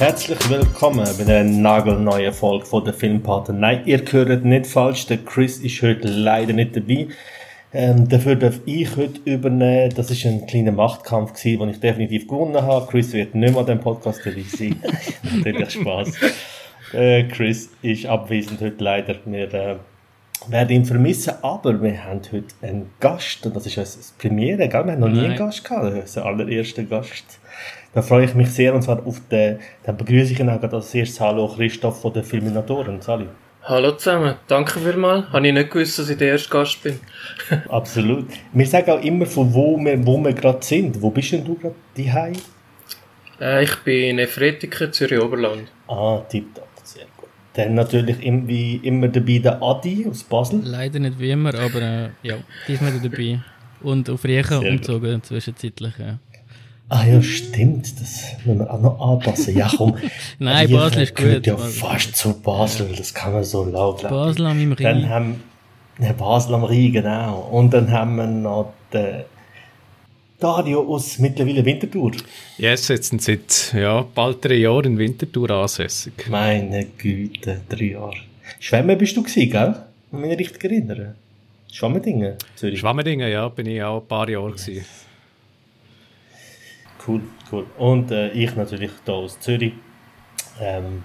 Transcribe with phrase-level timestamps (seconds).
[0.00, 3.60] Herzlich willkommen bei einer nagelneuen Folge von der Filmpaten.
[3.60, 7.08] Nein, ihr hört nicht falsch, der Chris ist heute leider nicht dabei.
[7.74, 9.92] Ähm, dafür darf ich heute übernehmen.
[9.94, 12.86] Das ist ein kleiner Machtkampf gewesen, den ich definitiv gewonnen habe.
[12.86, 14.82] Chris wird nicht mehr an dem Podcast dabei sein.
[15.22, 16.12] Natürlich Spaß.
[16.94, 19.16] Äh, Chris ist abwesend heute leider.
[19.26, 19.76] Wir äh,
[20.48, 24.86] werden ihn vermissen, aber wir haben heute einen Gast und das ist das Premiere, gell?
[24.86, 27.38] Wir haben noch nie einen Gast gehabt, das ist der allererste Gast.
[27.92, 30.94] Da freue ich mich sehr und zwar auf den, dann begrüße ich ihn auch als
[30.94, 33.00] erstes Hallo Christoph von den Filminatoren.
[33.00, 33.26] Sali.
[33.64, 35.28] Hallo zusammen, danke vielmals.
[35.32, 37.00] Habe ich nicht gewusst, dass ich der erste Gast bin.
[37.68, 38.26] Absolut.
[38.52, 41.02] Wir sagen auch immer, von wo wir, wo wir gerade sind.
[41.02, 42.34] Wo bist denn du gerade daheim?
[43.40, 45.64] Äh, ich bin in Efretiken, Zürich Oberland.
[45.88, 47.28] Ah, tipptopp, sehr gut.
[47.54, 50.60] Dann natürlich wie immer dabei der Adi aus Basel.
[50.62, 52.36] Leider nicht wie immer, aber äh, ja,
[52.68, 53.40] diesmal dabei.
[53.82, 55.94] Und auf Riechen umgezogen zwischenzeitlich.
[55.98, 56.18] Ja.
[56.92, 59.56] Ah ja, stimmt, das müssen wir auch noch anpassen.
[59.56, 59.96] Ja, komm.
[60.40, 61.46] Nein, Basel ist gut.
[61.46, 64.76] ja fast zu Basel, das kann man so laut Basel am Rhein.
[64.82, 65.42] Dann haben
[66.00, 67.48] ja, Basel am Rhein, genau.
[67.52, 69.22] Und dann haben wir noch den
[70.40, 72.10] Dario aus mittlerweile Winterthur.
[72.58, 76.28] Ja, yes, jetzt sind seit ja, bald drei Jahren in Winterthur ansässig.
[76.28, 78.16] Meine Güte, drei Jahre.
[78.58, 79.76] Schwemmen bist du gewesen, gell?
[80.10, 81.14] Wenn ich mich richtig erinnere.
[81.70, 82.80] Schwammendingen, Zürich.
[82.80, 84.66] Schwammendingen, ja, bin ich auch ein paar Jahre yes.
[84.66, 84.86] gewesen.
[87.10, 87.66] Cool, cool.
[87.78, 89.72] Und äh, ich natürlich hier aus Zürich.
[90.60, 91.02] Ähm,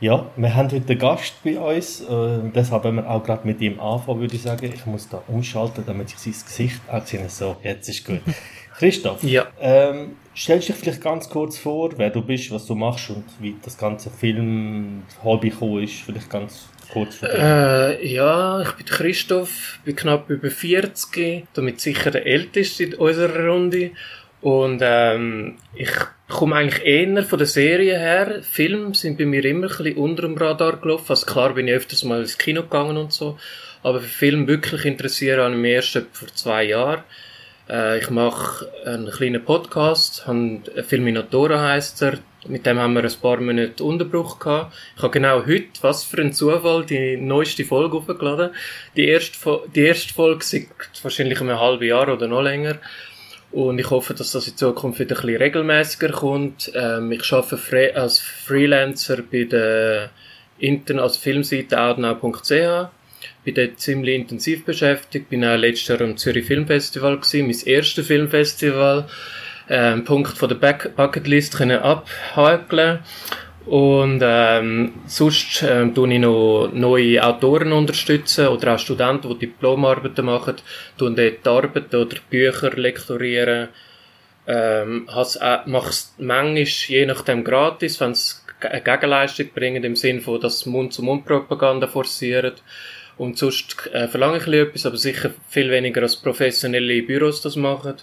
[0.00, 2.00] ja, wir haben heute einen Gast bei uns.
[2.00, 4.70] Äh, deshalb haben wir auch gerade mit ihm anfangen, würde ich sagen.
[4.72, 7.28] Ich muss da umschalten, damit ich sein Gesicht auch sehe.
[7.28, 8.20] So, jetzt ist gut.
[8.78, 9.46] Christoph, ja.
[9.60, 13.56] ähm, stellst dich vielleicht ganz kurz vor, wer du bist, was du machst und wie
[13.62, 15.96] das ganze Film-Hobby gekommen ist.
[16.00, 16.68] Vielleicht ganz.
[17.22, 23.48] Äh, ja, ich bin Christoph, bin knapp über 40, damit sicher der Älteste in unserer
[23.48, 23.92] Runde.
[24.40, 25.90] Und ähm, ich
[26.28, 28.42] komme eigentlich eher von der Serie her.
[28.42, 31.10] Filme sind bei mir immer ein bisschen unter dem Radar gelaufen.
[31.10, 33.38] Also klar bin ich öfters mal ins Kino gegangen und so.
[33.82, 37.02] Aber für Film wirklich interessieren habe ich mich erst vor zwei Jahren.
[37.68, 40.24] Äh, ich mache einen kleinen Podcast,
[40.86, 42.18] Filminatoren heisst er.
[42.48, 44.74] Mit dem haben wir ein paar Monate Unterbruch gehabt.
[44.96, 48.50] Ich habe genau heute, was für ein Zufall, die neueste Folge aufgeladen.
[48.96, 50.68] Die erste, die erste Folge seit
[51.02, 52.78] wahrscheinlich einem halben Jahr oder noch länger.
[53.52, 56.70] Und ich hoffe, dass das in Zukunft wieder ein bisschen regelmäßiger kommt.
[56.74, 60.10] Ähm, ich arbeite als Freelancer bei der
[60.58, 62.88] Internet, als Filmseite outnow.ch.
[63.44, 65.30] Bin dort ziemlich intensiv beschäftigt.
[65.30, 69.08] Bin auch letztes Jahr am Zürich Filmfestival gewesen, mein erstes Filmfestival.
[69.68, 73.00] Ähm, Punkt von der Bucketlist können abhakeln.
[73.66, 80.24] Und ähm, sonst ähm, tue ich noch neue Autoren unterstützen oder auch Studenten, die Diplomarbeiten
[80.24, 80.56] machen,
[80.96, 83.68] tun dort Arbeiten oder Bücher lektorieren.
[84.46, 90.20] Ähm, äh, mache es manchmal je nachdem gratis, wenn es eine Gegenleistung bringen, im Sinne
[90.20, 92.54] von, dass Mund-zu-Mund-Propaganda forcieren.
[93.18, 97.96] Und sonst äh, verlange ich etwas, aber sicher viel weniger als professionelle Büros das machen.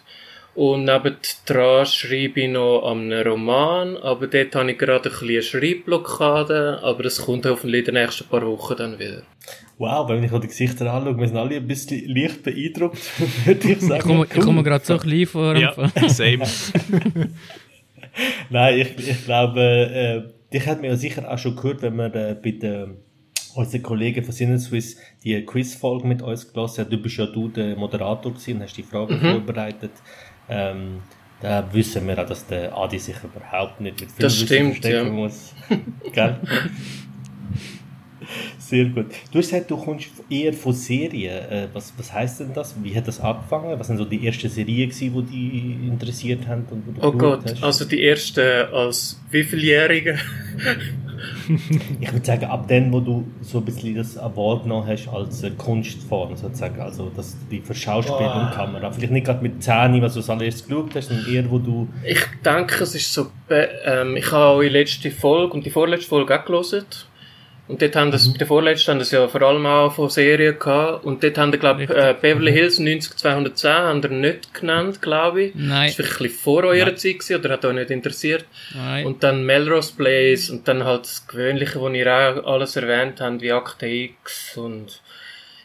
[0.57, 5.29] Und nebendran schreibe ich noch an einem Roman, aber dort habe ich gerade ein bisschen
[5.29, 9.21] eine Schreibblockade, aber das kommt hoffentlich in den nächsten paar Wochen dann wieder.
[9.77, 12.97] Wow, wenn ich die Gesichter anschaue, wir sind alle ein bisschen leicht beeindruckt,
[13.45, 13.97] würde ich sagen.
[13.97, 15.55] Ich komme, ich komme gerade so klein vor.
[15.55, 15.73] Ja,
[16.07, 16.39] same.
[18.49, 22.15] Nein, ich, ich glaube, äh, dich hat mir ja sicher auch schon gehört, wenn wir
[22.15, 22.97] äh, bei den
[23.57, 26.91] unsere Kollegen von Sinneswiss die Quizfolge mit uns gelassen haben.
[26.91, 29.31] Du bist ja du der Moderator gewesen, hast die Fragen mhm.
[29.31, 29.91] vorbereitet.
[30.49, 31.01] Ähm,
[31.41, 35.11] da wissen wir auch, dass der Adi sich überhaupt nicht mit Filmwissen verstecken ja.
[35.13, 35.53] muss.
[36.13, 36.39] Gell?
[38.67, 39.05] Sehr gut.
[39.31, 41.37] Du hast gesagt, du kommst eher von Serien.
[41.49, 42.75] Äh, was, was heißt denn das?
[42.83, 43.79] Wie hat das angefangen?
[43.79, 46.65] Was sind so die ersten Serien, gewesen, die dich interessiert haben?
[46.69, 47.63] Und oh Gott, hast?
[47.63, 50.19] also die erste als wievieljährige?
[52.01, 55.43] ich würde sagen, ab dem, wo du so ein bisschen das Award genommen hast als
[55.43, 58.39] äh, Kunstform, sozusagen, also dass die für Schauspiel oh.
[58.39, 61.49] und Kamera, vielleicht nicht gerade mit Zähne, was du als allererstes geschaut hast, sondern eher,
[61.49, 61.87] wo du...
[62.03, 66.09] Ich denke, es ist so, ähm, ich habe auch die letzte Folge und die vorletzte
[66.09, 66.83] Folge auch gelesen
[67.67, 68.33] und dort haben das, mhm.
[68.33, 71.03] bei der vorletzten haben das ja vor allem auch von Serien gehabt.
[71.03, 75.55] Und dort haben glaube ich, äh, Beverly Hills 90210 haben die nicht genannt, glaube ich.
[75.55, 75.87] Nein.
[75.87, 76.97] Das war vielleicht ein bisschen vor eurer Nein.
[76.97, 78.45] Zeit gewesen, oder hat euch nicht interessiert.
[78.73, 79.05] Nein.
[79.05, 83.41] Und dann Melrose Place und dann halt das Gewöhnliche, was ihr auch alles erwähnt habt,
[83.41, 85.01] wie Akte X und,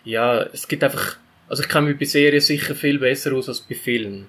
[0.04, 1.16] ja, es gibt einfach,
[1.48, 4.26] also ich kann mich bei Serien sicher viel besser aus als bei Filmen.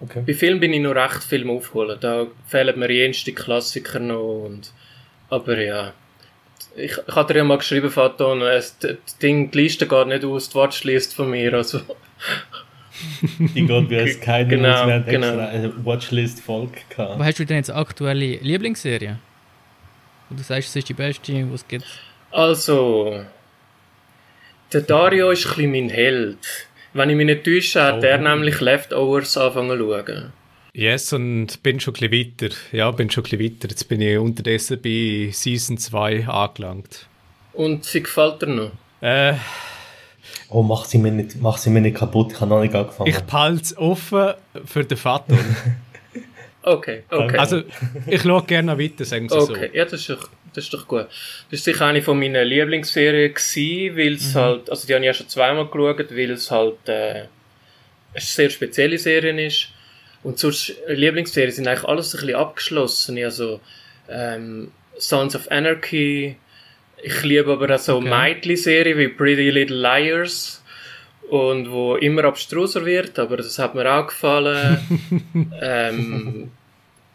[0.00, 0.24] Okay.
[0.26, 1.98] Bei Filmen bin ich noch recht Film aufholen.
[2.00, 4.72] Da fehlen mir jenste Klassiker noch und,
[5.30, 5.92] aber ja.
[6.76, 8.76] Ich, ich hatte dir ja mal geschrieben, Faton, das
[9.22, 11.80] Ding, die Liste geht nicht aus, die Watchlist von mir, also.
[13.38, 15.26] Die geht bei uns keine Genau, wir haben genau.
[15.28, 17.10] extra eine Watchlist-Folge gehabt.
[17.12, 19.18] Aber hast du denn jetzt aktuelle Lieblingsserie?
[20.30, 21.84] Wo du sagst, es ist die beste, was es gibt?
[22.30, 23.24] Also,
[24.72, 26.38] der Dario ist ein bisschen mein Held.
[26.92, 28.04] Wenn ich mich nicht täusche, hat Oh.
[28.06, 30.32] er nämlich Leftovers angefangen zu schauen.
[30.74, 32.54] Yes, und bin schon ein bisschen weiter.
[32.72, 33.68] Ja, bin schon ein bisschen weiter.
[33.68, 37.06] Jetzt bin ich unterdessen bei Season 2 angelangt.
[37.52, 38.72] Und sie gefällt dir noch?
[39.00, 39.34] Äh,
[40.48, 43.08] Oh, mach sie mir nicht, mach sie mir nicht kaputt, ich habe noch nicht angefangen.
[43.10, 44.34] ich behalte es offen
[44.64, 45.36] für den Vater.
[46.66, 47.36] Okay, okay.
[47.36, 47.62] Also,
[48.06, 50.88] ich schaue gerne noch weiter, sagen Sie Okay, ja, das ist, doch, das ist doch
[50.88, 51.08] gut.
[51.50, 55.08] Das ist sicher eine von meinen Lieblingsserien gewesen, weil es halt, also die habe ich
[55.08, 57.26] ja schon zweimal geschaut, weil es halt äh, eine
[58.14, 59.68] sehr spezielle Serie ist.
[60.24, 63.22] Und sonst, Lieblingsserien sind eigentlich alles ein bisschen abgeschlossen.
[63.22, 63.60] Also,
[64.08, 66.36] ähm, Sons of Anarchy,
[67.02, 68.08] ich liebe aber auch so Okay.
[68.08, 70.62] Meitli-Serien wie Pretty Little Liars.
[71.30, 74.78] Und wo immer abstruser wird, aber das hat mir auch gefallen.
[75.60, 76.50] ähm,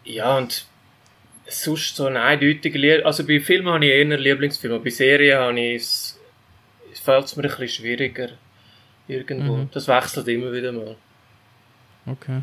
[0.04, 0.66] ja, und
[1.46, 5.60] sonst so eine eindeutige Lieb Also bei Filmen habe ich eher Lieblingsfilme, bei Serien habe
[5.60, 6.20] ich es,
[6.92, 8.30] es fällt es mir ein bisschen schwieriger.
[9.06, 9.56] Irgendwo.
[9.56, 9.70] Mhm.
[9.72, 10.96] Das wechselt immer wieder mal.
[12.06, 12.42] Okay.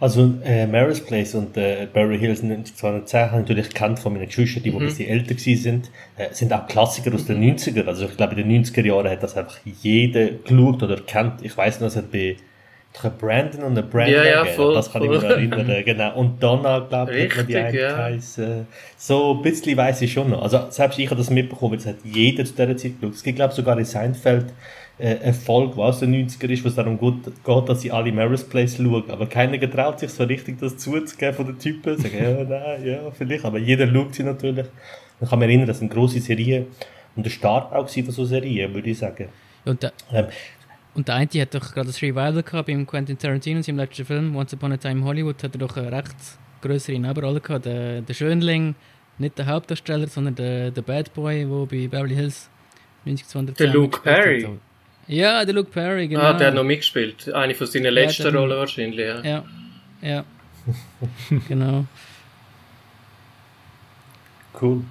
[0.00, 4.26] Also äh, Mary's Place und äh, Barry Hills 1910 habe ich natürlich gekannt von meinen
[4.26, 5.90] Geschwistern, die, die ein bisschen älter gewesen sind.
[6.16, 7.84] Äh, sind auch Klassiker aus den 90er.
[7.84, 11.44] Also ich glaube, in den 90er Jahren hat das einfach jeder geschaut oder kennt.
[11.44, 12.36] Ich weiß noch, es hat bei
[12.94, 15.18] ich Brandon und der Brandon Ja, ja, voll, das kann ich voll.
[15.18, 15.84] mich noch erinnern.
[15.84, 16.16] genau.
[16.16, 17.96] Und Donna, glaube ich, hat man die eine ja.
[17.96, 18.66] geheißen.
[18.96, 20.42] So ein bisschen weiss ich schon noch.
[20.42, 23.14] Also selbst ich habe das mitbekommen, es hat jeder zu dieser Zeit geschaut.
[23.14, 24.46] Es gibt, glaube ich, sogar in Seinfeld
[24.98, 28.12] äh, Folge, die aus den 90er ist, wo es darum geht, geht, dass sie alle
[28.12, 29.10] Mary's Place schauen.
[29.10, 31.96] Aber keiner getraut sich so richtig, das zuzugeben von den Typen.
[31.96, 33.44] Sagen, ja, nein, ja, vielleicht.
[33.44, 34.66] Aber jeder schaut sie natürlich.
[35.20, 36.66] Ich kann mich erinnern, das sind grosse Serien.
[37.16, 39.28] Und der Start auch von so Serien, würde ich sagen.
[39.64, 40.26] Und der, Ähm,
[40.94, 44.34] und der eine hat doch gerade das Revival gehabt beim Quentin Tarantino, seinem letzten Film,
[44.34, 46.16] Once Upon a Time in Hollywood, hat er doch eine recht
[46.60, 47.66] größere Nebenrolle gehabt.
[47.66, 48.74] Der, der Schönling,
[49.18, 52.50] nicht der Hauptdarsteller, sondern der, der Bad Boy, der bei Beverly Hills
[53.04, 54.58] 90 Der Luke Perry?
[55.08, 56.20] Ja, der Luke Perry, genau.
[56.22, 57.32] Ah, der hat noch mitgespielt.
[57.32, 59.20] Eine von seinen letzten der- Rollen wahrscheinlich, ja.
[59.22, 59.44] Ja,
[60.02, 60.24] ja.
[61.48, 61.84] genau.
[64.60, 64.82] Cool.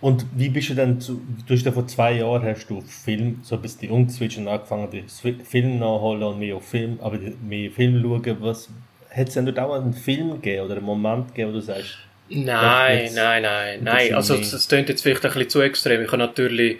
[0.00, 2.84] Und wie bist du denn zu, du hast ja vor zwei Jahren hast du auf
[2.90, 5.08] Film so ein bisschen umgeswitcht und angefangen, den
[5.44, 8.36] Film nachholen und mehr auf Film, aber mehr Film schauen.
[8.40, 8.68] Was,
[9.10, 11.98] hat es denn dort auch einen Film gegeben oder einen Moment gegeben, wo du sagst,
[12.30, 14.14] Nein, nein, nein, nein.
[14.14, 16.00] Also das klingt jetzt vielleicht ein bisschen zu extrem.
[16.02, 16.78] Ich habe natürlich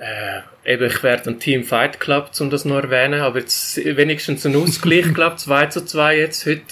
[0.00, 4.44] äh, eben, ich werde ein Team Fight Club, um das noch erwähnen, aber jetzt wenigstens
[4.46, 6.62] ein Ausgleich, glaube 2 zu 2 jetzt heute.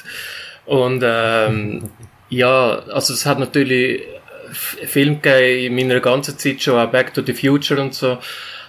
[0.67, 1.91] Und ähm,
[2.29, 4.03] ja, also es hat natürlich
[4.51, 8.19] F- Filme gegeben in meiner ganzen Zeit schon, auch Back to the Future und so.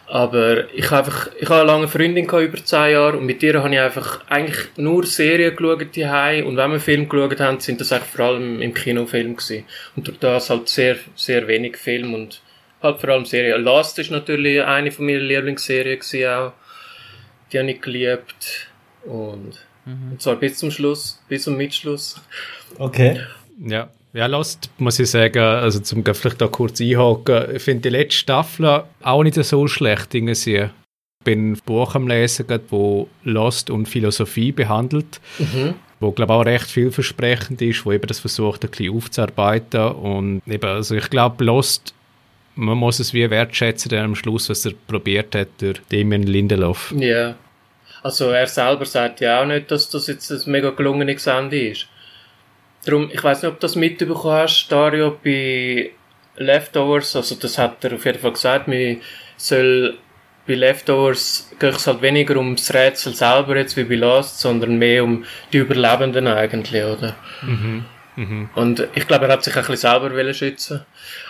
[0.06, 3.42] Aber ich habe einfach, ich habe eine lange Freundin gehabt, über 10 Jahre, und mit
[3.42, 6.06] ihr habe ich einfach eigentlich nur Serien geschaut die
[6.46, 9.66] Und wenn wir Film geschaut haben, sind das eigentlich vor allem im Kinofilm gewesen.
[9.96, 12.43] Und durch das halt sehr, sehr wenig Film und
[12.83, 13.63] halt vor allem Serien.
[13.63, 16.53] Last ist natürlich eine von meiner Lieblingsserien gewesen auch.
[17.51, 18.69] Die habe ich geliebt.
[19.06, 22.21] Und, und zwar bis zum Schluss, bis zum Mitschluss.
[22.77, 23.21] okay,
[23.59, 27.97] Ja, ja, Lost, muss ich sagen, also zum vielleicht da kurz einhaken, ich finde die
[27.97, 30.57] letzte Staffel auch nicht so schlecht irgendwie.
[30.59, 30.69] Ich
[31.23, 35.19] bin ein Buch am Lesen, wo Lost und Philosophie behandelt,
[35.99, 40.69] wo glaube auch recht vielversprechend ist, wo eben das versucht, ein bisschen aufzuarbeiten und eben,
[40.69, 41.95] also ich glaube, Lost,
[42.56, 46.94] man muss es wie wertschätzen dann am Schluss, was er probiert hat durch Damien Lindelof.
[46.98, 47.36] Ja.
[48.02, 51.88] Also er selber sagt ja auch nicht, dass das jetzt ein mega gelungenes Ende ist.
[52.86, 55.92] Darum, ich weiß nicht, ob du das mitbekommen hast, Dario, bei
[56.36, 58.98] Leftovers, also das hat er auf jeden Fall gesagt, man
[59.38, 59.98] soll
[60.45, 65.04] bei Leftovers geht es halt weniger ums Rätsel selber jetzt wie bei Lost, sondern mehr
[65.04, 67.16] um die Überlebenden eigentlich, oder?
[68.16, 70.86] Und ich glaube, er hat sich ein bisschen selber wollen schützen.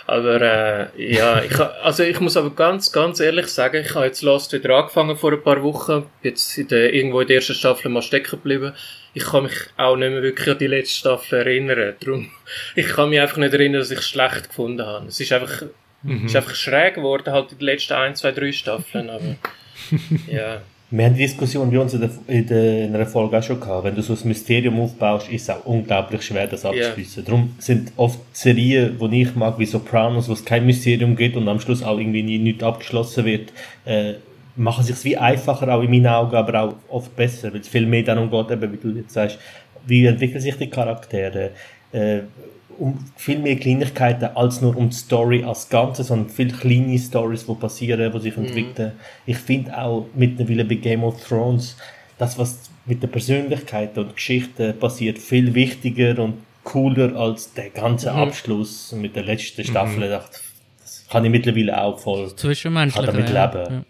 [0.05, 4.21] Aber äh, ja, ich, also ich muss aber ganz, ganz ehrlich sagen, ich habe jetzt
[4.21, 7.89] Lost wieder angefangen vor ein paar Wochen, jetzt in der, irgendwo in der ersten Staffel
[7.89, 8.73] mal stecken geblieben.
[9.13, 11.95] Ich kann mich auch nicht mehr wirklich an die letzte Staffel erinnern.
[11.99, 12.29] Darum,
[12.75, 15.07] ich kann mich einfach nicht erinnern, dass ich es schlecht gefunden habe.
[15.07, 15.63] Es ist einfach,
[16.05, 19.35] es ist einfach schräg geworden, halt in den letzten ein, zwei, drei Staffeln, aber
[20.27, 20.61] ja.
[20.95, 23.59] Wir haben die Diskussion bei uns in, der, in, der, in einer Folge auch schon
[23.59, 23.83] gehabt.
[23.83, 27.25] Wenn du so ein Mysterium aufbaust, ist es auch unglaublich schwer, das abzuschließen.
[27.25, 31.47] Darum sind oft Serien, die ich mag, wie Sopranos, wo es kein Mysterium gibt und
[31.47, 33.51] am Schluss auch irgendwie nie nichts abgeschlossen wird,
[33.85, 34.13] äh,
[34.55, 37.87] machen sich wie einfacher, auch in meinen Augen, aber auch oft besser, weil es viel
[37.87, 39.39] mehr darum geht, eben, wie du jetzt sagst,
[39.87, 41.49] wie entwickeln sich die Charaktere,
[41.91, 42.19] äh,
[42.79, 47.45] um viel mehr Kleinigkeiten als nur um die Story als Ganze, sondern viele kleine Stories,
[47.45, 48.93] die passieren, die sich entwickeln.
[49.25, 51.77] Ich finde auch mittlerweile bei Game of Thrones,
[52.17, 58.11] das, was mit der Persönlichkeit und Geschichte passiert, viel wichtiger und cooler als der ganze
[58.11, 60.09] Abschluss mit der letzten Staffel.
[60.09, 63.05] Das kann ich mittlerweile auch voll Zwischenmenschlich.
[63.05, 63.33] damit leben.
[63.35, 63.83] Ja.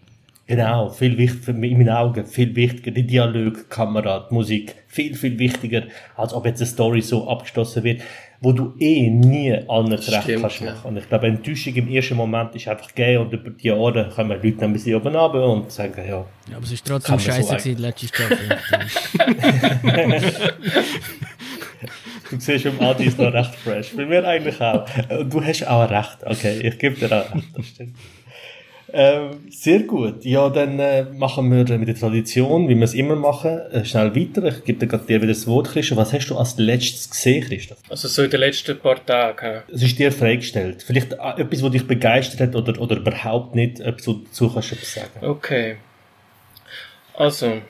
[0.45, 5.39] Genau, viel wichtiger, in meinen Augen, viel wichtiger, die Dialog, Kamera, die Musik, viel, viel
[5.39, 5.83] wichtiger,
[6.17, 8.01] als ob jetzt eine Story so abgeschlossen wird,
[8.45, 10.71] wo du eh nie allen recht Stimmt, kannst ja.
[10.73, 10.89] machen.
[10.89, 14.31] Und ich glaube, Enttäuschung im ersten Moment ist einfach gegeben und über die Jahre kommen
[14.31, 16.03] Leute dann ein bisschen oben runter und sagen, ja,
[16.51, 18.57] Ja, aber es war trotzdem so scheiße, ein- gewesen, die letzte Staffel.
[22.31, 23.95] du siehst, im Adi ist noch recht fresh.
[23.95, 24.85] Bei mir eigentlich auch.
[25.09, 26.17] Und du hast auch recht.
[26.25, 27.95] Okay, ich gebe dir auch recht, das stimmt.
[28.95, 30.23] Ähm, sehr gut.
[30.23, 34.15] Ja, dann äh, machen wir mit der Tradition, wie wir es immer machen, äh, schnell
[34.15, 34.43] weiter.
[34.43, 35.97] Ich gebe dir gerade dir wieder das Wort, Christoph.
[35.97, 37.79] Was hast du als letztes gesehen, Christoph?
[37.89, 39.63] Also so in den letzten paar Tagen.
[39.73, 40.83] Es ist dir freigestellt.
[40.83, 44.53] Vielleicht äh, etwas, was dich begeistert hat oder, oder überhaupt nicht, etwas, wo du dazu
[44.53, 45.25] kannst du etwas sagen.
[45.25, 45.77] Okay.
[47.15, 47.61] Also,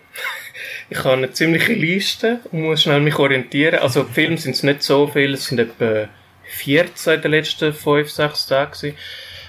[0.90, 3.80] ich habe eine ziemliche Liste und muss schnell mich orientieren.
[3.80, 6.10] Also, Filme sind es nicht so viele, es sind etwa
[6.44, 8.94] 14 in den letzten 5, 6 Tagen.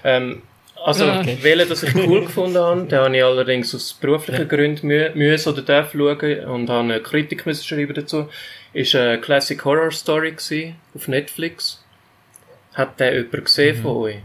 [0.05, 0.43] Ähm,
[0.85, 1.21] also, Ah.
[1.21, 1.39] okay.
[1.41, 5.53] welchen, das ich cool gefunden habe, den habe ich allerdings aus beruflichen Gründen mü müssen
[5.53, 8.29] oder darf schauen und habe eine Kritik müssen schreiben dazu.
[8.73, 11.83] Ist eine Classic Horror Story gewesen, auf Netflix.
[12.75, 14.17] Hat der jemand gesehen von euch?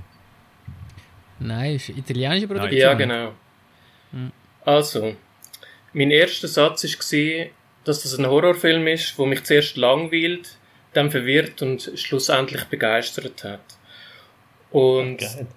[1.40, 2.80] Nein, ist eine italienische Produktion.
[2.82, 3.34] Ja, genau.
[4.66, 5.16] Also,
[5.94, 7.46] mein erster Satz war,
[7.86, 10.58] dass das ein Horrorfilm ist, wo mich zuerst langweilt,
[10.94, 13.62] dann verwirrt und schlussendlich begeistert hat.
[14.72, 15.48] Und Geil.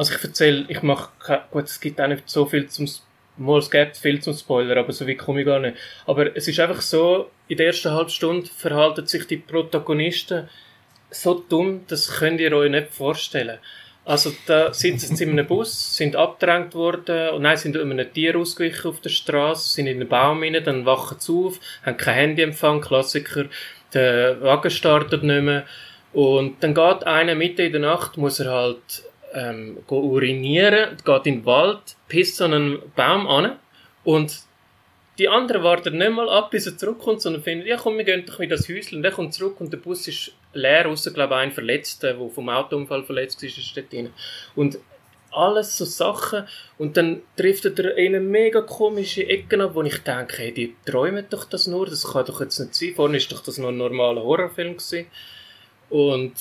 [0.00, 1.10] Also ich erzähle, ich mache,
[1.50, 5.06] gut, es gibt auch nicht so viel zum, es gibt viel zum Spoiler, aber so
[5.06, 5.76] weit komme ich gar nicht.
[6.06, 10.48] Aber es ist einfach so, in der ersten halben Stunde verhalten sich die Protagonisten
[11.10, 13.58] so dumm, das könnt ihr euch nicht vorstellen.
[14.06, 18.38] Also da sind sie in einem Bus, sind abgedrängt worden, und nein, sind einem Tier
[18.38, 22.14] ausgewichen auf der Straße, sind in einen Baum rein, dann wachen sie auf, haben kein
[22.14, 23.44] Handyempfang, Klassiker,
[23.92, 25.66] der Wagen startet nicht mehr,
[26.14, 31.40] und dann geht einer mitten in der Nacht, muss er halt ähm, urinieren, geht in
[31.40, 33.56] den Wald, pisst an einen Baum an,
[34.04, 34.40] und
[35.18, 38.24] die anderen warten nicht mal ab, bis er zurückkommt, sondern finden, ja komm, wir gehen
[38.24, 38.98] doch wieder das Häuschen.
[38.98, 42.28] Und er kommt zurück und der Bus ist leer, außer glaube ich ein Verletzter, der
[42.30, 44.10] vom Autounfall verletzt ist, ist dort drin.
[44.56, 44.78] Und
[45.30, 46.46] alles so Sachen.
[46.78, 50.74] Und dann trifft er in eine mega komische Ecke ab, wo ich denke, hey, die
[50.86, 52.94] träumen doch das nur, das kann doch jetzt nicht sein.
[52.94, 55.06] Vorne ist doch das nur ein normaler Horrorfilm gewesen.
[55.90, 56.32] Und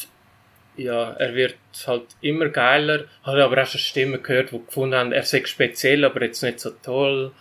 [0.79, 1.55] ja, er wird
[1.85, 3.05] halt immer geiler.
[3.23, 6.59] Habe aber auch schon Stimmen gehört, die gefunden haben, er sei speziell, aber jetzt nicht
[6.59, 7.31] so toll.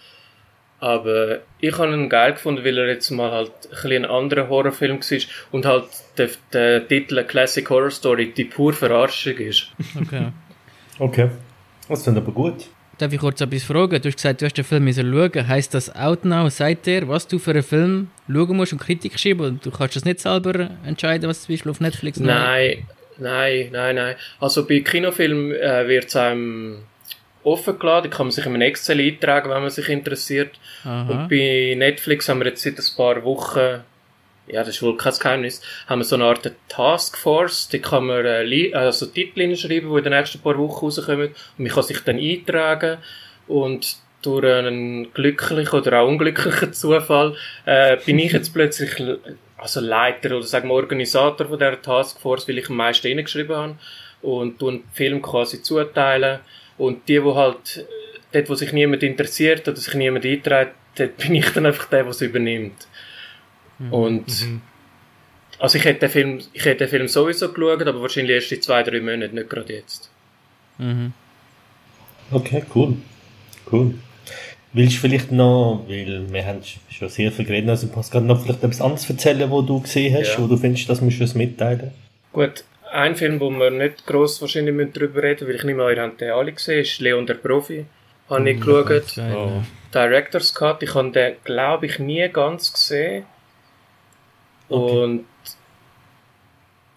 [0.81, 4.49] Aber ich habe ihn geil gefunden, weil er jetzt mal halt ein bisschen ein anderer
[4.49, 5.19] Horrorfilm war
[5.51, 5.85] und halt
[6.17, 9.69] der, der Titel Classic Horror Story die pure Verarschung ist.
[10.01, 10.29] Okay.
[11.01, 11.31] Okay.
[11.89, 12.67] Das klingt aber gut.
[12.99, 14.03] Darf ich kurz etwas fragen?
[14.03, 15.47] Du hast gesagt, du hast den Film müssen schauen.
[15.47, 19.41] Heißt das Outnow, sagt dir, was du für einen Film schauen musst und Kritik schreiben?
[19.43, 22.87] Und du kannst das nicht selber entscheiden, was zum Beispiel auf Netflix Nein,
[23.19, 24.17] nein, nein, nein.
[24.41, 26.83] Also bei Kinofilmen äh, wird es einem
[27.45, 30.59] offen geladen, da kann man sich in einem Excel eintragen, wenn man sich interessiert.
[30.85, 31.09] Aha.
[31.09, 33.83] Und bei Netflix haben wir jetzt seit ein paar Wochen,
[34.47, 38.25] ja, das ist wohl kein Geheimnis, haben wir so eine Art Taskforce, die kann man
[38.25, 42.01] äh, also Titel hinschreiben, die in den nächsten paar Wochen rauskommen und man kann sich
[42.01, 42.99] dann eintragen
[43.47, 48.91] und durch einen glücklichen oder auch unglücklichen Zufall äh, bin ich jetzt plötzlich
[49.59, 53.77] also Leiter oder sagen wir Organisator von dieser Taskforce, weil ich am meisten hingeschrieben habe
[54.23, 56.41] und tun den Film quasi zuteilen
[56.79, 57.87] und die, wo halt
[58.33, 62.03] dort, wo sich niemand interessiert oder sich niemand einträgt, dort bin ich dann einfach der,
[62.03, 62.87] der es übernimmt.
[63.91, 64.25] Und
[65.59, 68.63] also ich hätte den Film, ich hätte den Film sowieso geschaut, aber wahrscheinlich erst in
[68.63, 70.11] zwei, drei Monaten, nicht gerade jetzt.
[70.79, 71.13] Mhm.
[72.31, 72.97] Okay, cool.
[73.71, 73.95] Cool.
[74.75, 76.61] Willst du vielleicht noch, weil wir haben
[76.91, 80.35] schon sehr viel geredet, also Pascal, noch vielleicht etwas anderes erzählen, wo du gesehen hast,
[80.35, 80.43] Ja.
[80.43, 81.91] wo du findest, das musst du uns mitteilen?
[82.33, 85.95] Gut, ein Film, wo wir nicht gross wahrscheinlich müssen drüber reden weil ich nicht mal,
[85.95, 87.87] ihr habt den alle gesehen, ist Leon der Profi.
[88.29, 88.87] Habe ich geschaut.
[88.89, 89.63] Ganz geil, Oh.
[89.95, 93.25] Director's Cut, ich habe den, glaube ich, nie ganz gesehen.
[94.69, 94.99] Okay.
[95.03, 95.25] Und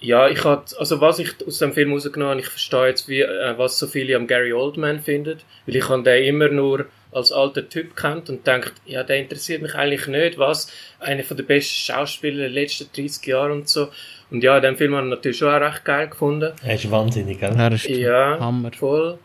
[0.02, 3.22] ja, ich hatte, also was ich aus dem Film rausgenommen habe, ich verstehe jetzt, wie,
[3.22, 7.32] äh, was so viele am Gary Oldman finden, weil ich habe den immer nur als
[7.32, 11.44] alter Typ kennt und denkt, ja, der interessiert mich eigentlich nicht, was, einer von der
[11.44, 13.90] besten Schauspieler der letzten 30 Jahre und so.
[14.30, 16.54] Und ja, den Film habe ich natürlich schon auch recht geil gefunden.
[16.64, 17.54] Er ist wahnsinnig, gell?
[17.58, 18.72] Ja, das ist Ja, Hammer.
[18.72, 19.18] voll.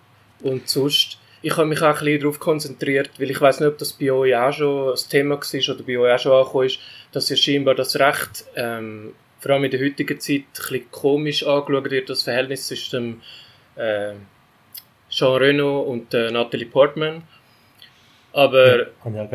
[0.43, 3.79] Und sonst, ich habe mich auch ein bisschen darauf konzentriert, weil ich weiß nicht, ob
[3.79, 6.79] das bei euch auch schon das Thema war oder bei euch auch schon angekommen ist,
[7.13, 11.47] dass ihr scheinbar das Recht ähm, vor allem in der heutigen Zeit ein bisschen komisch
[11.47, 13.23] angeschaut wird, das Verhältnis zwischen
[13.77, 14.15] äh,
[15.09, 17.23] Jean Reno und äh, Natalie Portman.
[18.37, 19.29] Aber, ja,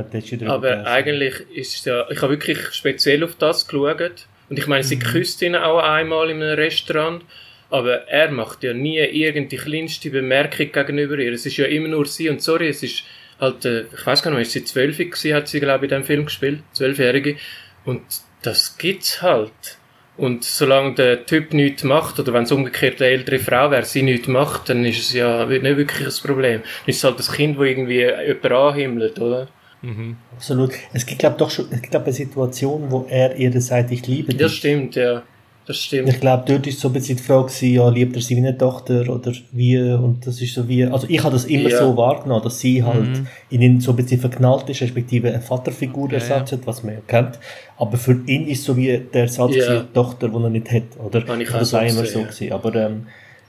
[0.46, 4.28] aber eigentlich ist es ja, ich habe wirklich speziell auf das geschaut.
[4.48, 5.00] Und ich meine, sie mhm.
[5.00, 7.26] küsst ihn auch einmal in einem Restaurant.
[7.72, 11.34] Aber er macht ja nie irgendeine kleinste Bemerkung gegenüber ihr.
[11.34, 13.04] Es ist ja immer nur sie und sorry, es ist
[13.40, 16.02] halt, äh, ich weiß gar nicht, ist sie zwölf gewesen, hat sie glaube ich in
[16.02, 17.38] dem Film gespielt, zwölfjährige.
[17.86, 18.04] Und
[18.44, 19.80] das gibt's halt.
[20.18, 24.04] Und solange der Typ nichts macht, oder wenn es umgekehrt eine ältere Frau wäre, sie
[24.04, 26.62] nichts macht, dann ist es ja nicht wirklich ein Problem.
[26.62, 29.48] Dann ist es halt das Kind, das irgendwie jemand anhimmelt, oder?
[29.82, 30.18] Mhm.
[30.36, 30.74] Absolut.
[30.94, 34.32] Es gibt, glaube doch schon, es gibt eine Situation, wo er ihr sagt, ich liebe
[34.32, 34.38] dich.
[34.38, 35.24] Das stimmt, ja.
[35.72, 36.10] Das stimmt.
[36.10, 38.58] Ich glaube, dort ist so ein bisschen die Frage ja, liebt er sie wie eine
[38.58, 41.78] Tochter oder wie, und das ist so wie, also ich habe das immer ja.
[41.78, 43.28] so wahrgenommen, dass sie halt mhm.
[43.50, 46.68] in ihn so ein bisschen verknallt ist, respektive eine Vaterfigur ersetzt, ja, ja.
[46.68, 47.40] was man ja kennt.
[47.78, 49.84] Aber für ihn ist so wie der Ersatz ja.
[49.84, 51.26] die Tochter, die er nicht hat, oder?
[51.26, 52.52] Habe ich das war immer so gewesen.
[52.52, 53.08] Aber, ähm,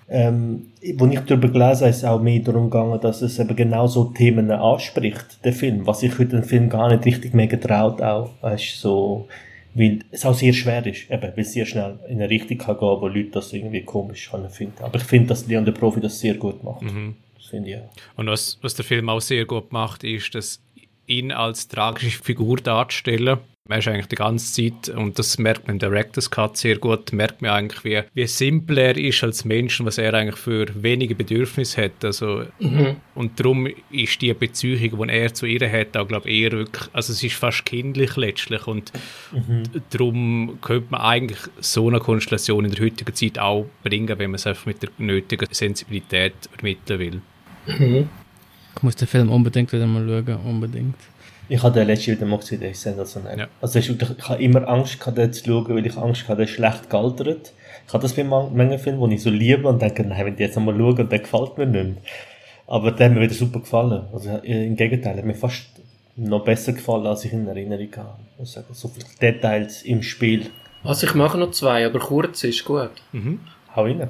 [0.09, 3.57] ähm, wo ich darüber gelesen habe, ist es auch mehr darum gegangen, dass es eben
[3.57, 7.49] genau so Themen anspricht, der Film, was ich heute den Film gar nicht richtig mehr
[7.49, 9.27] getraut auch, weißt, so,
[9.75, 12.79] weil es auch sehr schwer ist, eben, weil es sehr schnell in eine Richtung kann
[12.79, 14.83] gehen, wo Leute das irgendwie komisch finden.
[14.83, 16.83] Aber ich finde, dass Leon der Profi das sehr gut macht.
[16.83, 17.15] Mhm.
[17.37, 17.91] Das finde ich auch.
[18.17, 20.63] Und was, was der Film auch sehr gut macht, ist, dass
[21.07, 23.39] ihn als tragische Figur darzustellen,
[23.69, 27.13] man ist eigentlich die ganze Zeit, und das merkt man im Director's Cut sehr gut,
[27.13, 30.67] merkt man eigentlich, wie, wie simpel er ist als Mensch und was er eigentlich für
[30.75, 32.05] wenige Bedürfnisse hat.
[32.05, 32.97] Also, mhm.
[33.15, 36.89] Und darum ist die Beziehung, die er zu ihr hat, auch, glaube ich, eher wirklich,
[36.93, 38.93] also es ist fast kindlich letztlich und
[39.31, 39.63] mhm.
[39.91, 44.37] darum könnte man eigentlich so eine Konstellation in der heutigen Zeit auch bringen, wenn man
[44.37, 47.23] es einfach mit der nötigen Sensibilität ermitteln will.
[47.67, 48.09] Mhm.
[48.75, 50.97] Ich muss den Film unbedingt wieder mal schauen, unbedingt.
[51.49, 53.39] Ich habe den letzten wieder mal gesehen, der ist sensationell.
[53.39, 53.49] Ja.
[53.61, 56.45] Also ich, ich habe immer Angst gehabt, den zu schauen, weil ich Angst hatte, der
[56.45, 57.53] ist schlecht gealtert.
[57.87, 60.45] Ich habe das bei manchen Filmen, die ich so liebe und denke, nein, wenn die
[60.45, 61.97] jetzt einmal schauen, der gefällt mir nicht mehr.
[62.67, 64.07] Aber der hat mir wieder super gefallen.
[64.13, 65.67] Also im Gegenteil, hat mir fast
[66.17, 68.19] noch besser gefallen, als ich in Erinnerung habe.
[68.43, 70.51] Ich so viele Details im Spiel.
[70.85, 72.91] Also ich mache noch zwei, aber kurz ist gut.
[73.13, 73.41] Mhm.
[73.75, 74.09] Hau rein.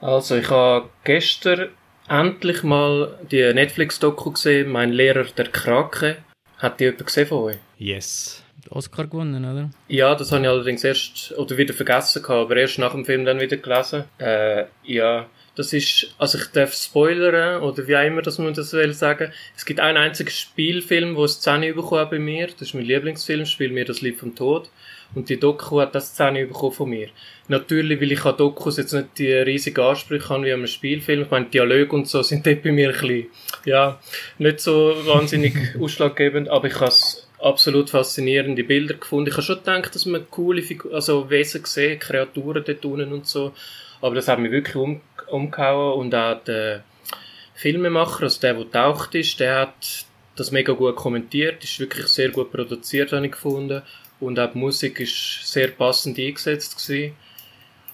[0.00, 1.68] Also ich habe gestern
[2.08, 6.16] endlich mal die Netflix-Doku gesehen, Mein Lehrer der Krake.
[6.58, 7.56] Hat die jemand gesehen von euch?
[7.78, 8.42] Yes.
[8.70, 9.70] Oscar gewonnen, oder?
[9.88, 13.24] Ja, das habe ich allerdings erst, oder wieder vergessen gehabt, aber erst nach dem Film
[13.24, 14.04] dann wieder gelesen.
[14.18, 18.72] Äh, ja, das ist, also ich darf spoilern, oder wie auch immer, dass man das
[18.72, 19.32] will sagen.
[19.56, 22.48] Es gibt einen einzigen Spielfilm, wo es 10 bekommen bei mir.
[22.48, 24.70] Das ist mein Lieblingsfilm, Spiel mir das Lied vom Tod.
[25.14, 27.08] Und die Doku hat das 10 bekommen von mir.
[27.48, 31.22] Natürlich, weil ich an Dokus jetzt nicht die riesigen Ansprüche habe wie an einem Spielfilm.
[31.22, 33.26] Ich meine, Dialoge und so sind dort bei mir ein bisschen,
[33.64, 33.98] ja,
[34.38, 36.92] nicht so wahnsinnig ausschlaggebend, aber ich habe
[37.40, 39.28] absolut faszinierende Bilder gefunden.
[39.28, 43.26] Ich habe schon gedacht, dass man coole Figur also Wesen gesehen, Kreaturen dort unten und
[43.26, 43.52] so.
[44.00, 46.84] Aber das hat mich wirklich um, umgehauen und auch der
[47.54, 50.04] Filmemacher, also der, der taucht ist, der hat
[50.36, 53.82] das mega gut kommentiert, ist wirklich sehr gut produziert, habe ich gefunden.
[54.20, 57.14] Und auch die Musik ist sehr passend eingesetzt gewesen.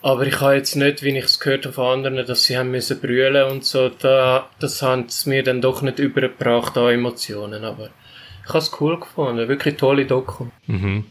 [0.03, 2.71] Aber ich habe jetzt nicht, wie ich es gehört habe von anderen, dass sie haben
[2.71, 3.89] müssen brüllen und so.
[3.89, 7.65] Da, das haben sie mir dann doch nicht übergebracht an Emotionen.
[7.65, 7.89] Aber
[8.43, 9.49] ich habe es cool gefunden.
[9.49, 10.47] Wirklich tolle Doku.
[10.67, 11.05] Mhm.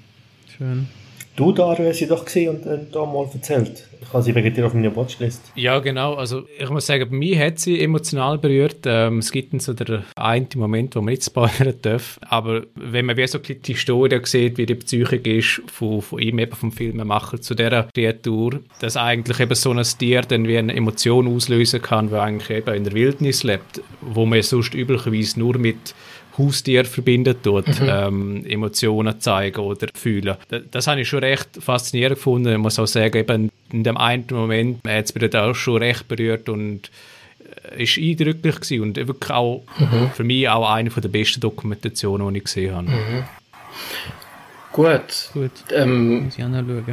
[0.55, 0.87] Schön.
[1.35, 3.87] Du, Dario, hast sie doch gesehen und äh, da mal erzählt.
[4.01, 5.41] Ich habe sie wegen dir auf meiner Watchlist.
[5.55, 6.13] Ja, genau.
[6.13, 8.81] Also ich muss sagen, bei mir hat sie emotional berührt.
[8.85, 12.19] Ähm, es gibt so der einen Moment, wo man nicht spoilern darf.
[12.21, 16.37] Aber wenn man wie so die Historie sieht, wie die Psyche ist von, von ihm,
[16.37, 20.75] eben vom Filmemacher zu dieser Kreatur, dass eigentlich eben so ein Tier dann wie eine
[20.75, 25.57] Emotion auslösen kann, weil eigentlich eben in der Wildnis lebt, wo man sonst üblicherweise nur
[25.57, 25.95] mit
[26.37, 27.89] Haustier verbindet dort, mhm.
[27.89, 30.35] ähm, Emotionen zeigen oder fühlen.
[30.47, 32.53] Das, das habe ich schon recht faszinierend gefunden.
[32.53, 35.77] Ich muss auch sagen, eben in dem einen Moment hat es mich da auch schon
[35.77, 36.89] recht berührt und
[37.71, 40.11] äh, ist eindrücklich gewesen und wirklich auch mhm.
[40.13, 42.87] für mich auch eine der besten Dokumentationen, die ich gesehen habe.
[42.87, 43.23] Mhm.
[44.73, 45.29] Gut.
[45.33, 45.51] Gut.
[45.71, 46.31] Ähm,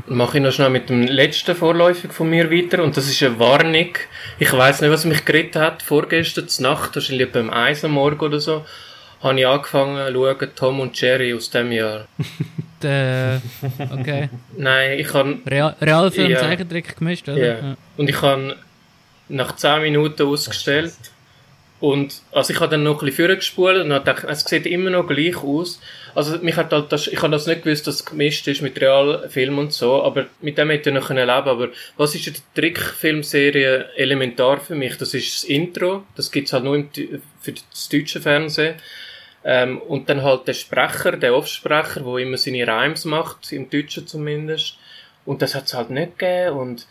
[0.06, 3.38] mache ich noch schnell mit dem letzten Vorläufig von mir weiter und das ist eine
[3.38, 3.88] Warnung.
[4.38, 5.82] Ich weiß nicht, was mich geredet hat.
[5.82, 8.66] Vorgestern, Nacht, wahrscheinlich beim Eis am Morgen oder so,
[9.22, 12.06] habe ich angefangen zu schauen, Tom und Jerry aus dem Jahr.
[12.82, 13.42] Der,
[13.92, 14.30] okay.
[14.56, 15.38] Nein, ich habe...
[15.46, 16.38] Real, Realfilm, ja.
[16.38, 17.38] Zeichentrick gemischt, oder?
[17.38, 17.52] Ja.
[17.54, 17.76] ja.
[17.98, 18.56] Und ich habe
[19.28, 20.94] nach 10 Minuten ausgestellt
[21.80, 24.90] und also ich habe dann noch ein bisschen vorgespult und habe gedacht, es sieht immer
[24.90, 25.80] noch gleich aus.
[26.14, 28.78] Also mich hat halt das, ich habe das nicht gewusst, dass es gemischt ist mit
[28.78, 33.88] Realfilm und so, aber mit dem hätte ich noch leben Aber was ist die Trickfilmserie
[33.96, 34.98] elementar für mich?
[34.98, 36.90] Das ist das Intro, das gibt's halt nur im,
[37.40, 38.74] für das deutsche Fernsehen.
[39.42, 44.06] Ähm, und dann halt der Sprecher, der Offsprecher, wo immer seine Rhymes macht, im Deutschen
[44.06, 44.78] zumindest.
[45.24, 46.58] Und das hat es halt nicht gegeben.
[46.58, 46.86] Und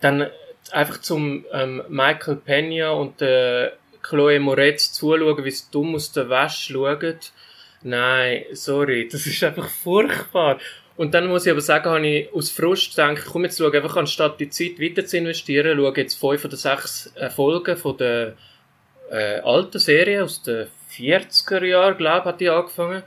[0.00, 0.26] dann
[0.72, 6.28] einfach zum ähm, Michael Pena und der Chloe Moretz zuschauen, wie sie dumm aus der
[6.28, 7.18] Wäsche schauen.
[7.82, 10.58] Nein, sorry, das ist einfach furchtbar.
[10.96, 13.96] Und dann muss ich aber sagen, habe ich aus Frust gedacht, komm jetzt schau einfach
[13.96, 18.34] anstatt die Zeit weiter zu investieren, schau jetzt fünf oder sechs Folgen von der
[19.10, 20.66] äh, alten Serie aus den
[21.00, 23.02] 40er Jahren, glaube ich, hat die angefangen.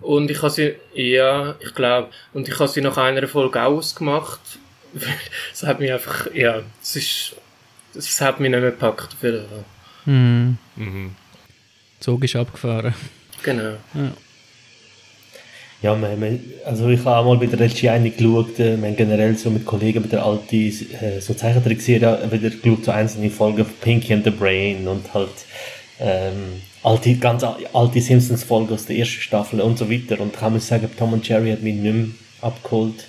[0.00, 4.40] Und ich habe sie, ja, ich glaube, und ich habe sie nach einer Folge ausgemacht.
[5.50, 7.36] das hat mich einfach, ja, es ist,
[7.94, 9.64] das hat mich nicht mehr gepackt, auf jeden Fall.
[10.04, 10.58] Mhm.
[10.76, 11.14] Mhm.
[12.00, 12.94] Zug ist abgefahren.
[13.42, 13.76] Genau.
[13.94, 14.12] Ja.
[15.82, 18.96] Ja, man, man, also ich habe auch mal wieder der Reggiani geschaut, äh, wir haben
[18.96, 23.64] generell so mit Kollegen mit der alten äh, so Zeichentrickserie wieder geschaut, so einzelne Folgen
[23.64, 25.44] von Pinky and the Brain und halt
[25.98, 30.20] ähm, alte, ganz alte Simpsons-Folgen aus der ersten Staffel und so weiter.
[30.20, 32.06] Und kann man sagen, Tom und Jerry hat mich nicht mehr
[32.40, 33.04] abgeholt.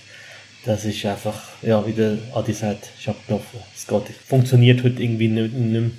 [0.66, 3.60] Das ist einfach, ja, wie der Adi sagt, ich habe abgelaufen.
[3.76, 5.92] Es geht, funktioniert heute irgendwie nicht, nicht mehr.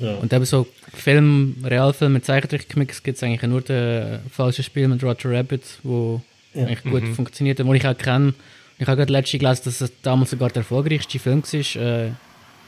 [0.00, 0.14] Ja.
[0.16, 5.04] Und eben so Film, Realfilm mit Zeichentrickcomics gibt es eigentlich nur das falsche Spiel mit
[5.04, 6.20] Roger Rabbit, wo
[6.52, 6.62] ja.
[6.62, 7.14] eigentlich gut mhm.
[7.14, 8.34] funktioniert, wo ich auch kenne.
[8.78, 11.82] Ich habe gerade letztens gelesen, dass es damals sogar der erfolgreichste Film war.
[11.82, 12.10] Äh,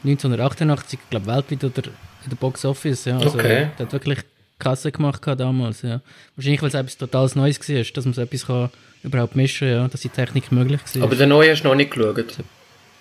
[0.04, 1.90] 1988, ich glaube weltweit oder
[2.26, 3.04] in der Box Office.
[3.04, 3.18] Ja.
[3.18, 3.68] Also, okay.
[3.78, 4.18] Der hat wirklich
[4.58, 5.82] Kasse gemacht damals.
[5.82, 6.00] Ja.
[6.36, 8.70] Wahrscheinlich, weil es etwas total Neues war, dass man so etwas kann
[9.02, 11.02] überhaupt mischen kann, ja, dass die Technik möglich war.
[11.04, 12.24] Aber den neuen hast du noch nicht geschaut?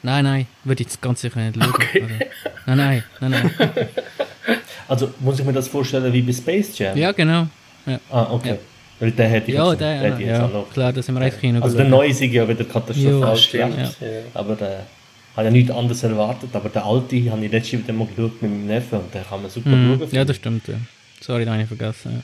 [0.03, 1.73] Nein, nein, würde ich ganz sicher nicht schauen.
[1.73, 2.03] Okay.
[2.03, 2.15] Also,
[2.67, 3.87] nein, nein, nein, nein.
[4.87, 6.95] Also muss ich mir das vorstellen wie bei Space Jam?
[6.95, 7.47] Ja, genau.
[7.87, 7.99] Ja.
[8.11, 8.49] Ah, okay.
[8.49, 8.57] Ja.
[8.99, 10.65] Weil der hätte ich Ja, jetzt, der, der ja, ja.
[10.71, 13.77] klar, das haben wir echt Kino Also der neue ist ja wieder katastrophal schlecht.
[13.99, 14.07] Ja.
[14.33, 14.85] Aber der
[15.35, 18.51] habe ja nichts anderes erwartet, aber der alte habe ich letztes wieder mal geschaut mit
[18.51, 20.09] meinem Neffen und der kann man super mm, schauen.
[20.11, 20.75] Ja, das stimmt, ja.
[21.19, 22.23] Sorry, da habe ich vergessen.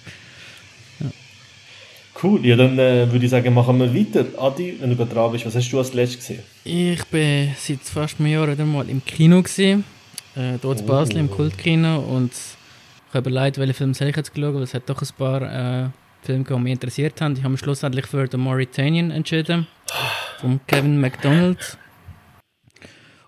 [1.00, 1.08] Ja.
[2.21, 4.26] Cool, ja dann äh, würde ich sagen, machen wir weiter.
[4.38, 6.43] Adi, wenn du gerade dran bist, was hast du als letztes gesehen?
[6.63, 9.84] Ich bin seit fast einem Jahr wieder mal im Kino gesehen,
[10.36, 10.88] äh, dort in oh.
[10.88, 14.74] Basel im Kultkino und ich habe überlegt, welche Filme soll ich jetzt schauen, weil es
[14.74, 15.89] hat doch ein paar äh,
[16.21, 17.34] Filme, die mich interessiert haben.
[17.34, 19.67] Ich habe mich schlussendlich für The Mauritanian entschieden,
[20.39, 21.78] von Kevin MacDonald.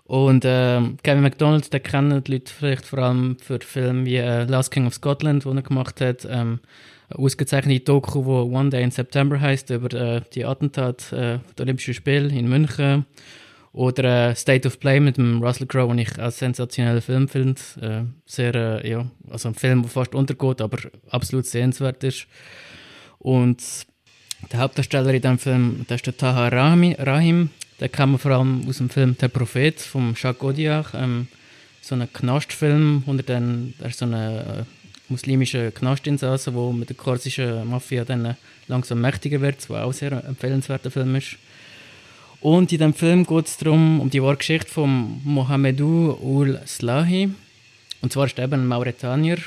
[0.04, 4.44] Und äh, Kevin McDonald, den kennen die Leute vielleicht vor allem für Filme wie äh,
[4.44, 6.26] Last King of Scotland, den er gemacht hat.
[6.30, 6.60] Ähm,
[7.10, 11.94] ausgezeichnete Doku, wo One Day in September heißt über äh, die Attentat äh, der Olympischen
[11.94, 13.06] Spiele in München.
[13.72, 17.60] Oder äh, State of Play mit dem Russell Crowe, den ich als sensationellen Film finde.
[17.80, 22.26] Äh, sehr, äh, ja, also ein Film, der fast untergeht, aber absolut sehenswert ist.
[23.18, 23.62] Und
[24.52, 27.50] der Hauptdarsteller in diesem Film, das ist der Taha Rahim.
[27.78, 30.94] Kennt man vor allem aus dem Film Der Prophet von Jacques Audiard.
[30.94, 31.26] Ähm,
[31.80, 34.64] so ein Knastfilm, unter den, ist so ein äh,
[35.08, 38.36] muslimischer Knastinsasse, der mit der korsischen Mafia dann
[38.68, 41.36] langsam mächtiger wird, was auch sehr empfehlenswerter Film ist.
[42.40, 47.30] Und in diesem Film geht es darum, um die wahre Geschichte von Mohamedou Ul Slahi.
[48.02, 49.38] Und zwar ist er eben ein Mauretanier.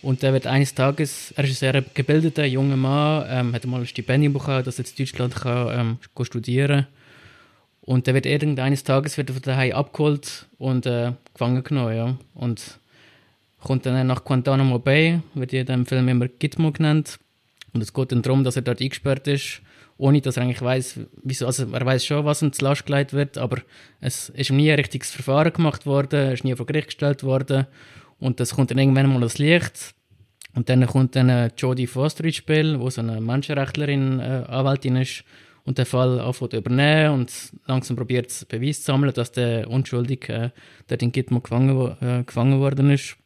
[0.00, 3.80] Und der wird eines Tages, er ist ein sehr gebildeter junger Mann, ähm, hat mal
[3.80, 7.01] ein Stipendium bekommen, dass er in Deutschland kann, ähm, studieren kann
[7.84, 12.16] und der wird irgendeines Tages wird von daheim abgeholt und äh, gefangen genommen, ja.
[12.34, 12.78] Und
[13.60, 17.18] kommt dann nach Guantanamo Bay, wird in dem Film immer Gitmo genannt.
[17.72, 19.62] Und es geht dann darum, dass er dort eingesperrt ist,
[19.96, 21.46] ohne dass er eigentlich weiß, wieso.
[21.46, 23.58] Also er weiß schon, was ihm zu Last gelegt wird, aber
[24.00, 27.24] es ist ihm nie ein richtiges Verfahren gemacht worden, er ist nie vor Gericht gestellt
[27.24, 27.66] worden.
[28.20, 29.94] Und das kommt dann irgendwann mal ans Licht.
[30.54, 34.96] Und dann kommt dann äh, Jodie Foster ins Spiel, wo so eine Menschenrechtlerin, äh, Anwältin
[34.96, 35.24] ist
[35.64, 37.32] und den Fall anfängt übernehmen und
[37.66, 40.50] langsam probiert Beweis zu sammeln, dass der unschuldig äh,
[40.88, 43.16] dort in Gitmo gefangen, äh, gefangen worden ist.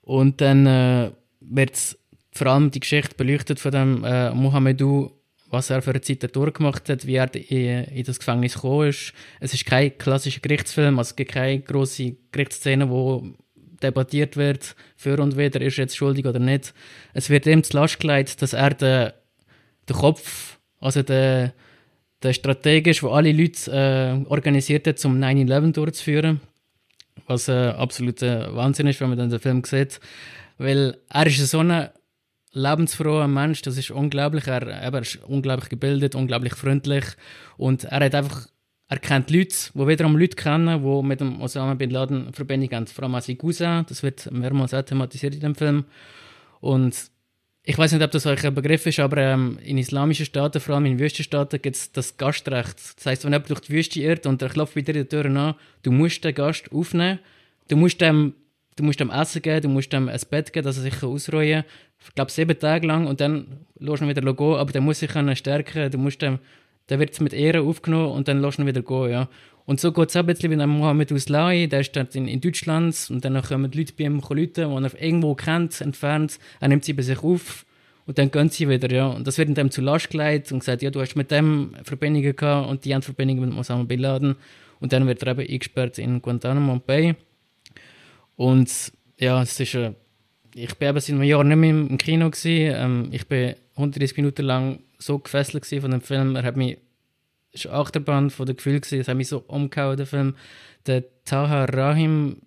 [0.00, 1.98] Und dann äh, wird
[2.32, 5.12] vor allem die Geschichte beleuchtet von dem äh, Mohamedou,
[5.50, 9.12] was er für eine Zeit durchgemacht hat, wie er in, in das Gefängnis gekommen ist.
[9.38, 13.34] Es ist kein klassischer Gerichtsfilm, also es gibt keine grosse Gerichtsszene, wo
[13.82, 16.72] debattiert wird, für und wider, ist er jetzt schuldig oder nicht.
[17.12, 19.12] Es wird ihm zu Last gelegt, dass er den,
[19.88, 21.54] den Kopf also der,
[22.22, 26.40] der strategisch, wo alle Leute äh, organisiert hat, um 9-11 durchzuführen.
[27.26, 30.00] Was äh, absoluter Wahnsinn ist, wenn man dann den Film sieht.
[30.58, 31.88] Weil er ist so ein
[32.52, 34.46] lebensfroher Mensch, das ist unglaublich.
[34.46, 37.04] Er, er ist unglaublich gebildet, unglaublich freundlich.
[37.56, 38.48] Und er hat einfach
[38.92, 42.86] er kennt Leute, die wiederum Leute kennen, die mit dem Osama Bin Laden Verbindung haben.
[42.86, 45.86] Vor allem sein Cousin, das wird mehrmals auch thematisiert in dem Film.
[46.60, 46.94] Und
[47.64, 50.74] ich weiß nicht, ob das euch ein Begriff ist, aber ähm, in islamischen Staaten, vor
[50.74, 52.76] allem in Wüstenstaaten, gibt es das Gastrecht.
[52.96, 55.54] Das heißt, wenn jemand durch die Wüste irrt und er klopft wieder die Tür an,
[55.84, 57.20] du musst den Gast aufnehmen,
[57.68, 58.34] du musst dem,
[58.74, 61.62] du musst dem Essen geben, du musst dem ein Bett geben, dass er sich ausruhen
[61.62, 61.64] kann.
[62.04, 65.12] Ich glaube, sieben Tage lang und dann lässt ihn wieder gehen, aber der muss sich
[65.12, 66.40] stärken, du musst dem
[66.88, 69.28] dann wird mit Ehre aufgenommen und dann lässt ihn wieder gehen, ja.
[69.64, 72.26] Und so geht es auch ein bisschen wie der Mohammed Uslai, der ist dort in,
[72.26, 76.38] in Deutschland und dann kommen die Leute bei ihm Leute, die er irgendwo kennt, entfernt,
[76.60, 77.64] er nimmt sie bei sich auf
[78.06, 79.06] und dann gehen sie wieder, ja.
[79.06, 82.34] Und das wird ihm zu Last gelegt und gesagt, ja, du hast mit dem Verbindungen
[82.34, 84.36] gehabt und die haben Verbindungen mit Osama Bin Laden.
[84.80, 87.14] Und dann wird er eben eingesperrt in Guantanamo Bay.
[88.34, 89.92] Und ja, es ist, äh,
[90.54, 92.30] ich bin eben seit einem Jahr nicht mehr im Kino.
[92.44, 96.34] Ähm, ich bin 130 Minuten lang so gefesselt von dem Film.
[96.34, 96.78] Er hat mich
[97.52, 100.34] es war Achterbahn von der Gefühl gewesen, es hat mich so umgehauen, der Film.
[100.86, 102.42] Der Taha Rahim,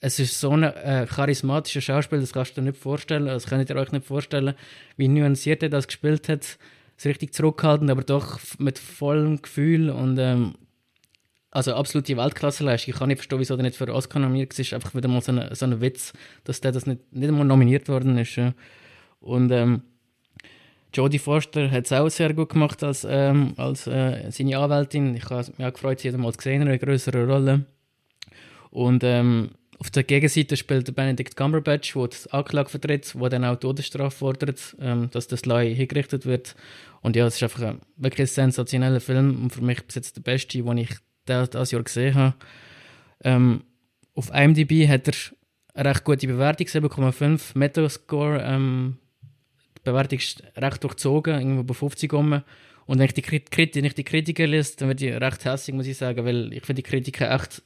[0.00, 3.70] es ist so ein äh, charismatischer Schauspieler, das kannst du dir nicht vorstellen, das könnt
[3.70, 4.54] ihr euch nicht vorstellen,
[4.96, 6.42] wie nuanciert er das gespielt hat.
[6.42, 6.58] Es
[6.98, 10.54] ist richtig zurückhaltend, aber doch mit vollem Gefühl und ähm,
[11.50, 12.94] also absolute Weltklasseleistung.
[12.94, 14.72] Ich kann nicht verstehen, wieso er nicht für Oscar nominiert ist.
[14.72, 18.16] Einfach wieder mal so ein so Witz, dass der das nicht, nicht einmal nominiert worden
[18.16, 18.40] ist.
[19.20, 19.82] Und ähm,
[20.94, 25.14] Jodie Foster hat es auch sehr gut gemacht als, ähm, als äh, seine Anwältin.
[25.14, 27.64] Ich habe mich auch gefreut, sie mal gesehen in einer größeren Rolle.
[28.70, 33.56] Und ähm, auf der Gegenseite spielt Benedict Cumberbatch, der das Anklage vertritt, der dann auch
[33.56, 36.54] Todesstrafe fordert, ähm, dass das Lei hingerichtet wird.
[37.00, 40.20] Und ja, es ist einfach ein wirklich sensationeller Film und für mich bis jetzt der
[40.20, 40.90] beste, den ich
[41.26, 42.34] dieses Jahr gesehen habe.
[43.24, 43.64] Ähm,
[44.14, 45.14] auf IMDb hat er
[45.74, 48.42] eine recht gute Bewertung, 7,5 Metascore.
[48.42, 48.98] Ähm,
[49.84, 52.42] Bewertung ist recht durchzogen, irgendwo bei 50 rum.
[52.86, 55.74] Und wenn ich die, Krit wenn ich die Kritiker lese, dann werde ich recht hässlich,
[55.74, 57.62] muss ich sagen, weil ich finde die Kritiker echt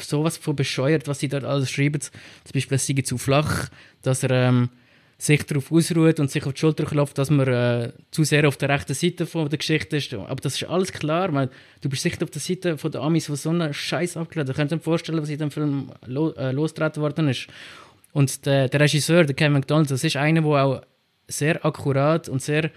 [0.00, 2.00] sowas von bescheuert, was sie dort alles schreiben.
[2.00, 3.68] Zum Beispiel, es sei zu flach,
[4.02, 4.70] dass er ähm,
[5.16, 8.56] sich darauf ausruht und sich auf die Schulter klopft, dass man äh, zu sehr auf
[8.56, 10.12] der rechten Seite von der Geschichte ist.
[10.12, 13.30] Aber das ist alles klar, weil du bist sicher auf der Seite von der Amis,
[13.30, 14.50] wo so einen Scheiß abgeladen.
[14.50, 17.46] Ich könnte mir vorstellen, was in dem Film lo äh, losgetreten worden ist.
[18.14, 20.82] Und der, der Regisseur, der Kevin McDonald, das ist einer, der auch
[21.26, 22.70] sehr akkurat und sehr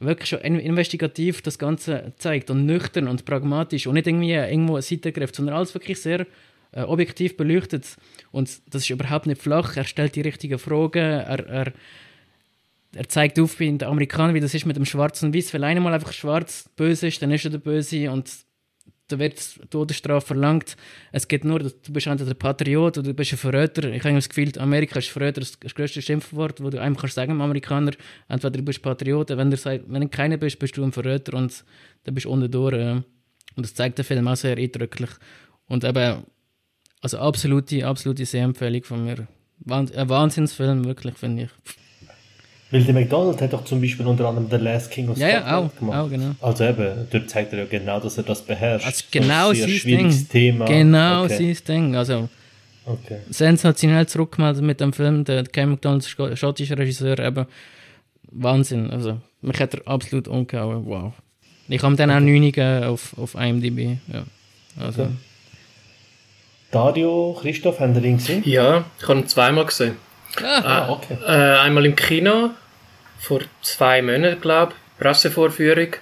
[0.00, 4.82] wirklich schon investigativ das Ganze zeigt und nüchtern und pragmatisch und nicht irgendwie irgendwo eine
[4.82, 6.26] Seite greift, sondern alles wirklich sehr
[6.72, 7.96] äh, objektiv beleuchtet.
[8.32, 9.76] Und das ist überhaupt nicht flach.
[9.76, 10.98] Er stellt die richtigen Fragen.
[10.98, 11.72] Er, er,
[12.92, 15.54] er zeigt auf bei den Amerikanern, wie das ist mit dem Schwarz und Weiß.
[15.54, 18.28] Weil einer mal einfach schwarz böse ist, dann ist er der Böse und
[19.12, 20.76] da wird Todesstrafe verlangt.
[21.12, 23.84] Es geht nur, du bist entweder der Patriot oder du bist ein Verräter.
[23.84, 27.14] Ich habe das Gefühl, Amerika ist Verräter das, das größte Schimpfwort, das du einem kannst
[27.14, 27.92] sagen, Amerikaner.
[28.28, 31.64] Entweder du bist Patriot, wenn du, wenn du keiner bist, bist du ein Verräter und
[32.04, 32.74] dann bist du unten durch.
[32.74, 33.04] Und
[33.56, 35.10] das zeigt der Film auch sehr eindrücklich.
[35.66, 36.24] Und eben,
[37.00, 39.26] also absolute, absolute Sehempfehlung von mir.
[39.68, 41.50] Ein Wahnsinnsfilm, wirklich, finde ich.
[42.72, 45.50] Weil der McDonald hat doch zum Beispiel unter anderem The Last King of Scotland ja,
[45.50, 45.98] ja, auch, gemacht.
[45.98, 46.30] Auch, genau.
[46.40, 48.86] Also eben, dort zeigt er ja genau, dass er das beherrscht.
[48.86, 50.28] Also genau sein Ding.
[50.28, 50.64] Thema.
[50.64, 51.52] Genau okay.
[51.54, 51.96] sein Ding.
[51.96, 52.30] Also
[52.86, 53.18] okay.
[53.28, 55.22] sensationell zurückgemeldet mit dem Film.
[55.24, 56.04] Der Ken McDonald,
[56.34, 57.44] schottischer Regisseur, eben
[58.30, 58.90] Wahnsinn.
[58.90, 60.86] Also mich hat er absolut umgehauen.
[60.86, 61.12] Wow.
[61.68, 63.98] Ich habe dann auch 9 auf, auf IMDb.
[64.10, 64.24] Ja.
[64.82, 65.02] Also.
[65.02, 65.12] Okay.
[66.70, 68.42] Dario, Christoph, haben Sie ihn gesehen?
[68.46, 69.96] Ja, ich habe ihn zweimal gesehen.
[70.42, 71.18] Ah, okay.
[71.26, 72.50] Äh, einmal im Kino,
[73.22, 75.94] vor zwei Monaten, glaube ich, Pressevorführung.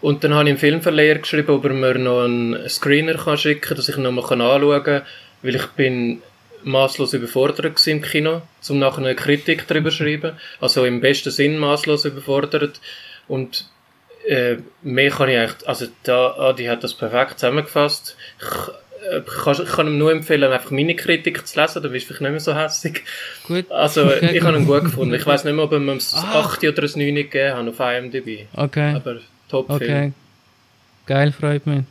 [0.00, 3.60] Und dann habe ich im Filmverleiher geschrieben, ob er mir noch einen Screener kann schicken
[3.60, 5.02] kann, dass ich ihn noch mal anschauen kann,
[5.42, 6.22] weil ich bin
[6.64, 10.32] maßlos überfordert im Kino, um nachher eine Kritik darüber zu schreiben.
[10.60, 12.80] Also im besten Sinn maßlos überfordert.
[13.28, 13.66] Und
[14.26, 18.16] äh, mehr kann ich eigentlich, also da, Adi hat das perfekt zusammengefasst.
[18.40, 18.72] Ich,
[19.10, 19.22] äh,
[19.62, 22.30] ich kann ihm nur empfehlen, einfach meine Kritik zu lesen, dann bist du vielleicht nicht
[22.30, 23.02] mehr so hässlich.
[23.46, 23.70] Gut.
[23.70, 25.14] Also, ich habe ihn gut gefunden.
[25.14, 27.80] Ich weiß nicht mehr, ob ich ihm ein 8 oder ein 9 gegeben habe auf
[27.80, 28.46] IMDb.
[28.54, 28.94] Okay.
[28.94, 29.16] Aber
[29.48, 29.80] Top-Film.
[29.80, 30.12] Okay.
[31.06, 31.84] Geil, freut mich.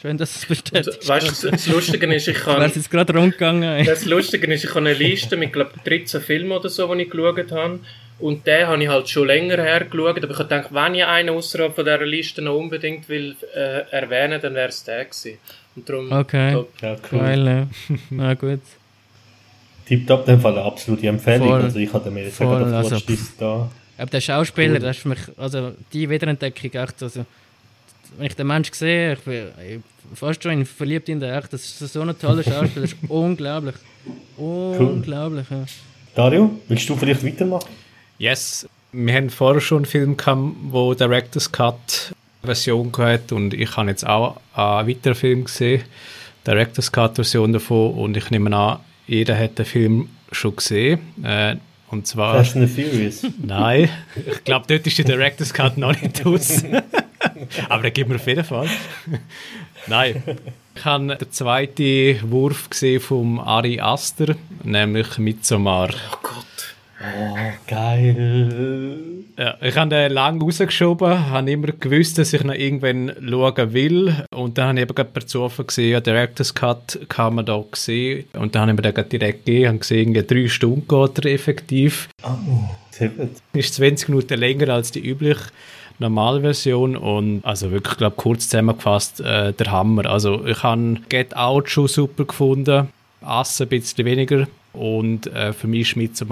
[0.00, 2.60] Schön, dass es bestätigt Weißt du, das Lustige ist, ich kann.
[2.62, 3.84] jetzt gerade rumgegangen.
[3.86, 7.10] Das Lustige ist, ich habe eine Liste mit, glaube 13 Filmen oder so, die ich
[7.10, 7.80] geschaut habe.
[8.18, 11.04] Und den habe ich halt schon länger her geschaut, aber ich habe gedacht, wenn ich
[11.04, 15.38] einen außerhalb von dieser Liste noch unbedingt will, äh, erwähnen, dann wäre es der gewesen.
[15.76, 16.52] Und darum okay.
[16.52, 16.70] top.
[16.80, 17.18] Ja, cool.
[17.18, 17.96] Geil, ja.
[18.10, 18.60] Na gut.
[19.86, 21.48] Tipptopp, in dem Fall eine absolute Empfehlung.
[21.48, 21.62] Voll.
[21.62, 22.96] Also ich hatte mir jetzt Voll, gerade also,
[23.38, 23.70] da.
[23.98, 24.80] Aber der Schauspieler, cool.
[24.80, 27.24] das ist für mich, also die Wiederentdeckung echt, also
[28.16, 29.82] wenn ich den Mensch sehe, ich bin
[30.14, 31.52] fast schon verliebt in den echt.
[31.52, 33.74] Das ist so ein toller Schauspieler, das ist unglaublich.
[34.36, 35.58] Unglaublich, cool.
[35.58, 35.64] ja.
[36.14, 37.68] Dario, willst du vielleicht weitermachen?
[38.18, 38.66] Yes.
[38.92, 42.12] Wir haben vorher schon einen Film gehabt, wo Director's Cut
[42.42, 45.82] Version gehabt und ich habe jetzt auch einen weiteren Film gesehen,
[46.46, 51.00] Director's Cut Version davon und ich nehme an, jeder hat den Film schon gesehen.
[51.22, 51.56] Äh,
[51.88, 52.36] und zwar.
[52.36, 53.26] Fast and the Furious.
[53.42, 56.64] Nein, ich glaube, dort ist der Director's Cut noch nicht aus.
[57.68, 58.68] Aber den gibt mir auf jeden Fall.
[59.86, 60.22] Nein.
[60.74, 65.90] Ich habe den zweiten Wurf gesehen vom Ari Aster, nämlich Midsommar.
[66.12, 66.45] Oh Gott.
[67.06, 67.36] Oh,
[67.68, 69.24] geil.
[69.38, 74.24] Ja, ich habe den lange rausgeschoben, habe immer gewusst, dass ich noch irgendwann schauen will.
[74.34, 77.62] Und dann habe ich eben gerade per Zufall gesehen, ja, Director's Cut kann man da
[77.72, 78.24] sehen.
[78.32, 82.08] Und dann habe ich mir den direkt gegeben und gesehen, drei Stunden geht er effektiv.
[82.22, 83.10] Oh, gut.
[83.52, 85.50] Ist 20 Minuten länger als die übliche
[85.98, 90.06] Normalversion und also wirklich, glaube kurz zusammengefasst, äh, der Hammer.
[90.06, 92.88] Also ich habe Get Out schon super gefunden,
[93.20, 96.26] Ass ein bisschen weniger und äh, für mich ist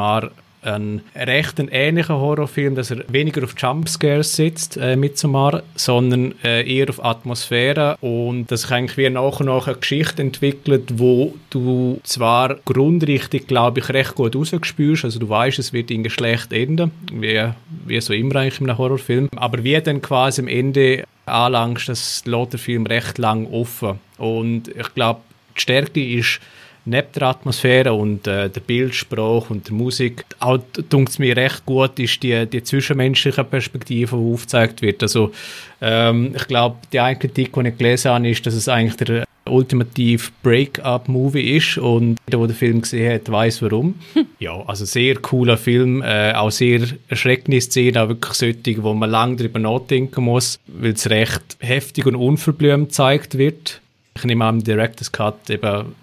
[0.64, 6.34] Midsommar ein recht ein ähnlicher Horrorfilm, dass er weniger auf Jumpscares sitzt, äh, Midsommar, sondern
[6.42, 7.96] äh, eher auf Atmosphäre.
[8.00, 13.46] Und dass sich eigentlich wie nach und nach eine Geschichte entwickelt, wo du zwar grundrichtig,
[13.46, 17.48] glaube ich, recht gut rausgespürst, also du weißt, es wird irgendwie schlecht enden, wie,
[17.86, 22.24] wie so immer eigentlich in einem Horrorfilm, aber wie dann quasi am Ende anlangst, das
[22.26, 23.98] lässt der Film recht lang offen.
[24.18, 25.20] Und ich glaube,
[25.56, 26.40] die Stärke ist
[26.84, 31.64] neben der Atmosphäre und äh, der Bildsprache und der Musik, auch dunkt es mir recht
[31.64, 35.02] gut, ist die, die zwischenmenschliche Perspektive, die aufgezeigt wird.
[35.02, 35.32] Also
[35.80, 39.24] ähm, ich glaube, die eine Kritik, die ich gelesen habe, ist, dass es eigentlich der
[39.46, 43.94] ultimativ Break-up-Movie ist und der, der den Film gesehen hat, weiß warum.
[44.38, 49.10] ja, also sehr cooler Film, äh, auch sehr erschreckende Szenen, auch wirklich solche, wo man
[49.10, 53.80] lange darüber nachdenken muss, weil es recht heftig und unverblümt gezeigt wird.
[54.16, 55.94] Ich nehme an, im Director's Cut eben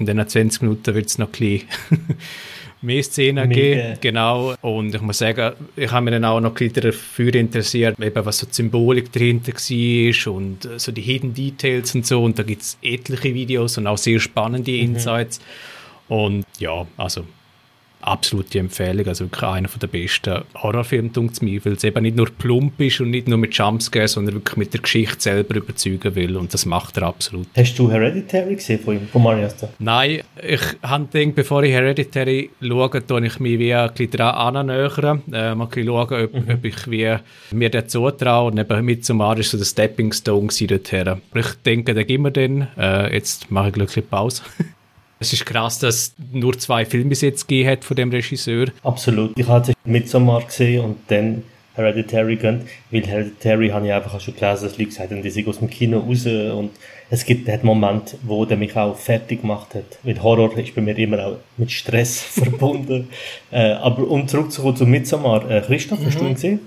[0.00, 1.68] in den 20 Minuten wird es noch ein bisschen
[2.82, 3.98] mehr Szenen geben.
[4.00, 4.54] Genau.
[4.62, 8.24] Und ich muss sagen, ich habe mich dann auch noch ein bisschen dafür interessiert, eben
[8.24, 12.22] was so die Symbolik dahinter war und äh, so die Hidden Details und so.
[12.22, 14.94] Und da gibt es etliche Videos und auch sehr spannende mhm.
[14.94, 15.40] Insights.
[16.08, 17.24] Und ja, also
[18.08, 19.06] absolute Empfehlung.
[19.06, 23.00] Also wirklich einer der besten Horrorfilme, denkt mir, weil es eben nicht nur plump ist
[23.00, 26.36] und nicht nur mit Jumpscares, sondern wirklich mit der Geschichte selber überzeugen will.
[26.36, 27.46] Und das macht er absolut.
[27.56, 29.68] Hast du Hereditary gesehen von ihm, von Mariasta?
[29.78, 34.56] Nein, ich habe gedacht, bevor ich Hereditary schaue, tue ich mich wie ein bisschen daran
[34.56, 35.22] annähern.
[35.32, 36.54] Äh, mal schauen, ob, mhm.
[36.54, 37.16] ob ich wie
[37.52, 38.50] mir das zutraue.
[38.50, 41.20] Und eben mit zum ist so der Stepping Stone dorthin.
[41.34, 42.68] Ich denke, den geben wir dann.
[42.76, 44.42] Äh, jetzt mache ich glücklich Pause.
[45.20, 48.66] Es ist krass, dass es nur zwei Filme bis jetzt gegeben hat von dem Regisseur.
[48.84, 49.36] Absolut.
[49.36, 51.42] Ich hatte Midsommar gesehen und dann
[51.74, 55.48] Hereditary gönnt, weil Hereditary habe ich einfach schon gelesen, dass Leute gesagt haben, die sind
[55.48, 56.70] aus dem Kino raus und
[57.10, 59.98] es gibt einen Moment, wo der mich auch fertig gemacht hat.
[60.02, 63.08] Weil Horror ist bei mir immer auch mit Stress verbunden.
[63.50, 66.06] Äh, aber um zurückzukommen zu Midsommar, äh, Christoph, mhm.
[66.06, 66.60] hast du ihn gesehen?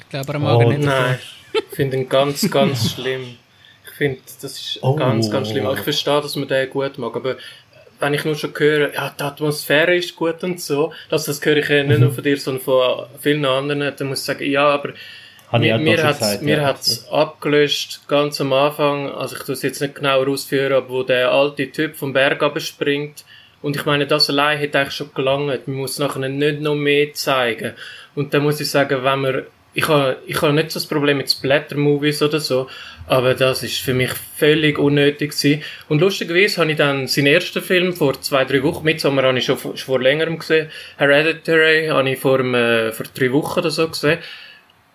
[0.00, 0.84] Ich glaube, er mag oh, nicht.
[0.84, 1.18] Nein,
[1.52, 3.36] ich finde ihn ganz, ganz schlimm
[3.96, 4.94] finde, das ist oh.
[4.96, 5.68] ganz, ganz schlimm.
[5.74, 7.36] Ich verstehe, dass man den gut mag, aber
[7.98, 11.56] wenn ich nur schon höre, ja, die Atmosphäre ist gut und so, das, das höre
[11.56, 12.04] ich ja nicht mhm.
[12.04, 14.90] nur von dir, sondern von vielen anderen, dann muss ich sagen, ja, aber
[15.58, 16.64] mir, mir hat es mir ja.
[16.64, 21.02] hat's abgelöscht, ganz am Anfang, also ich tue es jetzt nicht genau ausführen, aber wo
[21.02, 23.24] der alte Typ vom Berg abspringt,
[23.62, 25.66] und ich meine, das allein hätte eigentlich schon gelangt.
[25.66, 27.72] Man muss nachher nicht noch mehr zeigen.
[28.14, 29.42] Und da muss ich sagen, wenn man
[29.76, 32.66] ich habe ich hab nicht so das Problem mit Splatter-Movies oder so,
[33.06, 35.62] aber das ist für mich völlig unnötig gewesen.
[35.90, 39.44] Und lustigerweise habe ich dann seinen ersten Film vor zwei, drei Wochen, Midsommar habe ich
[39.44, 43.86] schon, schon vor längerem gesehen, Hereditary habe ich vor, äh, vor drei Wochen oder so
[43.86, 44.18] gesehen.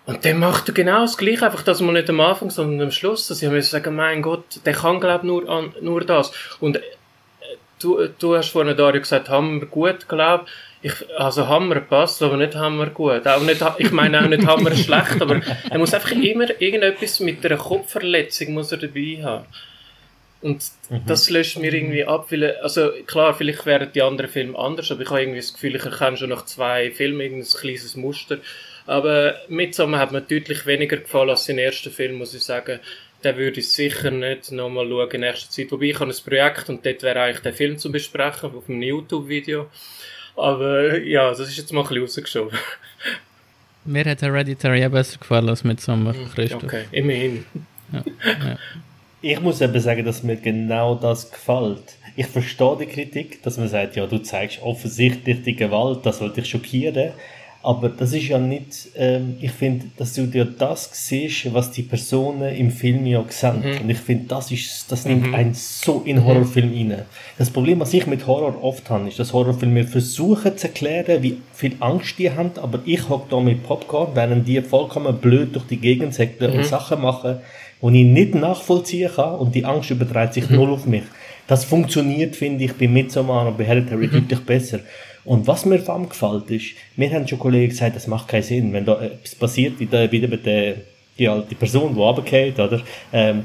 [0.04, 2.90] Und der macht er genau das Gleiche, einfach dass man nicht am Anfang, sondern am
[2.90, 6.32] Schluss, dass ich mir sagen, mein Gott, der kann glaub nur nur das.
[6.58, 6.80] Und äh,
[7.78, 10.52] du, du hast vorhin Dario gesagt, haben wir gut, glaub ich,
[11.16, 13.26] also Hammer passt, aber nicht Hammer gut.
[13.26, 15.40] Auch nicht, ich meine auch nicht Hammer schlecht, aber
[15.70, 19.46] er muss einfach immer irgendetwas mit einer Kopfverletzung muss er dabei haben.
[20.42, 21.02] Und mhm.
[21.06, 25.02] das löscht mir irgendwie ab, weil, also klar, vielleicht wären die anderen Filme anders, aber
[25.02, 28.38] ich habe irgendwie das Gefühl, ich erkenne schon nach zwei Filmen irgendein kleines Muster.
[28.84, 32.80] Aber Midsommar hat mir deutlich weniger gefallen als sein erster Film, muss ich sagen.
[33.22, 35.70] Den würde ich sicher nicht nochmal schauen in nächster Zeit.
[35.70, 38.82] Wobei ich habe ein Projekt und dort wäre eigentlich der Film zu besprechen, auf einem
[38.82, 39.68] YouTube-Video.
[40.36, 42.58] Aber ja, das ist jetzt mal ein bisschen rausgeschoben.
[43.84, 46.64] Mir hat Hereditary ja besser gefallen als mit Sommer, hm, Christoph.
[46.64, 47.44] Okay, immerhin.
[47.92, 48.58] Ja, ja.
[49.20, 51.96] Ich muss eben sagen, dass mir genau das gefällt.
[52.16, 56.32] Ich verstehe die Kritik, dass man sagt, ja, du zeigst offensichtlich die Gewalt, das soll
[56.32, 57.12] dich schockieren.
[57.64, 61.82] Aber das ist ja nicht, ähm, ich finde, dass du dir das siehst, was die
[61.82, 63.60] Personen im Film ja sehen.
[63.60, 63.82] Mhm.
[63.82, 65.34] Und ich finde, das ist, das nimmt mhm.
[65.34, 66.90] einen so in Horrorfilm mhm.
[66.90, 67.02] rein.
[67.38, 71.38] Das Problem, was ich mit Horror oft habe, ist, dass Horrorfilme versuchen zu erklären, wie
[71.54, 75.66] viel Angst die haben, aber ich hocke da mit Popcorn, während die vollkommen blöd durch
[75.66, 76.58] die Gegend säckeln mhm.
[76.58, 77.38] und Sachen machen,
[77.80, 80.56] die ich nicht nachvollziehen kann und die Angst überträgt sich mhm.
[80.56, 81.04] null auf mich.
[81.46, 84.12] Das funktioniert, finde ich, bei Midsommar und bei Hereditary mhm.
[84.12, 84.80] deutlich besser.
[85.24, 88.42] Und was mir vor allem gefällt ist, mir haben schon Kollegen gesagt, das macht keinen
[88.42, 90.76] Sinn, wenn da etwas passiert, wie da wieder mit der,
[91.18, 92.80] die alte Person, die runtergeht, oder,
[93.12, 93.44] ähm,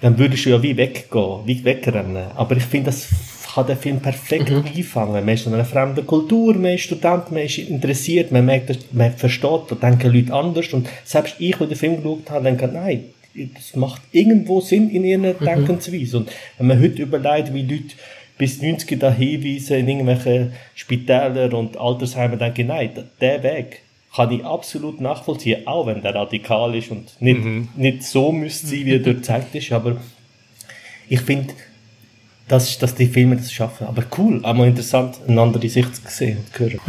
[0.00, 2.26] dann würdest du ja wie weggehen, wie wegrennen.
[2.34, 3.08] Aber ich finde, das
[3.54, 4.64] kann den Film perfekt mhm.
[4.76, 5.24] einfangen.
[5.24, 9.12] Man ist in einer fremden Kultur, man ist Student, man ist interessiert, man merkt, man
[9.12, 10.72] versteht, da denken Leute anders.
[10.72, 13.04] Und selbst ich, der den Film geschaut habe, denke, nein,
[13.54, 15.44] das macht irgendwo Sinn in ihrer mhm.
[15.44, 16.18] Denkensweise.
[16.18, 17.94] Und wenn man heute überlegt, wie Leute
[18.38, 23.82] bis 90 da hinweisen in irgendwelche Spitäler und Altersheime, denke ich, nein, der Weg
[24.14, 27.68] kann ich absolut nachvollziehen, auch wenn der radikal ist und nicht, mhm.
[27.76, 29.96] nicht so müsste sein, wie er dort gezeigt ist, aber
[31.08, 31.54] ich finde,
[32.48, 33.86] dass, dass die Filme das schaffen.
[33.86, 36.80] Aber cool, auch mal interessant, eine andere Sicht zu sehen und zu hören.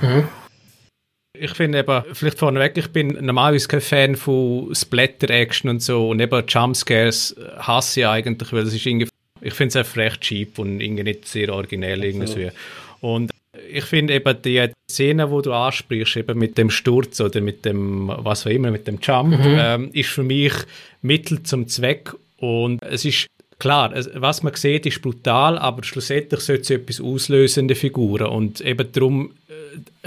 [0.00, 0.08] Mhm.
[0.08, 0.28] Mhm.
[1.38, 6.20] Ich finde eben, vielleicht vorneweg, ich bin normalerweise kein Fan von Splatter-Action und so und
[6.20, 9.08] eben Jumpscares hasse ich eigentlich, weil das ist irgendwie,
[9.40, 12.50] ich finde es einfach recht cheap und irgendwie nicht sehr originell irgendwie.
[13.00, 13.30] Und
[13.70, 18.08] ich finde eben die Szene, wo du ansprichst, eben mit dem Sturz oder mit dem,
[18.08, 19.56] was auch immer, mit dem Jump, mhm.
[19.58, 20.52] ähm, ist für mich
[21.02, 23.26] Mittel zum Zweck und es ist
[23.58, 28.92] Klar, was man sieht, ist brutal, aber schlussendlich sollte es etwas auslösende Figuren und eben
[28.92, 29.30] darum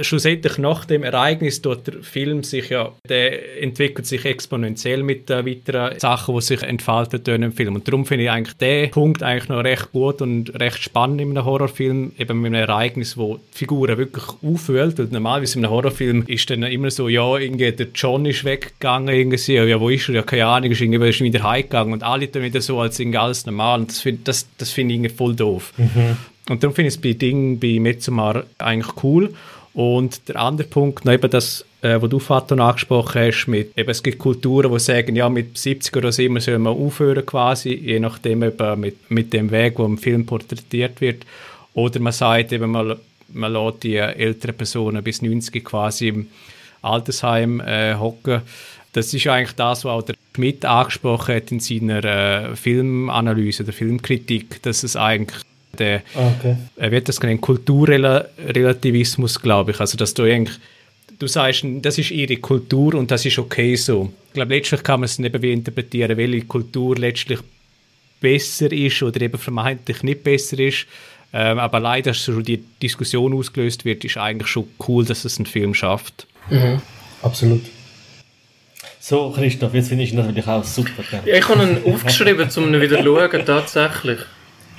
[0.02, 5.46] schlussendlich nach dem Ereignis dort der Film sich ja, der entwickelt sich exponentiell mit äh,
[5.46, 7.76] weiteren Sachen, die sich entfalten im Film.
[7.76, 11.30] Und darum finde ich eigentlich den Punkt eigentlich noch recht gut und recht spannend in
[11.32, 15.00] einem Horrorfilm, eben mit einem Ereignis, wo die Figuren wirklich auffüllt.
[15.00, 19.14] Und normalerweise in einem Horrorfilm ist dann immer so, ja, irgendwie der John ist weggegangen,
[19.14, 20.16] irgendwie, ja, wo ist er?
[20.16, 23.18] Ja, keine Ahnung, ist irgendwie ist wieder heimgegangen und alle dann wieder so, als irgendwie
[23.18, 23.82] alles normal.
[23.82, 25.74] Und das finde das, das find ich irgendwie voll doof.
[25.78, 26.18] Mhm.
[26.50, 29.34] Und darum finde ich es bei Ding, bei Metzumar eigentlich cool.
[29.80, 33.90] Und der andere Punkt, noch eben das, äh, was du, Faton, angesprochen hast, mit, eben,
[33.90, 37.76] es gibt Kulturen, die sagen, ja, mit 70 oder so immer soll man aufhören quasi,
[37.76, 41.26] je nachdem eben mit, mit dem Weg, wo im Film porträtiert wird.
[41.76, 42.98] Oder man sagt eben, man,
[43.30, 46.28] man lässt die älteren Personen bis 90 quasi im
[46.82, 48.42] Altersheim äh, hocken.
[48.92, 53.74] Das ist eigentlich das, was auch der Schmidt angesprochen hat in seiner äh, Filmanalyse, der
[53.74, 55.42] Filmkritik, dass es eigentlich
[55.78, 56.58] der, okay.
[56.76, 59.80] er wird das genannt, Kulturrelativismus, glaube ich.
[59.80, 60.58] Also, dass du eigentlich,
[61.20, 64.12] du sagst, das ist ihre Kultur und das ist okay so.
[64.28, 67.40] Ich glaube, letztlich kann man es eben wie interpretieren, welche Kultur letztlich
[68.20, 70.86] besser ist oder eben vermeintlich nicht besser ist.
[71.32, 75.38] Ähm, aber leider, dass so die Diskussion ausgelöst wird, ist eigentlich schon cool, dass es
[75.38, 76.26] einen Film schafft.
[76.50, 76.82] Mhm.
[77.22, 77.62] Absolut.
[79.00, 81.04] So, Christoph, jetzt finde ich das natürlich auch super.
[81.26, 84.20] Ja, ich habe ihn aufgeschrieben, um ihn wieder zu schauen, tatsächlich.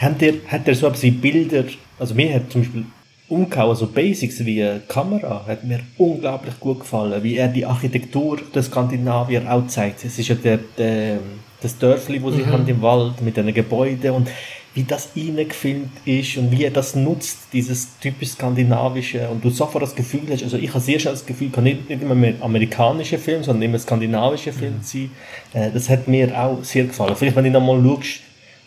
[0.00, 1.64] Hat er, hat er so etwas wie Bilder,
[1.98, 2.84] also mir hat zum Beispiel
[3.28, 8.38] umgehauen, so Basics wie eine Kamera, hat mir unglaublich gut gefallen, wie er die Architektur
[8.54, 10.02] der Skandinavier auch zeigt.
[10.04, 11.18] Es ist ja der, der,
[11.60, 12.46] das Dörfli, wo sie mhm.
[12.46, 14.28] haben im Wald, mit den Gebäuden und
[14.72, 19.82] wie das gefilmt ist und wie er das nutzt, dieses typisch skandinavische und du sofort
[19.82, 22.34] das Gefühl hast, also ich habe sehr schnell das Gefühl, kann nicht, nicht immer mehr
[22.40, 24.82] amerikanische Film, sondern immer skandinavische Film mhm.
[24.82, 25.10] sein.
[25.52, 27.16] Äh, das hat mir auch sehr gefallen.
[27.16, 28.20] Vielleicht, wenn du nochmal schaust,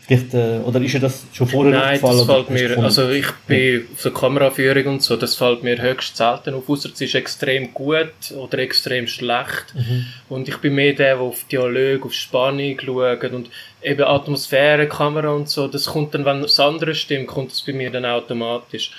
[0.06, 2.18] Vielleicht, äh, oder ist dir das schon vorher Nein, gefallen?
[2.18, 6.18] das fällt mir, also ich bin auf der Kameraführung und so, das fällt mir höchst
[6.18, 9.74] selten auf, außer es ist extrem gut oder extrem schlecht.
[9.74, 10.06] Mhm.
[10.28, 13.50] Und ich bin mehr der, der auf Dialog, auf Spannung schaut und
[13.82, 17.72] eben Atmosphäre, Kamera und so, das kommt dann, wenn das andere stimmt, kommt das bei
[17.72, 18.92] mir dann automatisch.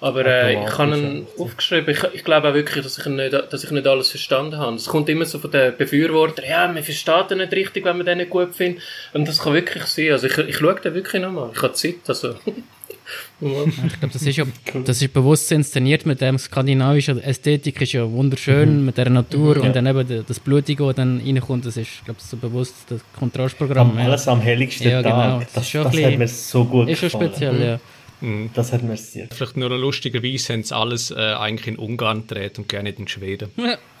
[0.00, 1.94] Aber äh, ich habe ihn aufgeschrieben.
[1.94, 4.76] Ich, ich glaube auch wirklich, dass ich, nicht, dass ich nicht alles verstanden habe.
[4.76, 8.06] Es kommt immer so von den Befürwortern, ja, man versteht ihn nicht richtig, wenn man
[8.06, 8.82] den nicht gut findet.
[9.12, 10.12] Und das kann wirklich sein.
[10.12, 11.50] Also ich, ich schaue den wirklich nochmal.
[11.54, 11.96] Ich habe Zeit.
[12.08, 12.34] Also.
[13.40, 14.44] ich glaube, das ist ja
[14.84, 18.86] das ist bewusst inszeniert mit dem skandinavischen Ästhetik, ist ja wunderschön mhm.
[18.86, 19.62] mit der Natur ja.
[19.62, 23.00] und dann eben das Blutige, das dann reinkommt, das ist, glaube ich, so bewusst das
[23.18, 23.92] Kontrastprogramm.
[23.92, 25.40] Am, alles am helligsten ja, genau.
[25.40, 25.40] Tag.
[25.54, 27.30] Das, das, das hat mir so gut ist gefallen.
[27.30, 27.62] Ist schon speziell, mhm.
[27.62, 27.80] ja.
[28.20, 28.50] Mhm.
[28.54, 29.28] Das hat sehr.
[29.30, 33.50] Vielleicht nur lustigerweise haben sie alles äh, eigentlich in Ungarn gedreht und gerne in Schweden.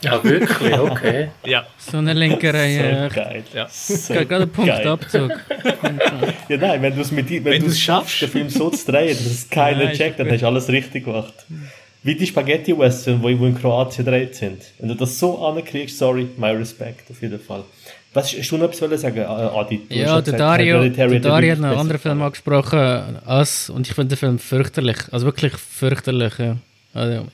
[0.02, 0.78] Ja, wirklich?
[0.78, 1.28] Okay.
[1.44, 1.66] ja.
[1.78, 2.74] So eine Lenkerei.
[2.74, 3.08] So ja.
[3.08, 3.44] geil.
[3.54, 3.68] Ja.
[3.68, 5.30] So gerade einen Punktabzug.
[6.48, 8.90] ja, nein, wenn du es mit wenn, wenn du es schaffst, den Film so zu
[8.90, 11.34] drehen, dass es keiner nein, checkt, dann hast du alles richtig gemacht.
[12.02, 14.62] Wie die Spaghetti-Western, die in Kroatien gedreht sind.
[14.78, 17.64] Wenn du das so ankriegst, sorry, my respect, auf jeden Fall.
[18.12, 19.86] Was du noch etwas sagen, Adi?
[19.88, 24.16] Du ja, der Dario, der Dario hat einen anderen Film angesprochen, Us, und ich finde
[24.16, 24.98] den Film fürchterlich.
[25.12, 26.38] Also wirklich fürchterlich.
[26.38, 26.56] Ja.
[26.92, 27.28] Also,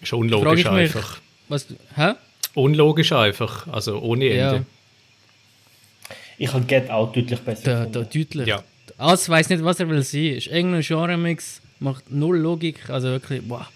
[0.00, 1.20] ist unlogisch einfach.
[1.48, 1.66] Was,
[1.96, 2.12] hä?
[2.54, 4.56] Unlogisch einfach, also ohne Ende.
[4.56, 4.62] Ja.
[6.38, 8.46] Ich habe Get Out deutlich besser da, da, deutlich.
[8.46, 8.62] Ja.
[8.98, 10.36] Us weiß nicht, was er will sein.
[10.36, 13.66] Ist irgendein Genre-Mix, macht null Logik, also wirklich, boah.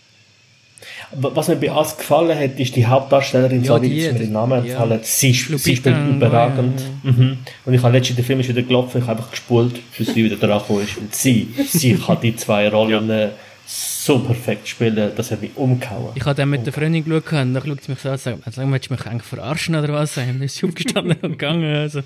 [1.12, 4.64] Was mir bei As gefallen hat, ist die Hauptdarstellerin, ja, sorry, die, mir den Namen
[4.64, 4.70] ja.
[4.72, 5.01] entfallen.
[5.03, 6.80] Sie, sie spielt überragend.
[7.03, 7.39] Ja, mhm.
[7.64, 10.37] Und ich habe letztens den Film wieder gelaufen, ich habe einfach gespult, bis sie wieder
[10.37, 10.97] dran ist.
[10.99, 13.30] Und sie, sie kann die zwei Rollen ja.
[13.66, 17.55] so perfekt spielen, dass er mich umgehauen Ich habe dann mit der Freundin geschaut und
[17.55, 20.14] dann schaut sie mich so an und sagt, willst du mich eigentlich verarschen oder was?
[20.14, 21.74] Dann ist sie aufgestanden und gegangen.
[21.76, 22.03] Also,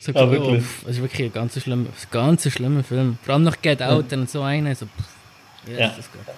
[0.00, 0.62] So, Ah, oh, wirklich?
[0.64, 3.18] pff, das ist wirklich ein ganz schlimmer, ganz schlimmer Film.
[3.22, 4.86] Vor allem noch Get Out, dann so einer, so,
[5.66, 5.86] yes, Ja.
[5.96, 6.34] das geht.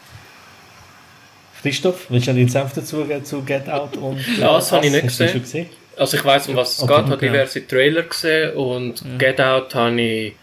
[1.64, 4.92] Christoph, willst du noch deinen Senf dazugeben zu Get Out und Ja, das habe ich
[4.92, 5.40] nicht gesehen.
[5.40, 5.66] gesehen?
[5.96, 7.26] Also ich weiß um was es Okay, geht, habe okay.
[7.28, 10.34] diverse Trailer gesehen und Get Out habe ich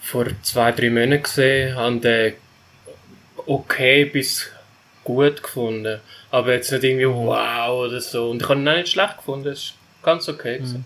[0.00, 2.32] vor zwei, drei Monaten gesehen, habe den
[3.46, 4.50] okay bis
[5.04, 6.00] gut gefunden.
[6.30, 8.30] Aber jetzt nicht irgendwie wow oder so.
[8.30, 10.84] Und ich habe ihn auch nicht schlecht gefunden, es ist ganz okay gewesen.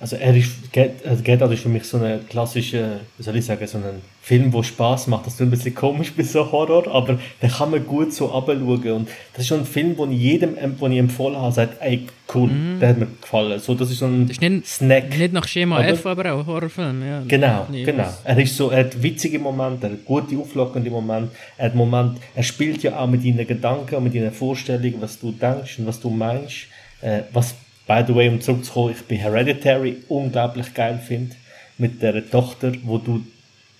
[0.00, 3.36] Also er ist, Get, also Get Out ist für mich so ein klassischer, wie soll
[3.36, 5.26] ich sagen, so ein Film, der Spaß macht.
[5.26, 8.60] Das ist ein bisschen komisch bei so Horror, aber den kann man gut so abschauen.
[8.92, 12.48] Und das ist schon ein Film, den jedem, den ich empfohlen habe, sagt, ey, cool,
[12.80, 13.58] der hat mir gefallen.
[13.60, 15.18] So, das ist so ein Das ist nicht, Snack.
[15.18, 15.88] nicht nach Schema Oder?
[15.88, 17.02] F, aber auch Horrorfilm.
[17.06, 17.22] Ja.
[17.28, 18.08] Genau, Nee, genau.
[18.24, 22.22] Er ist so, er hat witzige Momente, er hat gute, auflockende Momente, er hat Momente,
[22.34, 26.00] er spielt ja auch mit deinen Gedanken mit deinen Vorstellungen, was du denkst und was
[26.00, 26.68] du meinst.
[27.02, 27.54] Äh, was,
[27.90, 31.34] by the way, um zurückzukommen, ich bei Hereditary unglaublich geil finde,
[31.76, 33.26] mit der Tochter, wo du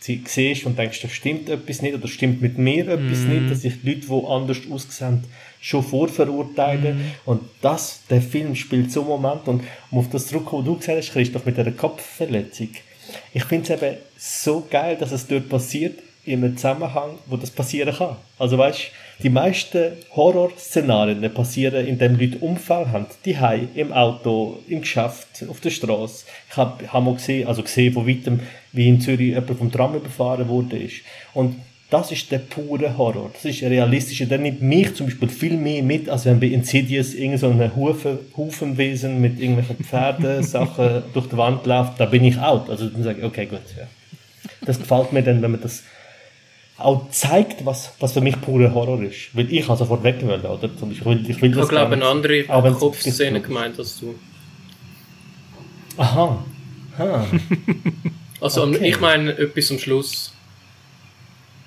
[0.01, 3.63] sie siehst und denkst, da stimmt etwas nicht oder stimmt mit mir etwas nicht, dass
[3.63, 5.23] ich Leute, die anders aussehen,
[5.61, 7.13] schon vorverurteilen.
[7.25, 10.99] Und das, der Film spielt so Moment und um auf das zurückzukommen, was du gesagt
[10.99, 12.71] hast, Christoph, mit dieser Kopfverletzung.
[13.33, 17.51] Ich finde es eben so geil, dass es dort passiert, in einem Zusammenhang, wo das
[17.51, 18.17] passieren kann.
[18.41, 18.91] Also weißt,
[19.23, 23.07] die meisten Horrorszenarien passieren, indem Leute Unfall haben.
[23.25, 23.37] Die
[23.75, 26.25] im Auto, im Geschäft, auf der Straße.
[26.51, 28.41] Ich habe hab mal gesehen, also gesehen von weitem,
[28.73, 30.79] wie in Zürich jemand vom Tram überfahren wurde.
[30.79, 31.03] Ist.
[31.35, 31.57] Und
[31.91, 33.31] das ist der pure Horror.
[33.33, 34.27] Das ist realistisch.
[34.29, 38.19] Der nimmt mich zum Beispiel viel mehr mit, als wenn bei Insidious irgend so Hufen,
[38.37, 41.99] Hufenwesen mit irgendwelchen Pferden, Sachen durch die Wand läuft.
[41.99, 42.71] Da bin ich out.
[42.71, 43.61] Also dann sage ich, okay, gut.
[43.77, 43.87] Ja.
[44.65, 45.83] Das gefällt mir dann, wenn man das
[46.81, 49.35] auch zeigt, was, was für mich purer Horror ist.
[49.35, 50.59] Weil ich habe sofort weg oder?
[50.77, 54.15] Zum Beispiel, ich will Ich das glaube eine andere Kopfszene gemeint als du.
[55.97, 56.45] Aha.
[56.99, 57.27] Ha.
[58.43, 58.89] Also Okay.
[58.89, 60.33] ich meine etwas am Schluss.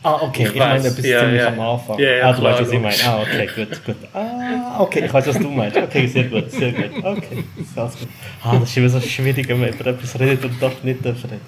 [0.01, 0.43] Ah, okay.
[0.43, 1.47] Ich, Ich meine etwas ja, ziemlich ja.
[1.49, 1.99] am Anfang.
[1.99, 2.95] Ja, ja, ah, du klar, weißt, was ich meine.
[3.05, 3.95] Ah, okay, gut, gut.
[4.13, 5.77] Ah, okay, ich weiß, was du meinst.
[5.77, 6.91] Okay, sehr gut, sehr gut.
[7.03, 7.43] Okay,
[7.75, 8.07] sehr gut.
[8.43, 11.23] Ah, das ist immer so schwierig, wenn man über etwas redet und doch nicht darf
[11.23, 11.41] reden.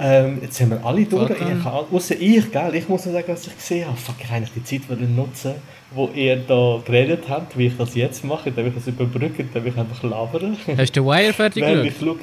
[0.00, 1.32] Ähm, jetzt sind wir alle durch.
[1.36, 1.86] Fabian.
[2.20, 2.74] Ich, gell?
[2.74, 3.96] Ich muss noch sagen, was ich gesehen habe.
[3.96, 5.54] Fuck, ich eigentlich die Zeit wollen nutzen,
[5.92, 9.66] wo ihr da geredet habt, wie ich das jetzt mache, indem ich das überbrücke, indem
[9.66, 10.56] ich einfach labere.
[10.76, 12.18] Hast du The Wire fertig geschaut?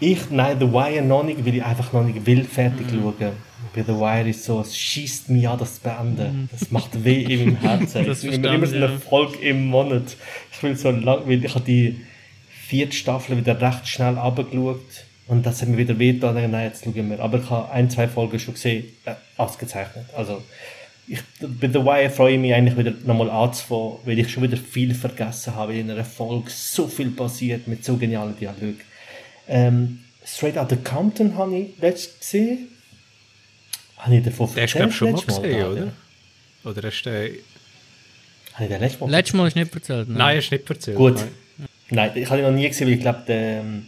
[0.00, 3.32] ich nein, The Wire noch nicht, weil ich einfach noch nicht will fertig schauen.
[3.74, 6.48] Bei The Wire ist so, es schießt mich an, das zu beenden.
[6.52, 8.04] Das macht weh in meinem Herzen.
[8.06, 9.08] Das ich will immer so verstand eine ich, ja.
[9.08, 10.16] Folge im Monat.
[10.52, 12.00] Ich will so lang, weil ich habe die
[12.48, 15.07] vierte Staffel wieder recht schnell abgeschaut.
[15.28, 16.50] Und das hat mir wieder weh getan.
[16.50, 17.20] Nein, jetzt schauen wir.
[17.20, 20.06] Aber ich habe ein, zwei Folgen schon gesehen, äh, ausgezeichnet.
[20.16, 20.42] Also,
[21.06, 24.56] ich, bei The Wire freue ich mich eigentlich wieder nochmal anzufangen, weil ich schon wieder
[24.56, 25.76] viel vergessen habe.
[25.76, 28.80] In einer Folge so viel passiert mit so genialen Dialogen.
[29.46, 32.68] Ähm, Straight Outta Compton habe ich letztes gesehen.
[33.98, 35.84] Habe ich davon Der hast du, glaube ich, schon mal gesehen, da, oder?
[35.84, 36.70] ja?
[36.70, 37.34] Oder hast du den...
[38.54, 40.08] Habe ich den letztes Mal Letztes Mal hast du nicht erzählt.
[40.08, 40.14] ne?
[40.18, 40.96] Nein, hast du nicht erzählt.
[40.96, 41.16] Gut.
[41.16, 41.68] Nein.
[41.90, 43.86] Nein, ich habe ihn noch nie gesehen, weil ich glaube, der, ähm,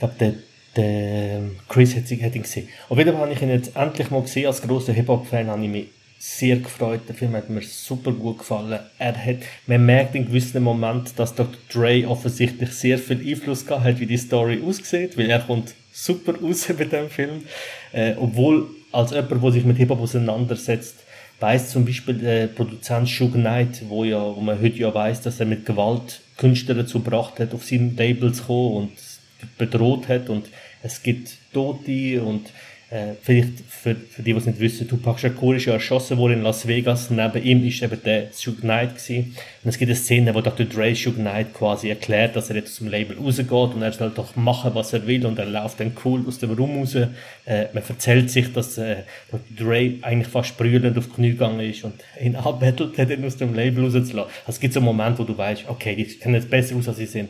[0.00, 0.34] glaube, der,
[0.76, 2.68] der Chris hat, hat ihn gesehen.
[2.88, 4.46] Auf jeden habe ich ihn jetzt endlich mal gesehen.
[4.46, 5.86] Als grosser Hip-Hop-Fan habe ich mich
[6.18, 7.02] sehr gefreut.
[7.08, 8.78] Der Film hat mir super gut gefallen.
[8.98, 9.36] Er hat,
[9.66, 11.56] man merkt in gewissen Momenten, dass Dr.
[11.72, 16.34] Dre offensichtlich sehr viel Einfluss gehabt hat, wie die Story aussieht, weil er kommt super
[16.42, 17.44] raus bei dem Film.
[17.92, 20.96] Äh, obwohl, als jemand, der sich mit Hip-Hop auseinandersetzt,
[21.40, 25.40] weiß zum Beispiel der Produzent Suge Knight, wo, ja, wo man heute ja weiß, dass
[25.40, 28.90] er mit Gewalt Künstler dazu gebracht hat, auf sein Label zu kommen und
[29.58, 30.48] bedroht hat und
[30.82, 32.50] es gibt Tote und
[32.90, 36.38] äh, vielleicht für, für die, die es nicht wissen, Tupac Shakur ist ja erschossen worden
[36.38, 39.36] in Las Vegas, neben ihm ist eben der Suge Knight gewesen.
[39.62, 40.66] und es gibt eine Szene, wo Dr.
[40.66, 44.34] Dre Suge Knight quasi erklärt, dass er jetzt dem Label rausgeht und er soll doch
[44.34, 46.96] machen, was er will und er läuft dann cool aus dem Raum raus.
[46.96, 47.06] Äh,
[47.72, 49.40] man erzählt sich, dass äh, Dr.
[49.56, 53.36] Dre eigentlich fast brüllend auf die Knie gegangen ist und ihn anbettelt hat, ihn aus
[53.36, 54.18] dem Label rauszulassen.
[54.18, 56.88] Also es gibt so einen Moment, wo du weißt, okay, die kennen jetzt besser aus,
[56.88, 57.28] als sie sind.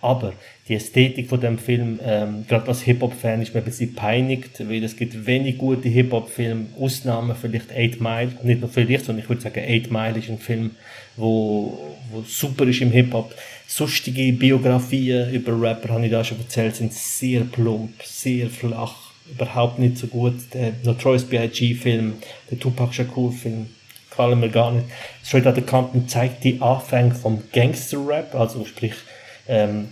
[0.00, 0.34] Aber
[0.68, 4.84] die Ästhetik von dem Film, ähm, gerade als Hip-Hop-Fan, ist mir ein bisschen peinigt, weil
[4.84, 9.40] es gibt wenig gute Hip-Hop-Filme, Ausnahmen vielleicht Eight Mile, nicht nur vielleicht, sondern ich würde
[9.40, 10.72] sagen, Eight Mile ist ein Film,
[11.16, 13.34] wo, wo super ist im Hip-Hop.
[13.66, 19.78] Sonstige Biografien über Rapper, habe ich da schon erzählt, sind sehr plump, sehr flach, überhaupt
[19.78, 20.34] nicht so gut.
[20.52, 22.12] Der Notorious B.I.G.-Film,
[22.50, 23.68] der Tupac Shakur-Film,
[24.10, 24.86] gefallen mir gar nicht.
[25.24, 28.92] Straight Outta Compton zeigt die Anfänge vom Gangster-Rap, also sprich,
[29.48, 29.88] ähm,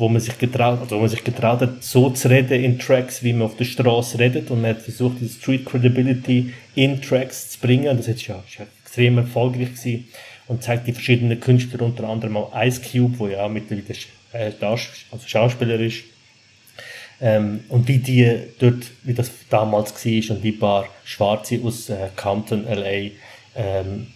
[0.00, 3.22] wo man sich getraut, also wo man sich getraut hat, so zu reden in Tracks,
[3.22, 7.50] wie man auf der Straße redet und man hat versucht, die Street Credibility in Tracks
[7.50, 7.96] zu bringen.
[7.96, 10.08] Das ist ja, ist ja extrem erfolgreich gewesen
[10.48, 13.84] und zeigt die verschiedenen Künstler, unter anderem auch Ice Cube, wo ja mittlerweile
[14.32, 16.04] äh, also schauspielerisch.
[17.20, 21.90] Ähm, und wie die dort, wie das damals war und wie ein paar Schwarze aus
[21.90, 23.10] äh, Compton, L.A.
[23.54, 24.06] Ähm,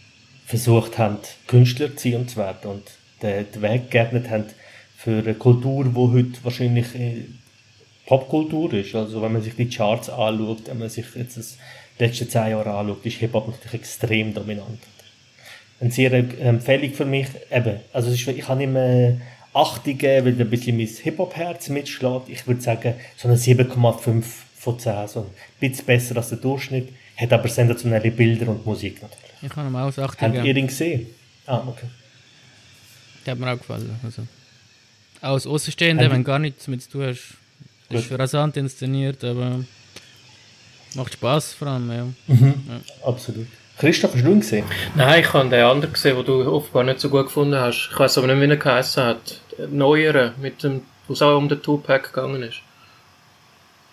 [0.47, 2.83] versucht haben, Künstler zu sein und zu werden und
[3.23, 4.47] den Weg geebnet haben
[5.05, 7.27] für eine Kultur, die heute wahrscheinlich äh,
[8.07, 8.95] Popkultur ist.
[8.95, 11.59] Also wenn man sich die Charts anschaut, wenn man sich jetzt das
[11.99, 14.81] letzte zehn Jahre anschaut, ist Hip-Hop natürlich extrem dominant.
[15.79, 19.21] Eine sehr Empfehlung für mich, eben, also ist, ich habe nicht mehr
[19.53, 22.31] 8 gegeben, weil ein bisschen mein Hip-Hop-Herz mitschlägt.
[22.31, 24.25] Ich würde sagen, so eine 7,5
[24.57, 25.27] von 10, so ein
[25.61, 26.89] bisschen besser als der Durchschnitt,
[27.19, 29.21] hat aber sensationelle Bilder und Musik natürlich.
[29.43, 31.09] Ich habe ihm auch 8 Habt ihr ihn gesehen?
[31.45, 31.89] Ah, okay.
[33.27, 34.01] Der hat mir auch gefallen.
[34.03, 34.23] Also.
[35.25, 37.35] Als Außenstehender, wenn gar nichts damit zu tun hast,
[37.89, 38.19] ist Gut.
[38.19, 39.65] rasant inszeniert, aber
[40.95, 42.07] macht Spaß vor allem, ja.
[43.07, 43.47] Absolut.
[43.79, 44.67] Christoph, hast du ihn gesehen?
[44.95, 47.89] Nein, ich habe den anderen gesehen, den du offenbar nicht so gut gefunden hast.
[47.91, 49.41] Ich weiß aber nicht, wie er geheißen hat.
[49.59, 52.59] Der Neuere, mit dem, wo es auch um den Tupac gegangen ist.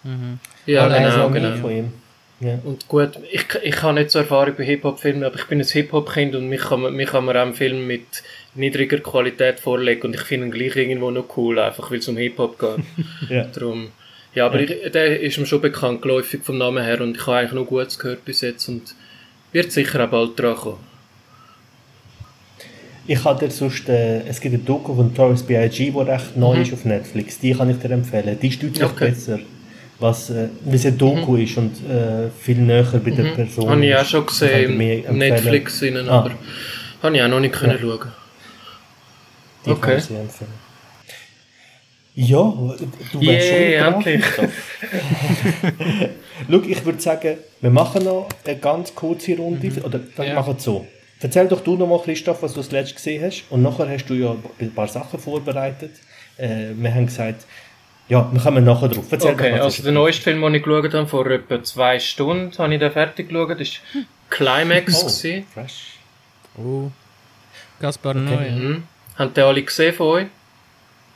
[0.03, 0.37] Mhm.
[0.65, 1.57] Ja, All Eyes genau, genau.
[1.57, 1.93] Von ihm.
[2.41, 2.59] Ja.
[2.63, 6.35] Und gut, ich, ich habe nicht so Erfahrung bei Hip-Hop-Filmen, aber ich bin ein Hip-Hop-Kind
[6.35, 8.23] und mich kann, man, mich kann man auch einen Film mit
[8.55, 12.17] niedriger Qualität vorlegen und ich finde ihn gleich irgendwo noch cool, einfach weil es um
[12.17, 12.85] Hip-Hop geht.
[13.29, 13.43] Ja.
[13.45, 13.89] Darum,
[14.33, 17.37] ja, aber Ich, der ist mir schon bekannt, geläufig vom Namen her und ich habe
[17.37, 18.95] eigentlich noch Gutes gehört bis jetzt und
[19.51, 20.77] wird sicher auch bald dran kommen.
[23.07, 26.61] Ich habe dir sonst, äh, es gibt eine Doku von Taurus B.I.G., die recht neu
[26.61, 27.39] ist auf Netflix.
[27.39, 28.37] Die kann ich dir empfehlen.
[28.41, 29.09] Die ist deutlich Okay.
[29.09, 29.39] besser.
[30.01, 33.95] Was, äh, es eine Doku ist und äh, viel näher bei der Person Habe ich
[33.95, 35.17] auch schon Ich kann gesehen im.
[35.19, 36.19] Netflix, innen, Ah.
[36.19, 36.31] aber
[37.03, 37.99] habe ich auch noch nicht können schauen.
[39.63, 39.97] Die kann Okay.
[39.97, 40.51] ich sehr empfehlen.
[42.15, 42.41] Ja,
[43.13, 44.25] du wärst Yeah, schon endlich.
[46.49, 49.71] Schau, ich würde sagen, wir machen noch eine ganz kurze Runde.
[49.83, 50.33] Oder wir Ja.
[50.33, 50.85] machen es so.
[51.21, 53.43] Erzähl doch du noch mal, Christoph, was du das letzte gesehen hast.
[53.51, 55.91] Und nachher hast du ja ein paar Sachen vorbereitet.
[56.37, 57.45] Äh, wir haben gesagt,
[58.11, 59.05] ja, wir kommen nachher drauf.
[59.09, 62.73] Erzähl Okay, also der neueste Film, den ich geschaut habe, vor etwa zwei Stunden, habe
[62.73, 64.95] ich den fertig geschaut, das war Climax.
[65.01, 65.45] Oh, gewesen.
[65.53, 65.93] fresh.
[66.57, 66.91] Oh.
[67.79, 68.51] Gaspar Noé.
[68.51, 68.83] Mhm.
[69.17, 70.25] Haben die alle gesehen von euch?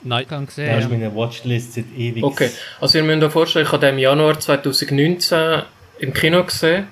[0.02, 0.24] Nein.
[0.24, 0.78] Ich habe Das gesehen.
[0.78, 2.24] ist meine Watchlist seit ewig.
[2.24, 5.62] Okay, also ihr müsst euch vorstellen, ich habe den im Januar 2019
[5.98, 6.86] im Kino gesehen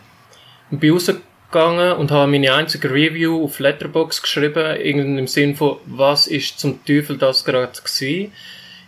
[0.71, 5.79] und bin rausgegangen und habe meine einzige Review auf Letterboxd geschrieben, irgendwie im Sinn von,
[5.87, 8.33] was ist zum Teufel das gerade gewesen.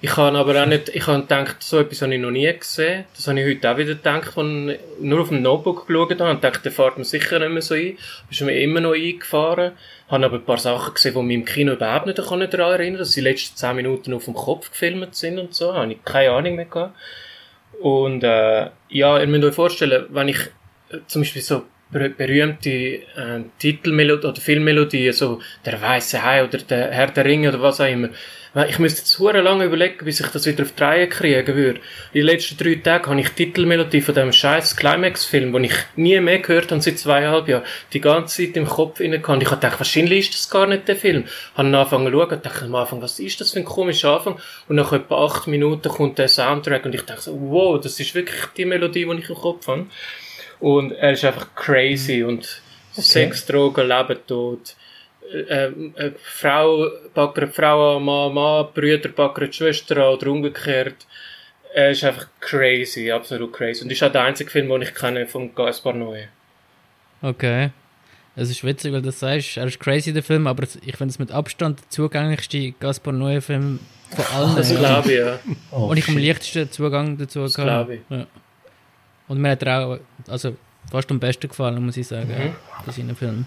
[0.02, 3.06] Ich habe aber auch nicht, ich habe gedacht, so etwas habe ich noch nie gesehen.
[3.14, 6.44] Das habe ich heute auch wieder gedacht, ich nur auf dem Notebook geschaut habe und
[6.44, 7.96] dachte, der fährt mir sicher nicht mehr so ein.
[8.30, 9.72] Ist mir immer noch eingefahren.
[10.08, 13.12] Habe aber ein paar Sachen gesehen, die mich im Kino überhaupt nicht daran erinnern, dass
[13.12, 15.72] die letzten 10 Minuten auf dem Kopf gefilmt sind und so.
[15.72, 16.94] Habe ich keine Ahnung mehr gehabt.
[17.80, 20.40] Und äh, ja, ihr müsst euch vorstellen, wenn ich
[20.90, 26.90] äh, zum Beispiel so berühmte äh, Titelmelodie oder Filmmelodien, so der Weiße Hai oder der
[26.90, 28.08] Herr der Ringe oder was auch immer,
[28.64, 31.80] ich müsste jetzt hure lange überlegen, bis ich das wieder auf die Reihe kriegen würde.
[32.14, 35.74] In den letzten drei Tagen habe ich die Titelmelodie von dem scheiß Climax-Film, den ich
[35.96, 39.42] nie mehr gehört habe seit zweieinhalb Jahren, die ganze Zeit im Kopf inne gehabt.
[39.42, 41.24] Ich habe gedacht, wahrscheinlich ist das gar nicht der Film.
[41.54, 44.40] Habe dann angefangen zu schauen dachte am Anfang, was ist das für ein komischer Anfang?
[44.68, 48.42] Und nach etwa acht Minuten kommt der Soundtrack und ich dachte wow, das ist wirklich
[48.56, 49.84] die Melodie, die ich im Kopf habe.
[50.60, 54.74] Und er ist einfach crazy und Sex, Drogen, Leben, Tod.
[55.32, 60.94] Äh, äh, Frau backert Frau an, Mann, Mann, Brüder backert Schwester an oder umgekehrt.
[61.74, 63.82] Er ist einfach crazy, absolut crazy.
[63.84, 66.28] Und ist auch der einzige Film, den ich kenne von Gaspar Noé.
[67.22, 67.70] Okay.
[68.34, 69.56] Es ist witzig, weil du das sagst.
[69.56, 73.40] Er ist crazy, der Film, aber ich finde es mit Abstand der zugänglichste Gaspar Noé
[73.40, 73.80] Film
[74.14, 74.54] von allen.
[74.56, 75.38] Das glaube ich, ja.
[75.70, 76.24] Oh, Und ich am shit.
[76.24, 77.68] leichtesten Zugang dazu Das gehabt.
[77.88, 78.00] glaube ich.
[78.10, 78.26] Ja.
[79.28, 79.98] Und mir hat er auch
[80.28, 80.54] also,
[80.90, 82.54] fast am besten gefallen, muss ich sagen, Mhm.
[82.84, 83.46] von seinen Filmen.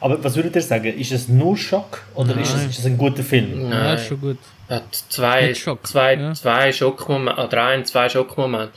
[0.00, 0.98] Aber was würdet ihr sagen?
[0.98, 2.70] Ist es nur Schock oder ist es, Nein.
[2.70, 3.62] ist es ein guter Film?
[3.62, 3.96] Ja, Nein.
[3.96, 4.38] ist schon gut.
[4.68, 6.34] Er hat zwei, Schock, zwei, ja.
[6.34, 8.72] zwei Schockmomente, oder ein, zwei Schockmomente.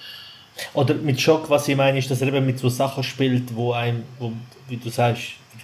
[0.73, 3.73] Oder mit Schock, was ich meine, ist, dass er eben mit so Sachen spielt, wo
[3.73, 4.31] einem, wo,
[4.67, 5.23] wie du sagst,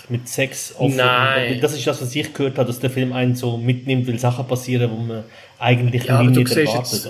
[0.09, 0.97] mit Sex offen.
[0.97, 1.59] Nein.
[1.61, 4.45] Das ist das, was ich gehört habe, dass der Film einen so mitnimmt, weil Sachen
[4.47, 5.23] passieren, wo man
[5.59, 7.05] eigentlich Ja, aber nie du nicht siehst erwartet.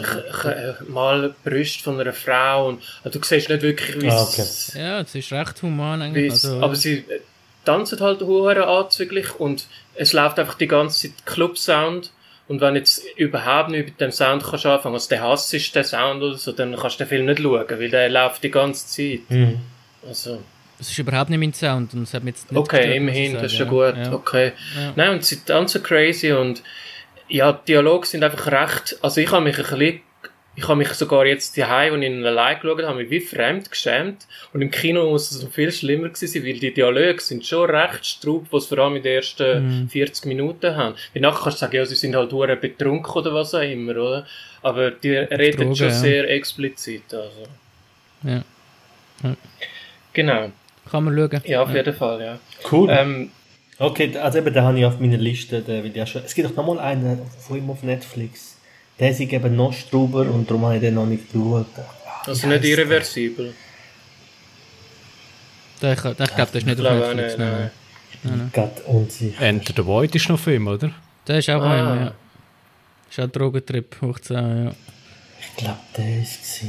[0.78, 4.74] jetzt mal Brüste von einer Frau und also du siehst nicht wirklich, wie Ah, es...
[4.76, 6.32] Ja, es ist recht human eigentlich.
[6.32, 7.20] Also, aber sie äh,
[7.66, 9.66] tanzen halt hure anzüglich und
[9.96, 12.12] es läuft einfach die ganze Zeit Club-Sound
[12.48, 15.84] und wenn jetzt überhaupt nicht mit dem Sound kannst anfangen, also der Hass ist der
[15.84, 18.86] Sound oder so, dann kannst du den Film nicht schauen, weil der läuft die ganze
[18.88, 19.22] Zeit.
[19.30, 19.60] Mhm.
[20.08, 20.39] Also,
[20.80, 22.98] es ist überhaupt nicht mein Sound und es hat mich jetzt nicht okay, gestört, muss
[23.16, 24.14] immerhin, das ist schon gut, Ja.
[24.14, 24.52] okay.
[24.78, 24.93] Ja.
[24.96, 26.62] Nein, und sie tanzen crazy und
[27.28, 30.02] ja, die Dialoge sind einfach recht, also ich habe mich ein bisschen
[30.58, 33.70] ich habe mich sogar jetzt daheim, als ich ihn allein geschaut habe, mich wie fremd
[33.70, 34.26] geschämt.
[34.54, 37.70] Und im Kino muss es noch viel schlimmer gewesen sein, weil die Dialoge sind schon
[37.70, 39.90] recht straub, was vor allem in den ersten Mhm.
[39.90, 40.96] 40 Minuten haben.
[41.14, 43.92] Weil nachher kannst du sagen, ja, sie sind halt hure betrunken oder was auch immer,
[43.98, 44.26] oder?
[44.62, 45.94] Aber die reden Drogen, schon ja.
[45.94, 47.44] sehr explizit, also.
[48.24, 48.44] Ja.
[50.14, 50.52] Genau.
[50.90, 51.42] Kann man schauen.
[51.46, 52.40] Ja, auf jeden Fall, ja.
[52.72, 52.90] Cool.
[52.92, 53.32] Ähm,
[53.78, 55.62] Okay, also eben, den habe ich auf meiner Liste.
[55.62, 56.24] Den will ich auch schon.
[56.26, 58.56] Es gibt auch nochmal einen von ihm auf Netflix.
[59.00, 61.66] Der ist eben noch strauber und darum habe ich den noch nicht geschaut.
[62.26, 63.54] also Wie nicht irreversibel.
[65.82, 67.38] Der, ich ich glaube, der ist Ich nicht auf Netflix.
[67.38, 67.72] Nein, nein.
[68.24, 68.38] nein.
[68.38, 68.50] nein.
[68.54, 69.42] Gerade unsicher.
[69.42, 70.92] Enter the Void ist noch Film, oder?
[71.28, 71.74] Der ist auch Ah.
[71.74, 72.14] einer, ja.
[73.10, 74.72] Ist auch ein Drogentrip hoch 10, ja.
[75.42, 76.62] Ich glaube, der ist es.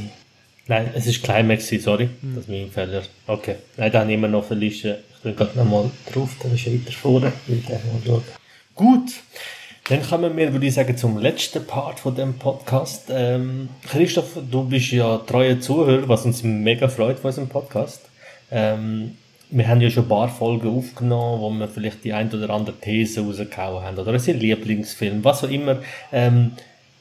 [0.67, 2.09] Nein, es ist Climax, gewesen, sorry.
[2.21, 3.03] Das ist mein Fehler.
[3.25, 3.55] Okay.
[3.77, 5.03] Nein, den habe ich immer noch auf der Liste.
[5.17, 7.33] Ich drücke gerade nochmal drauf, der ist weiter vorne.
[7.47, 8.21] Mal.
[8.75, 9.11] Gut.
[9.89, 13.05] Dann kommen wir, würde ich sagen, zum letzten Part von dem Podcast.
[13.09, 18.01] Ähm, Christoph, du bist ja treuer Zuhörer, was uns mega freut von unserem Podcast.
[18.51, 19.17] Ähm,
[19.49, 22.75] wir haben ja schon ein paar Folgen aufgenommen, wo wir vielleicht die ein oder andere
[22.79, 25.79] These rausgehauen haben oder unseren Lieblingsfilm, was auch immer.
[26.11, 26.51] Ähm,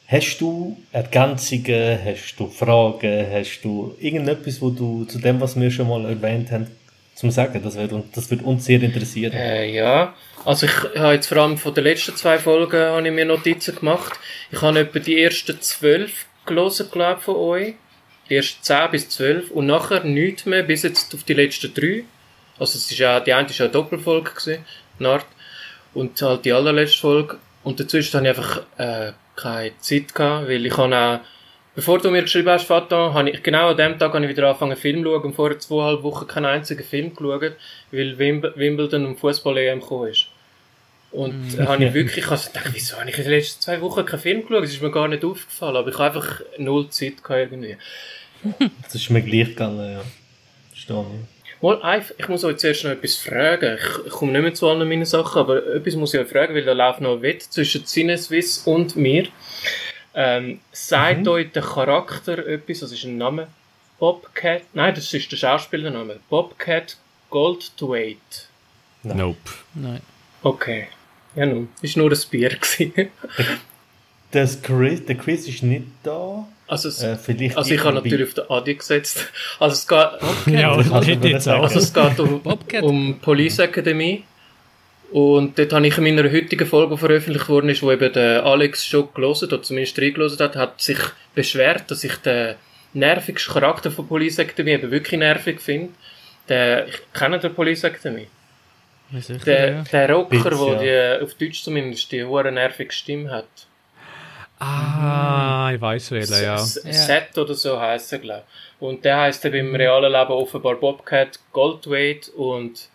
[0.07, 5.71] hast du Ergänzungen, hast du Fragen, hast du irgendetwas, wo du zu dem, was wir
[5.71, 6.69] schon mal erwähnt haben,
[7.17, 7.61] zum Sagen?
[7.65, 9.33] Das wird, das wird uns sehr interessieren.
[9.33, 10.15] Äh, ja.
[10.45, 13.75] Also ich habe jetzt vor allem von den letzten zwei Folgen habe ich mir Notizen
[13.75, 14.13] gemacht.
[14.53, 17.75] Ich habe etwa die ersten zwölf gelesen, glaube ich, von euch.
[18.29, 19.51] Die ersten zehn bis zwölf.
[19.51, 22.05] Und nachher nichts mehr, bis jetzt auf die letzten drei.
[22.59, 24.65] Also es ist ja, die eine ist ja eine Doppelfolge gewesen,
[25.01, 25.27] Art.
[25.95, 27.39] Und halt die allerletzte Folge.
[27.65, 31.21] Und dazwischen habe ich einfach, äh, keine Zeit gehabt, weil ich habe auch,
[31.77, 34.49] bevor du mir geschrieben hast, Vater, habe ich, genau an dem Tag habe ich wieder
[34.49, 37.53] angefangen Film zu schauen und vorher zweieinhalb Wochen keinen einzigen Film geschaut,
[37.93, 40.27] weil Wimb Wimbledon und Fußball-EM gekommen ist.
[41.13, 41.69] Und mm.
[41.69, 44.05] habe ich wirklich, ich habe so gedacht, wieso habe ich in den letzten zwei Wochen
[44.05, 44.65] keinen Film geschaut?
[44.65, 47.77] Das ist mir gar nicht aufgefallen, aber ich habe einfach null Zeit gehabt irgendwie.
[48.83, 50.03] Das ist mir gleich gegangen, ja.
[50.75, 50.89] Ich.
[51.63, 53.79] Mal, ich muss euch zuerst noch etwas fragen.
[53.79, 56.55] Ich, ich komme nicht mehr zu allen meinen Sachen, aber etwas muss ich euch fragen,
[56.55, 59.29] weil da läuft noch ein Wett zwischen Cineswiss und mir.
[60.19, 63.49] Ähm, sagt euch der Charakter etwas, das ist ein Name?
[63.99, 64.63] Bobcat?
[64.73, 66.17] Nein, das ist der Schauspielername.
[66.31, 66.97] Bobcat
[67.31, 68.49] Goldthwait.
[69.03, 69.39] Nope.
[69.75, 70.01] Nein.
[70.43, 70.89] Okay.
[71.35, 72.93] Ja nun, ist nur ein Bier gewesen.
[74.33, 76.47] Das Chris, der Chris ist nicht da.
[76.67, 79.25] Also, es, Äh, vielleicht also ich habe natürlich auf den Adi gesetzt.
[79.61, 81.61] Also es geht, Ja, jetzt sagen.
[81.61, 81.65] auch.
[81.65, 82.83] Also es geht um, Bobcat.
[82.83, 84.25] um Police Academy.
[85.13, 88.45] Und dort habe ich in meiner heutigen Folge, die veröffentlicht worden ist, wo eben der
[88.45, 90.99] Alex schon gelesen oder zumindest reingelassen hat, hat sich
[91.35, 92.57] beschwert, dass ich den
[92.93, 95.93] nervigsten Charakter von Police Academy eben wirklich nervig finde.
[96.49, 98.27] Der, ich kenne den Police Academy.
[99.13, 99.83] Ja, sicher, Der, ja.
[99.93, 103.47] der Rocker, der die, auf Deutsch zumindest die hohe nervige Stimme hat.
[104.59, 106.57] Ah, ich weiß welcher, ja.
[106.57, 106.59] Ja.
[106.59, 108.83] Set oder so heisst er, glaube ich.
[108.83, 112.89] Und der heisst eben im realen Leben offenbar Bobcat Goldthwait und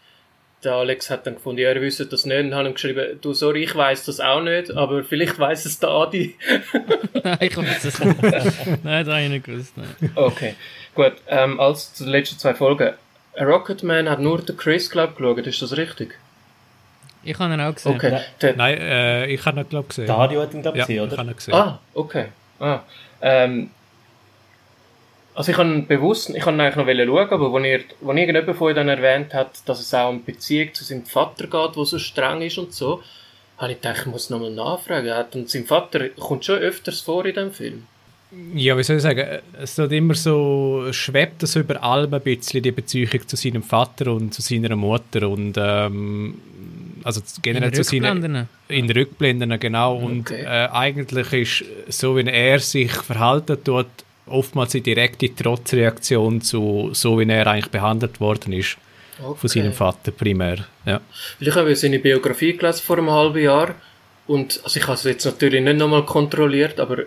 [0.63, 3.33] der Alex hat dann gefunden, ja, er wüsste das nicht und hat ihm geschrieben, du,
[3.33, 6.35] sorry, ich weiß das auch nicht, aber vielleicht weiß es der Adi.
[7.23, 8.21] Nein, ich weiß es nicht.
[8.83, 9.73] Nein, das habe ich nicht gewusst.
[9.75, 10.11] Nein.
[10.15, 10.55] Okay,
[10.93, 12.93] gut, ähm, als zu den letzten zwei Folgen.
[13.39, 16.17] Rocketman hat nur den Chris, glaube ich, geschaut, ist das richtig?
[17.23, 17.95] Ich habe ihn auch gesehen.
[17.95, 18.19] Okay.
[18.41, 18.53] Nein.
[18.57, 20.07] Nein, äh, ich habe ihn, glaube ich, gesehen.
[20.07, 21.17] Dario hat ihn, glaube ich, ja, gesehen, ich oder?
[21.17, 21.53] habe ihn gesehen.
[21.53, 22.25] Ah, okay.
[22.59, 22.79] Ah,
[23.21, 23.71] ähm,
[25.33, 28.67] also ich habe bewusst, ich habe eigentlich noch schauen, aber wenn ihr, wenn irgendjemand von
[28.67, 31.83] euch dann erwähnt hat, dass es auch um die Beziehung zu seinem Vater geht, wo
[31.85, 33.01] so streng ist und so,
[33.57, 35.09] habe ich gedacht, ich muss nochmal nachfragen.
[35.13, 37.83] Hat- Und sein Vater kommt schon öfters vor in dem Film.
[38.55, 42.63] Ja, wie soll ich sagen, es wird immer so, schwebt so über allem ein bisschen
[42.63, 46.39] die Beziehung zu seinem Vater und zu seiner Mutter und ähm,
[47.03, 48.49] also generell In zu seinen Rückblenden.
[48.69, 49.97] in Rückblenden, genau.
[49.97, 50.43] Und Okay.
[50.43, 53.87] äh, eigentlich ist so, wie er sich verhalten tut,
[54.31, 58.77] oftmals eine direkte Trotzreaktion zu so, wie er eigentlich behandelt worden ist
[59.23, 59.37] Okay.
[59.37, 60.65] von seinem Vater primär.
[60.85, 60.99] Ja.
[61.39, 63.75] Weil ich habe seine Biografie gelesen vor einem halben Jahr
[64.25, 67.03] und also ich habe es jetzt natürlich nicht nochmal kontrolliert, aber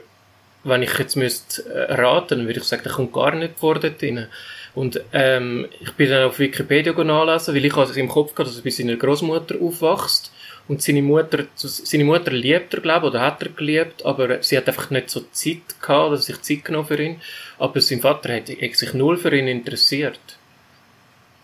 [0.62, 3.78] wenn ich jetzt müsste äh, raten, dann würde ich sagen, der kommt gar nicht vor
[3.78, 4.28] dort rein.
[4.74, 8.58] Und ähm, ich bin dann auf Wikipedia nachlesen, weil ich also im Kopf gehabt, dass
[8.58, 10.32] er bei seiner Großmutter aufwächst
[10.66, 14.56] und seine Mutter, seine Mutter liebt er, glaube ich, oder hat er geliebt, aber sie
[14.56, 17.20] hat einfach nicht so Zeit gehabt, oder sich Zeit genommen für ihn.
[17.58, 20.18] Aber sein Vater hat, hat sich null für ihn interessiert.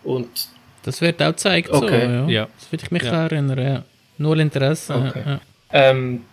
[0.05, 0.49] Und
[0.83, 1.87] Das wird auch gezeigt, Okay.
[2.07, 2.27] so, ja.
[2.29, 2.49] Ja.
[2.59, 3.25] Das würde ich mich Ja.
[3.27, 3.85] erinnern, ja.
[4.17, 4.95] Null Interesse.
[4.95, 5.23] Okay.
[5.27, 5.41] Ja.
[5.73, 6.25] Ähm,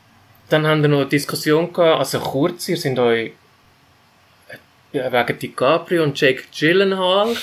[0.49, 3.33] dann haben wir noch eine Diskussion gehabt, also kurz, ihr sind euch
[4.93, 7.35] äh, wegen DiCaprio und Jake Gyllenhaal.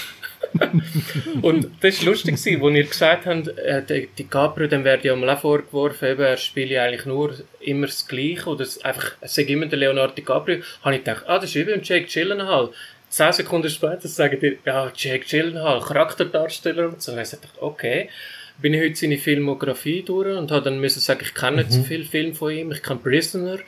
[1.43, 5.05] Und das war lustig, gewesen, wo ihr gesagt habt, äh, die, die Caprio, dem wird
[5.05, 9.13] ja mal auch vorgeworfen, eben, er spiele eigentlich nur immer das Gleiche, oder es, einfach,
[9.21, 12.07] es sei immer der Leonardo DiCaprio, habe ich gedacht, ah, das ist wie beim Jake
[12.07, 12.71] Gyllenhaal.
[13.09, 17.13] Zehn Sekunden später sagen die, ja, Jake Gyllenhaal, Charakterdarsteller und so.
[17.13, 18.09] Und ich dachte, okay.
[18.57, 21.83] Bin ich heute seine Filmografie durch und habe dann müssen sagen, ich kenne nicht so
[21.83, 23.59] viele Filme von ihm, ich kenne Prisoner,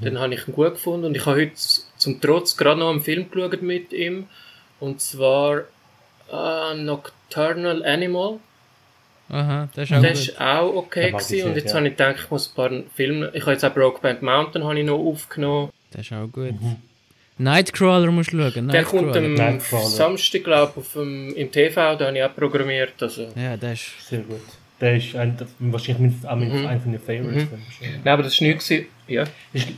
[0.00, 1.50] dann habe ich ihn gut gefunden und ich habe heute
[1.96, 4.28] zum Trotz gerade noch einen Film geschaut mit ihm,
[4.78, 5.64] und zwar
[6.76, 8.38] Nocturnal Animal.
[9.28, 10.10] Aha, das ist auch gut.
[10.10, 11.26] ist auch okay gewesen.
[11.26, 11.76] sehr, und jetzt ja.
[11.76, 14.78] habe ich gedacht, ich muss ein paar Filme, ich habe jetzt auch Brokeback Mountain habe
[14.78, 15.70] ich noch aufgenommen.
[15.90, 16.54] Das ist auch gut.
[17.38, 18.68] Nightcrawler musst du schauen.
[18.68, 19.60] Der kommt am.
[19.60, 22.94] Samstag, glaube ich, auf dem, im TV, da habe ich auch programmiert.
[23.00, 23.28] Also.
[23.36, 24.08] Ja, das ist...
[24.08, 24.40] Sehr gut.
[24.80, 26.66] Der ist ein, wahrscheinlich mein, auch mein, Mhm.
[26.66, 27.44] einer meiner Favorites.
[27.44, 27.86] Mhm.
[28.04, 28.72] Nein, aber das war nichts.
[29.08, 29.24] Ja.
[29.52, 29.68] Ist-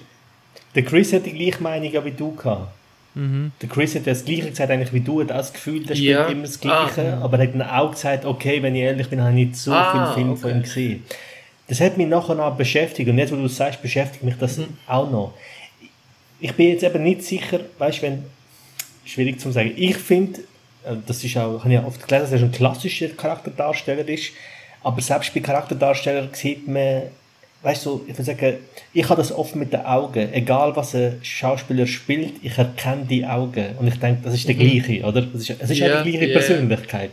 [0.75, 2.73] Der Chris hat die gleiche Meinung wie du gehabt.
[3.15, 3.53] Mhm.
[3.63, 6.23] Der Chris hat das Gleiche gesagt eigentlich wie du, hat das Gefühl, der Ja.
[6.25, 7.25] spielt immer das Gleiche, Ah.
[7.25, 9.73] aber er hat dann auch gesagt, okay, wenn ich ehrlich bin, habe ich nicht so
[9.73, 10.59] Ah, viele Filme von okay.
[10.59, 11.03] ihm gesehen.
[11.69, 14.59] Das hat mich nachher noch beschäftigt und jetzt, wo du es sagst, beschäftigt mich das
[14.59, 14.69] Mhm.
[14.87, 15.35] auch noch.
[16.41, 18.25] Ich bin jetzt eben nicht sicher, weißt du, wenn,
[19.05, 20.41] schwierig zu sagen, ich finde,
[20.85, 24.31] äh, das ist auch, habe ich ja oft gelesen, dass er ein klassischer Charakterdarsteller ist,
[24.85, 27.03] aber selbst bei Charakterdarstellern sieht man,
[27.63, 28.57] weißt du, ich würde sagen,
[28.93, 30.33] ich habe das oft mit den Augen.
[30.33, 33.77] Egal was ein Schauspieler spielt, ich erkenne die Augen.
[33.79, 35.23] Und ich denke, das ist der gleiche, oder?
[35.23, 36.39] Das ist, es ist Ja, die gleiche ja.
[36.39, 37.11] Persönlichkeit.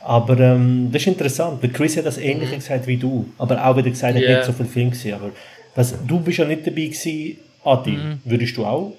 [0.00, 1.62] Aber ähm, das ist interessant.
[1.62, 3.28] Der Chris hat das ähnliche gesagt wie du.
[3.38, 5.14] Aber auch wieder gesagt, er hat nicht so viel Film gesehen.
[5.14, 5.30] Aber
[5.74, 7.98] was, du bist ja nicht dabei gewesen, Adi.
[8.24, 8.92] Würdest du auch?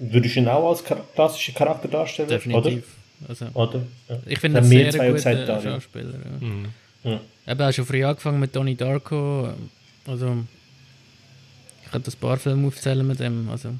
[0.00, 0.84] Würdest du ihn auch als
[1.14, 2.28] klassischen Charakter darstellen?
[2.28, 2.84] Definitiv.
[3.28, 3.62] Also, Oder?
[3.62, 3.80] oder?
[4.08, 4.18] Ja.
[4.26, 5.60] ich finde das sehr guter.
[5.60, 6.12] Schauspieler.
[6.12, 6.46] Ja.
[6.46, 6.66] Mhm.
[7.04, 7.20] Ja.
[7.48, 9.48] Eben, auch schon früh angefangen mit Donnie Darko.
[10.08, 10.36] Also,
[11.84, 13.48] ich könnte ein paar Filme aufzählen mit dem.
[13.50, 13.70] Also,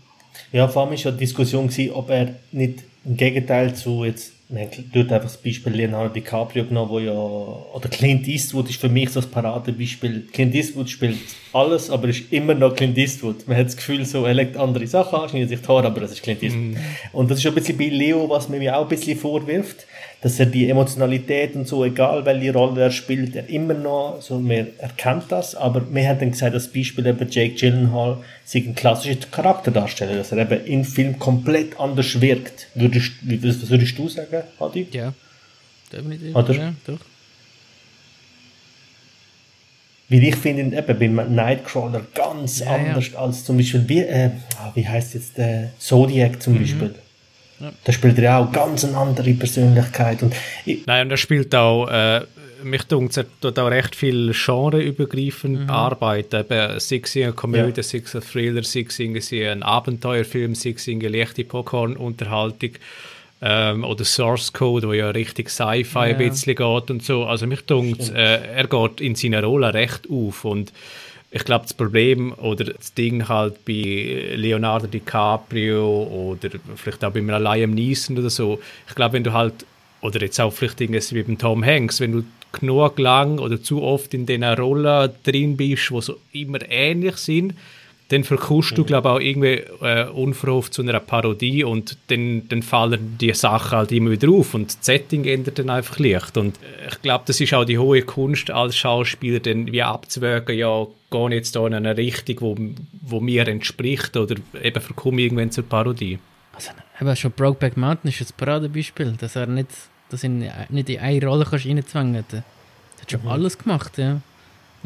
[0.52, 4.32] Ja, vor allem war ja die Diskussion, gewesen, ob er nicht im Gegenteil zu jetzt,
[4.50, 8.80] wir haben dort einfach das Beispiel Leonardo DiCaprio genommen, wo ja, oder Clint Eastwood ist
[8.80, 10.26] für mich so das Paradebeispiel.
[10.32, 11.18] Clint Eastwood spielt
[11.52, 13.46] alles, aber ist immer noch Clint Eastwood.
[13.46, 16.00] Man hat das Gefühl, so, er legt andere Sachen an, schneidet sich die Haare, aber
[16.00, 16.76] das ist Clint Eastwood.
[17.12, 19.86] Und das ist ein bisschen bei Leo, was man mir auch ein bisschen vorwirft,
[20.20, 24.38] dass er die Emotionalität und so, egal welche Rolle er spielt, er immer noch, so,
[24.40, 28.74] man erkennt das, aber wir haben dann gesagt, das Beispiel eben Jake Gyllenhaal sei ein
[28.74, 32.68] klassischer Charakterdarsteller, dass er eben im Film komplett anders wirkt.
[32.74, 34.88] Würdest, was würdest du sagen, Adi?
[34.92, 35.12] ja.
[35.92, 36.34] Definitiv.
[36.34, 36.54] Oder?
[36.54, 36.98] Ja, doch.
[40.10, 42.72] Weil ich finde ihn eben beim Nightcrawler ganz Ja, ja.
[42.76, 46.94] anders als zum Beispiel, wie, äh, ah, wie heißt jetzt der Zodiac zum Beispiel.
[47.60, 47.66] Mhm.
[47.66, 47.72] Ja.
[47.84, 50.34] Da spielt er ja auch ganz eine andere Persönlichkeit und
[50.86, 52.20] Nein, und er spielt auch, äh,
[52.62, 56.40] mich dunkt, er tut auch recht viel genreübergreifend arbeiten.
[56.40, 57.82] Eben, sei es eine Komödie, Ja.
[57.82, 62.70] sei es ein Thriller, sei es ein Abenteuerfilm, sei es eine leichte Popcorn-Unterhaltung.
[63.40, 66.16] Ähm, oder Source Code, wo ja richtig Sci-Fi ein Ja.
[66.28, 67.24] bisschen geht und so.
[67.24, 70.72] Also mich dunkt, äh, er geht in seiner Rolle recht auf und
[71.30, 77.20] ich glaube, das Problem oder das Ding halt bei Leonardo DiCaprio oder vielleicht auch bei
[77.20, 79.66] einem Liam Neeson oder so, ich glaube, wenn du halt,
[80.00, 83.82] oder jetzt auch vielleicht irgendwas wie beim Tom Hanks, wenn du genug lang oder zu
[83.82, 87.54] oft in diesen Rollen drin bist, die so immer ähnlich sind,
[88.10, 92.62] dann verkust du, glaube ich, auch irgendwie äh, unverhofft zu einer Parodie und dann, dann
[92.62, 96.38] fallen die Sachen halt immer wieder auf und das Setting ändert dann einfach leicht.
[96.38, 100.56] Und äh, ich glaube, das ist auch die hohe Kunst als Schauspieler, dann wie abzuwägen,
[100.56, 102.56] ja, gehe ich jetzt da in eine Richtung, wo,
[103.02, 106.18] wo mir entspricht oder eben verkomme ich irgendwann zur Parodie.
[106.54, 109.68] Also, eben schon Brokeback Mountain ist ein Paradebeispiel, dass er nicht,
[110.08, 112.32] dass ihn nicht in eine Rolle kannst reinzwängen kannst.
[112.32, 113.28] Er hat schon Mhm.
[113.28, 114.20] alles gemacht, ja.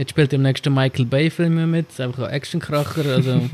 [0.02, 3.40] Jetzt spielt im nächsten Michael Bay-Film mit, einfach ein Actionkracher, also...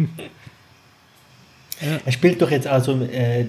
[2.07, 3.45] Er spielt doch jetzt also, äh,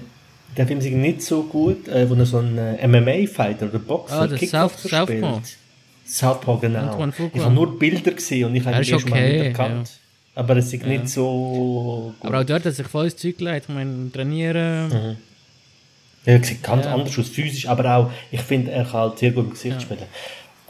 [0.54, 4.20] der Film ist nicht so gut, äh, wo er so einen äh, MMA-Fighter oder Boxer,
[4.20, 5.20] Ah, der Kickboxer South- spielt.
[5.22, 5.40] Southpaw.
[6.04, 7.08] Southpaw, genau.
[7.32, 9.90] Ich habe nur Bilder gesehen und ich habe ihn ist erst mal okay, nicht erkannt.
[10.34, 12.26] Aber es ist nicht so gut.
[12.28, 14.88] Aber auch dort hat sich volles Zeug gelegt, ich meine, trainieren...
[14.88, 15.16] Mhm.
[16.26, 16.94] er sieht ganz Ja.
[16.94, 20.00] anders aus, physisch, aber auch, ich finde, er kann halt sehr gut im Gesicht spielen.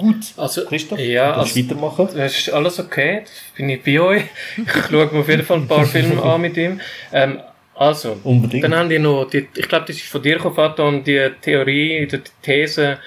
[0.01, 2.09] Gut, Also, Christoph, ja, also- weitermachen.
[2.17, 4.23] Das ist alles okay, das bin ich bei euch.
[4.57, 6.81] Ich schaue mir auf jeden Fall ein paar Filme an mit ihm.
[7.13, 7.41] Ähm,
[7.75, 8.65] also, Unbedingt.
[8.65, 12.07] dann haben die noch, die, ich glaube, das ist von dir gekommen, Faton, die Theorie,
[12.07, 12.99] die These,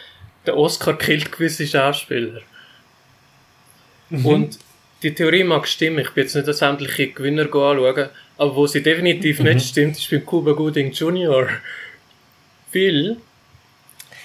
[0.45, 2.41] der Oscar killt gewisse Schauspieler.
[4.09, 4.25] Mhm.
[4.25, 4.59] Und
[5.01, 9.39] die Theorie mag stimmen, ich bin jetzt nicht sämtliche Gewinner anschauen, aber wo sie definitiv
[9.39, 9.45] Mhm.
[9.45, 11.49] nicht stimmt, ist beim Cuba Gooding Jr.
[12.73, 13.17] Weil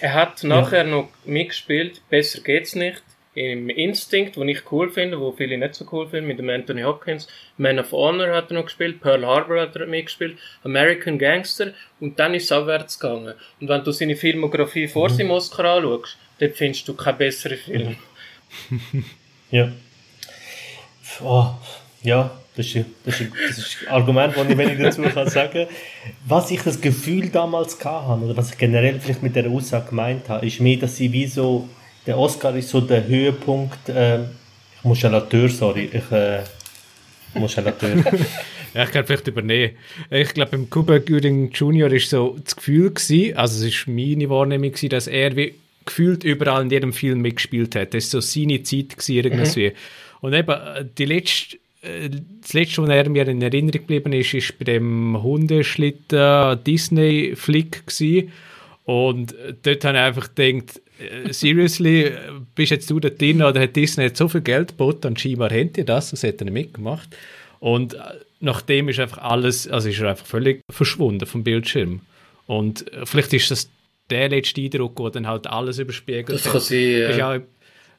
[0.00, 3.02] er hat nachher noch mitgespielt, besser geht's nicht,
[3.34, 6.82] im Instinct, den ich cool finde, wo viele nicht so cool finden, mit dem Anthony
[6.82, 7.28] Hopkins.
[7.56, 12.18] Man of Honor hat er noch gespielt, Pearl Harbor hat er mitgespielt, American Gangster und
[12.18, 13.34] dann ist es abwärts gegangen.
[13.60, 15.14] Und wenn du seine Filmografie vor mhm.
[15.14, 17.96] seinem Oscar anschaust, dann findest du keinen besseren Film.
[19.52, 19.72] ja.
[21.22, 21.50] Oh,
[22.02, 25.66] ja, das ist, das, ist, das ist ein Argument, das ich wenig dazu kann sagen
[26.26, 30.28] Was ich das Gefühl damals hatte, oder was ich generell vielleicht mit der Aussage gemeint
[30.28, 31.68] habe, ist mehr, dass sie wie so,
[32.04, 36.40] der Oscar ist so der Höhepunkt, äh, ich muss Chalateur, sorry, ich, äh,
[37.34, 38.02] muss Chalateur.
[38.74, 39.76] ja, ich kann vielleicht übernehmen.
[40.10, 41.90] Ich glaube, beim Cuba Gooding Jr.
[41.90, 46.24] war so das Gefühl gewesen, also es war meine Wahrnehmung gewesen, dass er wie gefühlt
[46.24, 47.94] überall in jedem Film mitgespielt hat.
[47.94, 49.68] Das war so seine Zeit gewesen, irgendwie.
[49.68, 49.72] Mhm.
[50.20, 54.58] Und eben, äh, die letzte das letzte, was er mir in Erinnerung geblieben ist, ist
[54.58, 57.84] bei dem Hundeschlitten Disney-Flick
[58.84, 62.12] Und dort habe ich einfach gedacht, äh, seriously,
[62.54, 65.50] bist jetzt du da drin oder hat Disney jetzt so viel Geld geboten und scheinbar
[65.50, 67.08] haben die das, das hat er nicht mitgemacht.
[67.60, 67.98] Und äh,
[68.40, 72.00] nachdem ist einfach alles, also ist er einfach völlig verschwunden vom Bildschirm.
[72.46, 73.68] Und vielleicht ist das
[74.10, 76.30] der letzte Eindruck, der dann halt alles überspiegelt.
[76.44, 77.40] Das kann sein, ja.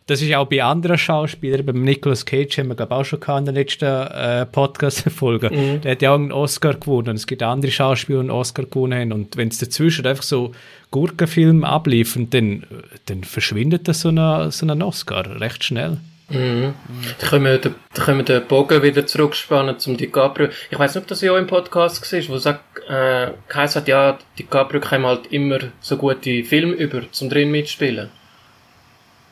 [0.10, 3.46] Das ist auch bei anderen Schauspielern, beim Nicolas Cage haben wir glaube auch schon in
[3.46, 5.52] der letzten äh, Podcast-Folge.
[5.52, 5.82] Mhm.
[5.82, 7.16] Der hat ja auch einen Oscar gewonnen.
[7.16, 9.12] Es gibt andere Schauspieler, die einen Oscar gewonnen haben.
[9.12, 10.52] Und wenn es dazwischen einfach so
[10.90, 12.64] Gurkenfilme abliefern, dann,
[13.06, 15.98] dann verschwindet das so ein so eine Oscar recht schnell.
[16.30, 16.74] Mhm.
[17.20, 20.50] Da können, wir, da, da können wir den Bogen wieder zurückspannen zum DiCaprio.
[20.72, 24.18] Ich weiß nicht, ob das ja auch im Podcast war, wo sagt, äh, hat, ja,
[24.40, 28.10] DiCaprio kam halt immer so gute Filme über, zum drin mitspielen.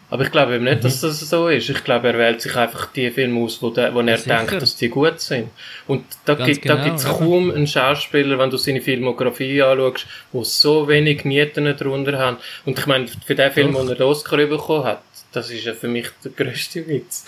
[0.09, 0.81] Aber ich glaube eben nicht, mhm.
[0.83, 1.69] dass das so ist.
[1.69, 4.37] Ich glaube, er wählt sich einfach die Filme aus, wo, der, wo er Sicher.
[4.37, 5.49] denkt, dass die gut sind.
[5.85, 10.87] Und da gibt genau, es kaum einen Schauspieler, wenn du seine Filmografie anschaust, wo so
[10.87, 12.37] wenig Nieten drunter haben.
[12.65, 13.81] Und ich meine, für den Film, Doch.
[13.81, 15.01] den er den Oscar bekommen hat,
[15.33, 17.25] das ist ja für mich der grösste Witz.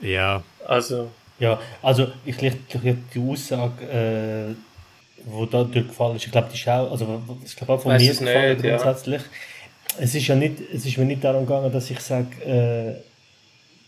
[0.00, 0.42] Ja.
[0.66, 1.10] Also.
[1.38, 2.56] Ja, also ich lege
[3.14, 4.54] die Aussage, äh,
[5.24, 8.26] wo da durchgefallen ist, ich glaube, die Schau, also ich glaube auch von Weiß mir
[8.26, 9.20] gefallen grundsätzlich.
[9.20, 9.28] Ja
[10.00, 13.02] es ist ja nicht, es ist mir nicht darum gegangen, dass ich sage, äh,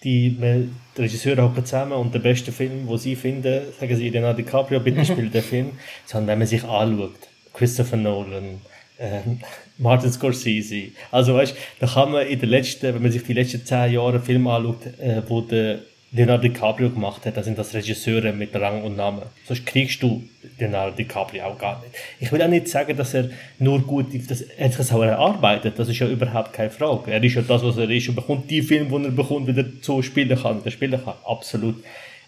[0.02, 4.42] die, die Regisseure hocken zusammen und der beste Film, den sie finden, sagen sie Leonardo
[4.42, 5.72] DiCaprio, bitte spielt den Film,
[6.06, 7.14] sondern wenn man sich anschaut,
[7.52, 8.60] Christopher Nolan,
[8.98, 9.20] äh,
[9.78, 13.64] Martin Scorsese, also weißt, da kann man in den letzten, wenn man sich die letzten
[13.64, 15.80] zehn Jahre Filme anschaut, äh, wo der
[16.12, 19.22] Leonardo DiCaprio gemacht hat, das sind das Regisseure mit Rang und Namen.
[19.46, 20.24] Sonst kriegst du
[20.58, 21.94] Leonardo DiCaprio auch gar nicht.
[22.18, 23.30] Ich will auch nicht sagen, dass er
[23.60, 27.12] nur gut, das, er hat auch erarbeitet, das ist ja überhaupt keine Frage.
[27.12, 29.64] Er ist ja das, was er ist und bekommt die Filme, die er bekommt, wieder
[29.82, 31.14] so spielen kann, der spielen kann.
[31.24, 31.76] Absolut.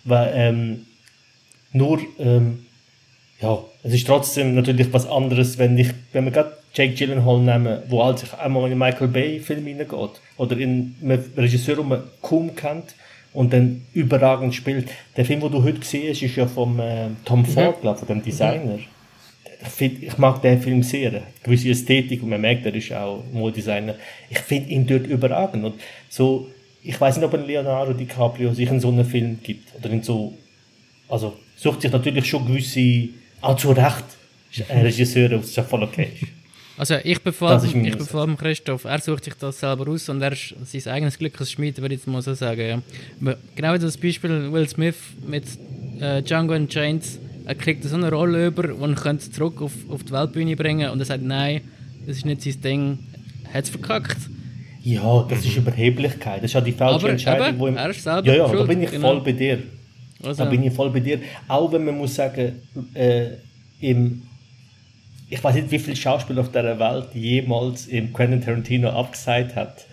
[0.05, 0.87] Weil, ähm,
[1.73, 2.67] nur, ähm,
[3.41, 7.83] ja, es ist trotzdem natürlich was anderes, wenn ich, wenn wir gerade Jake Gyllenhaal nehmen,
[7.89, 12.05] wo halt sich einmal in Michael Bay Film hineingeht, oder in einen Regisseur, den man
[12.23, 12.95] kaum kennt,
[13.33, 14.91] und dann überragend spielt.
[15.17, 17.47] Der Film, den du heute siehst, ist ja vom äh, Tom mhm.
[17.47, 18.75] Ford, glaube von dem Designer.
[18.75, 18.85] Mhm.
[19.61, 21.11] Ich, find, ich mag den Film sehr.
[21.11, 23.95] Eine gewisse Ästhetik und man merkt, er ist auch Modedesigner.
[24.29, 25.65] Ich finde ihn dort überragend.
[25.65, 25.75] Und
[26.09, 26.49] so,
[26.83, 29.75] ich weiß nicht, ob ein Leonardo DiCaprio sich in so einen Film gibt.
[29.77, 30.37] Oder in so,
[31.09, 33.11] also, sucht sich natürlich schon gewisse,
[33.41, 34.05] auch zu Recht,
[34.69, 36.42] Regisseure, was ja voll okay ist.
[36.79, 40.55] Also ich befahle ich befehl Christoph, er sucht sich das selber aus und er ist
[40.71, 42.83] sein eigenes Glück als Schmied, würde ich jetzt mal so sagen.
[43.21, 43.35] Ja.
[43.55, 44.97] Genau das Beispiel Will Smith
[45.27, 45.45] mit
[46.01, 50.03] äh, Django and Chains, er kriegt so eine Rolle über und könnte zurück auf, auf
[50.03, 51.61] die Weltbühne bringen und er sagt, nein,
[52.07, 52.99] das ist nicht sein Ding,
[53.53, 54.19] hat es verkackt.
[54.83, 57.49] Ja, das ist Überheblichkeit, das ist ja die falsche Aber, Entscheidung.
[57.49, 59.09] Eben, wo im, er ist selber ja, ja, schuld, da bin ich genau.
[59.09, 59.59] voll bei dir.
[60.23, 60.45] Also.
[60.45, 61.21] Da bin ich voll bei dir.
[61.49, 62.53] Auch wenn man muss sagen,
[62.95, 63.27] äh,
[63.81, 64.23] im
[65.33, 69.87] ich weiß nicht, wie viele Schauspieler auf der Welt jemals im Quentin Tarantino abgesagt hat.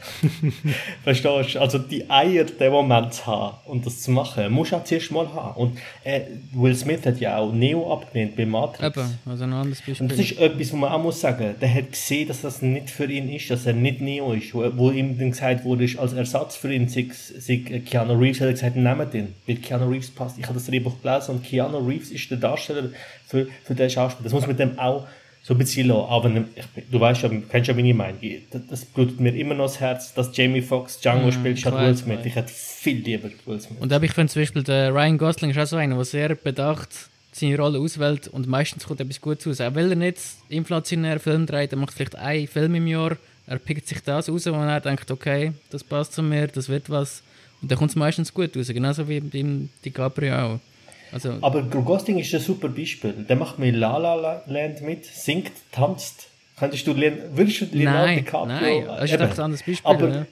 [1.05, 1.61] Verstehst du?
[1.61, 5.11] Also die Eier, den Moment zu haben und das zu machen, musst du auch zuerst
[5.11, 5.55] mal haben.
[5.55, 8.97] Und äh, Will Smith hat ja auch Neo abgelehnt bei Matrix.
[8.97, 10.01] Eben, also ein anderes Beispiel.
[10.01, 12.89] Und das ist etwas, wo man auch muss sagen, der hat gesehen, dass das nicht
[12.89, 14.53] für ihn ist, dass er nicht Neo ist.
[14.53, 18.47] Wo, wo ihm dann gesagt wurde, als Ersatz für ihn sei, sei Keanu Reeves, hat
[18.47, 20.37] er gesagt, nehmt ihn, weil Keanu Reeves passt.
[20.37, 22.89] Ich habe das Drehbuch gelesen und Keanu Reeves ist der Darsteller
[23.25, 24.25] für, für den Schauspieler.
[24.25, 25.07] Das muss man dem auch
[25.41, 28.19] so ein bisschen Aber du weißt ja, kennst ja meine Meinung.
[28.69, 31.95] Das blutet mir immer noch das Herz, dass Jamie Foxx Django mm, spielt statt Will
[31.95, 32.19] Smith.
[32.23, 33.79] Ich hätte viel lieber Will Smith.
[33.79, 37.09] Und ich finde zum Beispiel, der Ryan Gosling ist auch so einer, der sehr bedacht
[37.31, 39.61] seine Rolle auswählt und meistens kommt etwas Gutes raus.
[39.61, 40.17] Auch will er nicht
[40.49, 43.17] inflationär Film dreht, er macht vielleicht einen Film im Jahr,
[43.47, 46.89] er pickt sich das raus, wo er denkt, okay, das passt zu mir, das wird
[46.89, 47.23] was.
[47.61, 50.59] Und dann kommt es meistens gut raus, genauso wie beim DiCaprio auch.
[51.11, 53.13] Also, Aber Gosling ist ein super Beispiel.
[53.27, 56.27] Der macht mit La La Land mit, singt, tanzt.
[56.57, 58.45] Könntest du lernen, würdest du Leonardo DiCaprio?
[58.45, 59.91] Nein, das ist einfach ein anderes Beispiel.
[59.91, 60.25] Aber, ja.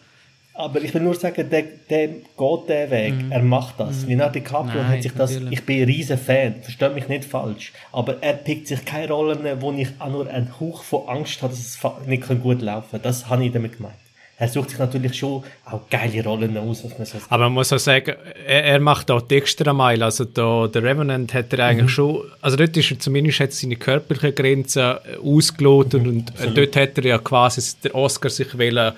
[0.56, 3.14] Aber ich will nur sagen, der, der geht den Weg.
[3.14, 3.32] Mm.
[3.32, 4.04] Er macht das.
[4.04, 4.10] Mm.
[4.10, 5.60] Leonardo DiCaprio Nein, hat sich das, natürlich.
[5.60, 7.72] ich bin ein riesen Fan, versteht mich nicht falsch.
[7.94, 11.54] Aber er pickt sich keine Rollen, wo ich auch nur einen Hauch von Angst habe,
[11.54, 13.02] dass es nicht gut laufen kann.
[13.04, 13.96] Das habe ich damit gemeint
[14.40, 17.32] er sucht sich natürlich schon auch geile Rollen aus, was man so sagt.
[17.32, 18.14] Aber man muss auch sagen,
[18.46, 20.06] er, er macht auch die extra Meile.
[20.06, 21.90] Also da, der Revenant hat er eigentlich mhm.
[21.90, 26.58] schon, also dort ist er zumindest hat seine körperlichen Grenzen ausgelotet mhm, und absolut.
[26.58, 28.94] dort hat er ja quasi der Oscar sich wollen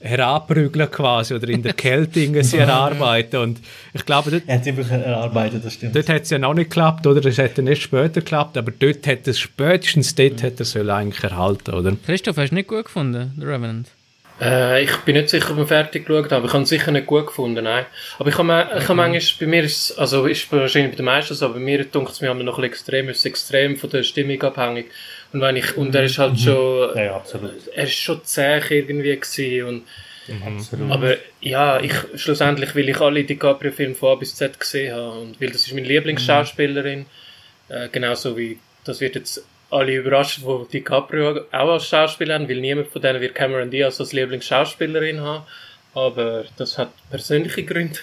[0.00, 3.60] herabprügeln quasi oder in der Kälte irgendwie erarbeiten und
[3.92, 6.54] ich glaube dort, er hat es wirklich erarbeitet, das stimmt dort hat es ja noch
[6.54, 10.46] nicht geklappt oder es hätte nicht später geklappt aber dort hat es spätestens dort mhm.
[10.46, 13.88] hat er es eigentlich erhalten oder Christoph hast du nicht gut gefunden The Revenant
[14.40, 16.46] äh, ich bin nicht sicher, ob ich fertig geschaut habe.
[16.46, 17.86] Ich habe es sicher nicht gut gefunden, nein.
[18.18, 21.34] Aber ich habe, ich habe manchmal, bei mir ist also ist wahrscheinlich bei den meisten
[21.34, 24.42] so, aber bei mir denkt es mir noch ein extrem, ist extrem von der Stimmung
[24.42, 24.86] abhängig.
[25.32, 26.38] Und wenn ich, und er ist halt mhm.
[26.38, 27.52] schon, ja, absolut.
[27.74, 29.82] er ist schon zäh irgendwie gewesen und,
[30.30, 30.92] Mhm.
[30.92, 35.18] Aber ja, ich, schlussendlich will ich alle DiCaprio-Filme von A bis Z gesehen haben.
[35.18, 37.00] Und weil das ist meine Lieblingsschauspielerin.
[37.00, 37.06] Mhm.
[37.74, 42.60] Äh, genauso wie, das wird jetzt alle überrascht, wo DiCaprio auch als Schauspieler haben, weil
[42.60, 45.44] niemand von denen wird Cameron Diaz als Lieblingsschauspielerin haben.
[45.94, 47.98] Aber das hat persönliche Gründe.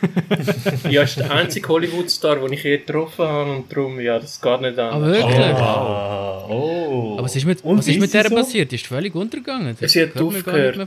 [0.90, 4.60] ja, ist der einzige Hollywood-Star, den ich je getroffen habe und darum, ja, das geht
[4.60, 4.90] nicht an.
[4.90, 5.56] Aber wirklich?
[5.56, 6.52] Oh.
[6.52, 7.12] oh.
[7.14, 8.34] Aber was ist mit, was ist mit der so?
[8.34, 8.70] passiert?
[8.70, 9.76] Die ist völlig untergegangen.
[9.80, 10.78] Sie hat aufgehört.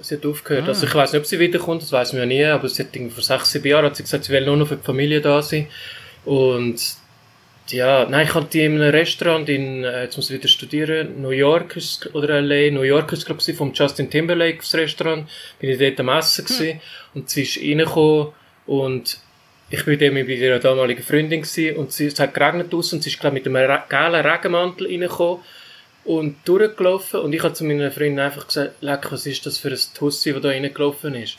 [0.00, 0.64] Sie hat aufgehört.
[0.66, 0.68] Ah.
[0.68, 2.96] Also ich weiß nicht, ob sie wiederkommt, das weiß man ja nie, aber sie hat
[3.12, 5.42] vor sechs, sieben Jahren hat sie gesagt, sie will nur noch für die Familie da
[5.42, 5.66] sein.
[6.24, 6.80] Und
[7.68, 11.22] ja, nein, ich hatte die in einem Restaurant in, äh, jetzt muss ich wieder studieren,
[11.22, 15.28] New York ist, oder LA, New York ist glaube ich, vom Justin Timberlake das Restaurant,
[15.58, 16.80] bin ich dort am Essen gewesen, hm.
[17.14, 18.28] und sie ist reingekommen
[18.66, 19.18] und
[19.70, 23.10] ich bin mit ihrer damaligen Freundin gewesen, und sie, es hat geregnet aus und sie
[23.10, 25.38] ist glaube mit einem gelben Regenmantel reingekommen
[26.04, 29.70] und durchgelaufen und ich habe zu meiner Freundin einfach gesagt, leck, was ist das für
[29.70, 31.38] ein Tussi, das da reingelaufen ist?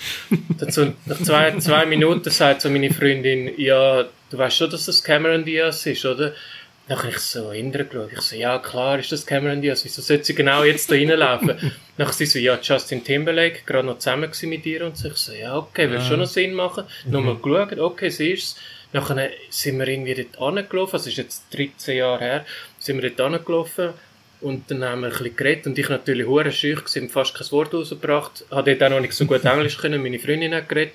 [0.58, 4.06] Dazu, nach zwei, zwei Minuten sagt so meine Freundin, ja,
[4.36, 6.34] du weißt schon, dass das Cameron Diaz ist, oder?
[6.88, 8.12] Dann habe ich so hinterher geschaut.
[8.14, 9.84] Ich so, ja klar, ist das Cameron Diaz.
[9.84, 11.72] Wieso sollte sie genau jetzt da reinlaufen?
[11.98, 14.86] Dann sie so, ja, Justin Timberlake, gerade noch zusammen mit ihr.
[14.86, 16.08] Und so, ich so, ja, okay, wird ja.
[16.08, 16.84] schon noch Sinn machen.
[17.06, 17.12] Mhm.
[17.12, 18.58] Nochmal geschaut, okay, sie ist's.
[18.94, 22.46] Nachher sind wir irgendwie dort angelaufen, das ist jetzt 13 Jahre her,
[22.80, 23.90] sind wir dort angelaufen
[24.40, 27.52] und dann haben wir ein bisschen geredet und ich natürlich hure schüch gewesen, fast kein
[27.52, 28.46] Wort rausgebracht.
[28.52, 30.94] Habe dort auch noch nicht so gut Englisch können, meine Freundin hat geredet.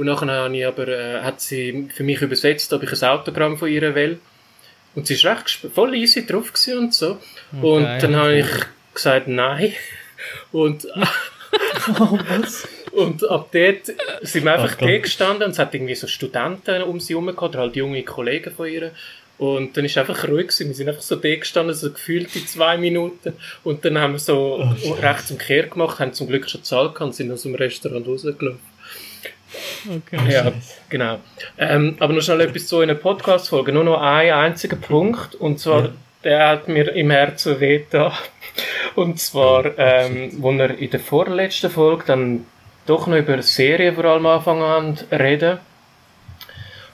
[0.00, 3.58] Und nachher habe ich aber, äh, hat sie für mich übersetzt, ob ich ein Autogramm
[3.58, 4.18] von ihr will.
[4.94, 7.18] Und sie war recht voll easy drauf und so.
[7.52, 8.46] Okay, und dann habe ich
[8.94, 9.74] gesagt, nein.
[10.52, 10.86] Und,
[12.00, 12.18] oh,
[12.92, 13.92] und ab dort
[14.22, 17.42] sind wir einfach da gestanden und es hat irgendwie so Studenten um sie herum gehabt,
[17.42, 18.92] oder halt junge Kollegen von ihr.
[19.36, 20.68] Und dann ist einfach ruhig gewesen.
[20.68, 23.34] Wir sind einfach so da gestanden, so gefühlt in zwei Minuten.
[23.64, 26.86] Und dann haben wir so oh, rechts im Kehr gemacht, haben zum Glück schon Zahl
[26.86, 28.69] gehabt und sind aus dem Restaurant rausgelaufen.
[29.88, 30.32] Okay.
[30.32, 30.52] Ja,
[30.88, 31.18] genau.
[31.58, 33.72] Ähm, aber noch schnell etwas zu einer Podcast-Folge.
[33.72, 35.34] Nur noch ein einziger Punkt.
[35.34, 35.92] Und zwar, ja.
[36.24, 38.12] der hat mir im Herzen weh da.
[38.94, 42.46] Und zwar, ähm, wo wir in der vorletzten Folge dann
[42.86, 45.58] doch noch über Serien vor allem anfangen an reden.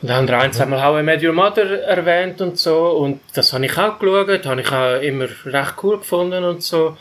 [0.03, 2.91] Und dann haben wir ein, zweimal How I Met Your Mother erwähnt und so.
[2.91, 6.97] Und das habe ich auch geschaut, habe ich auch immer recht cool gefunden und so.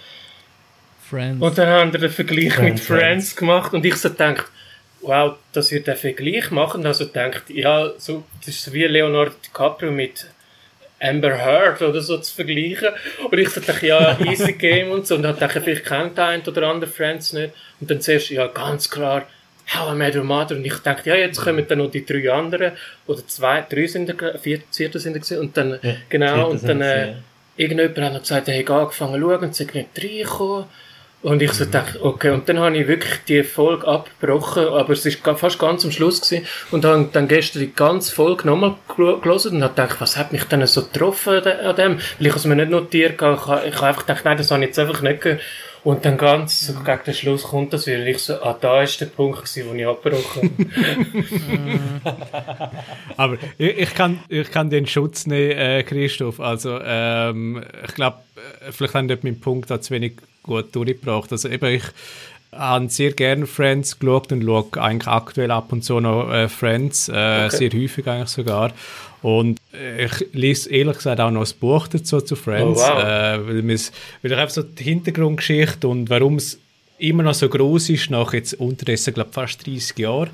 [1.09, 1.41] Friends.
[1.41, 4.45] Und dann haben wir den Vergleich Friends, mit Friends, Friends gemacht und ich so gedacht,
[5.05, 9.91] wow, dass ihr den Vergleich machen, also denkt, ja, so, das ist wie Leonardo DiCaprio
[9.91, 10.27] mit
[10.99, 12.89] Amber Heard oder so zu vergleichen.
[13.29, 15.15] Und ich dachte, ja, easy game und so.
[15.15, 17.53] Und dann dachte ich, vielleicht kennt der ein oder andere Friends nicht.
[17.79, 19.27] Und dann zuerst, ja, ganz klar,
[19.73, 20.55] How I Met Your Mother.
[20.55, 22.73] Und ich dachte, ja, jetzt kommen dann noch die drei anderen.
[23.07, 25.39] Oder zwei, drei sind da, vier, vierte sind da gewesen.
[25.39, 27.13] Und dann, ja, genau, und dann, äh,
[27.57, 30.65] irgendjemand hat noch gesagt, er hat angefangen zu schauen und sind nicht reingekommen.
[31.25, 35.07] Und ich so dachte, okay, und dann habe ich wirklich die Folge abgebrochen, aber es
[35.07, 36.45] ist fast ganz am Schluss gewesen.
[36.69, 40.43] Und habe dann gestern die ganze Folge nochmal gelesen und habe gedacht, was hat mich
[40.43, 41.97] denn so getroffen an dem?
[42.19, 43.37] Weil ich es mir nicht notiert habe.
[43.67, 45.41] Ich habe, einfach gedacht, nein, das habe ich jetzt einfach nicht gehört.
[45.83, 48.05] Und dann ganz so gegen den Schluss kommt das wieder.
[48.05, 50.71] Ich so, ah, da ist der Punkt gewesen, wo ich abgebrochen
[52.05, 52.71] habe.
[53.17, 56.39] aber ich, ich, kann, ich kann den Schutz nehmen, äh, Christoph.
[56.39, 61.31] Also, ähm, ich glaube, äh, vielleicht haben dort meinen Punkt zu wenig gut durchgebracht.
[61.31, 61.83] Also eben, ich
[62.51, 67.09] habe sehr gerne Friends geschaut und schaue eigentlich aktuell ab und zu noch äh, Friends,
[67.09, 67.49] äh, okay.
[67.49, 68.71] sehr häufig eigentlich sogar.
[69.21, 73.03] Und ich lese ehrlich gesagt auch noch ein Buch dazu zu Friends, oh, wow.
[73.03, 76.59] äh, weil, weil ich einfach so die Hintergrundgeschichte und warum es
[76.97, 80.29] immer noch so groß ist, nach jetzt unterdessen, glaube fast 30 Jahren.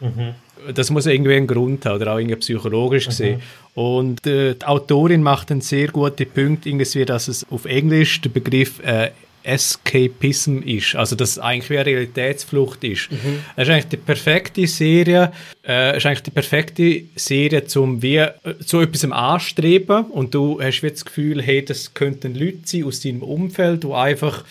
[0.00, 0.34] Mhm.
[0.74, 3.40] Das muss irgendwie einen Grund haben oder auch irgendwie psychologisch mhm.
[3.78, 8.30] Und äh, die Autorin macht einen sehr guten Punkt, irgendwie, dass es auf Englisch der
[8.30, 9.12] Begriff äh,
[9.44, 10.96] Escapism ist.
[10.96, 13.12] Also, dass es eigentlich wie eine Realitätsflucht ist.
[13.12, 13.38] Mhm.
[13.54, 15.30] Es ist eigentlich die perfekte Serie,
[15.64, 18.32] äh, ist eigentlich die perfekte Serie, zum wie äh,
[18.66, 22.98] zu etwas anstreben und du hast wie das Gefühl, hey, das könnten Leute sein aus
[22.98, 24.42] deinem Umfeld, die einfach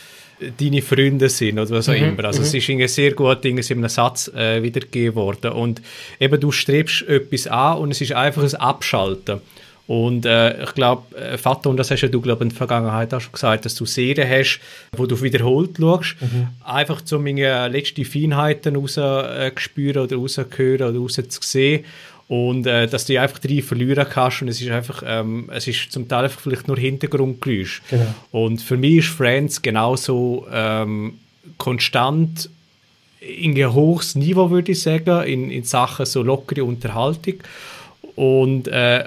[0.59, 2.25] deine Freunde sind oder was auch mhm, immer.
[2.25, 2.57] Also es mhm.
[2.59, 5.51] ist irgendwie sehr gut in einem Satz äh, wiedergegeben worden.
[5.51, 5.81] Und
[6.19, 9.41] eben du strebst etwas an und es ist einfach ein Abschalten.
[9.87, 13.13] Und äh, ich glaube, äh, Vater, und das hast ja du, glaube in der Vergangenheit
[13.13, 14.59] auch schon gesagt, dass du Serien hast,
[14.91, 16.49] wo du wiederholt schaust, mhm.
[16.63, 21.85] einfach um irgendwie letzte Feinheiten rauszuspüren äh, oder rauszuhören oder rauszusehen
[22.27, 25.91] und äh, dass du einfach drei verlieren kannst und es ist einfach, ähm, es ist
[25.91, 27.81] zum Teil einfach vielleicht nur Hintergrundgeräusch.
[27.89, 28.13] Genau.
[28.31, 31.19] Und für mich ist Friends genauso ähm,
[31.57, 32.49] konstant
[33.21, 37.35] in ein hohes Niveau, würde ich sagen, in, in Sachen so lockere Unterhaltung
[38.15, 39.05] und äh,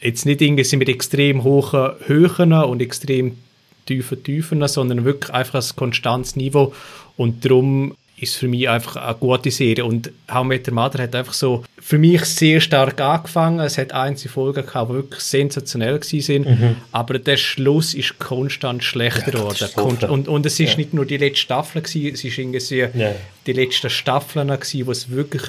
[0.00, 3.38] jetzt nicht irgendwie mit extrem hohen Höhen und extrem
[3.86, 6.74] tiefen Tiefen, sondern wirklich einfach ein konstantes Niveau
[7.16, 9.84] und darum ist für mich einfach eine gute Serie.
[9.84, 13.60] Und How Met Your Mother hat einfach so für mich sehr stark angefangen.
[13.60, 16.42] Es hat einzelne Folgen gehabt, die wirklich sensationell waren.
[16.42, 16.76] Mhm.
[16.92, 19.68] Aber der Schluss ist konstant schlechter geworden.
[20.00, 20.76] Ja, und, und es ist ja.
[20.76, 23.14] nicht nur die letzte Staffel, gewesen, es ist irgendwie ja.
[23.46, 25.42] die letzten Staffeln, gewesen, wo es wirklich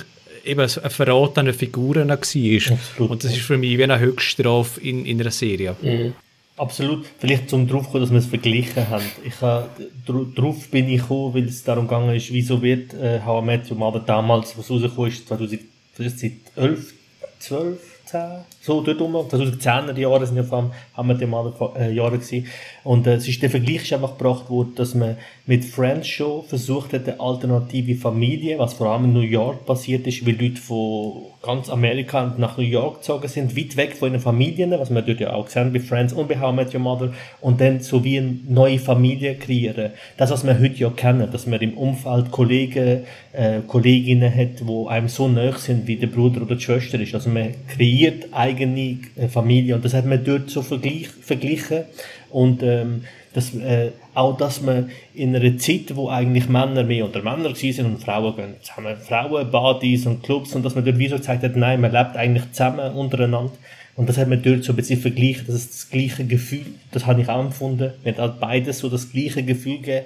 [0.46, 2.16] eben ein Verrat an den Figuren war.
[2.16, 2.74] Absolut.
[3.12, 5.76] Und das ist für mich wie eine Höchststrafe in, in einer Serie.
[5.82, 6.14] Mhm.
[6.60, 7.06] Absolut.
[7.18, 9.06] Vielleicht zum drauf kommen, dass wir es verglichen haben.
[9.23, 9.69] Ich habe,
[10.06, 13.72] drauf bin ich gekommen, weil es darum gegangen ist, wieso wird äh, How I Met
[13.72, 16.94] Your Mother damals, was rausgekommen ist, 2011,
[17.40, 18.22] 12, 10,
[18.61, 19.15] so dort rum.
[19.15, 22.48] 2010er Jahre sind ja vor allem, die mal äh, gewesen.
[22.84, 26.44] Und äh, es ist der Vergleich ist einfach gebracht worden, dass man mit Friends schon
[26.44, 30.61] versucht hat, eine alternative Familie, was vor allem in New York passiert ist, weil Leute
[30.61, 35.02] von ganz Amerika nach New York gezogen sind, weit weg von ihren Familien, was wir
[35.02, 37.80] dort ja auch gesehen bei Friends und bei How I Met Your Mother, und dann
[37.80, 39.91] so wie eine neue Familie kreieren.
[40.18, 43.03] Das, was wir heute ja kennen, dass man im Umfeld Kollegen,
[43.34, 47.15] äh, Kolleginnen hat, wo einem so nah sind, wie der Bruder oder die Schwester ist.
[47.15, 51.84] Also man kreiert eigene äh, Familie und das hat man dort so vergleich, verglichen
[52.30, 53.04] und ähm,
[53.34, 57.86] das, äh, auch, dass man in einer Zeit, wo eigentlich Männer mehr unter Männer sind
[57.86, 61.44] und Frauen gehen zusammen, Frauen, Partys und Clubs und dass man dort wie so gezeigt
[61.44, 63.54] hat, nein, man lebt eigentlich zusammen untereinander.
[63.96, 67.06] Und das hat man dort so ein bisschen verglichen, dass es das gleiche Gefühl, das
[67.06, 70.06] habe ich auch empfunden, mir hat beides so das gleiche Gefühl gegeben.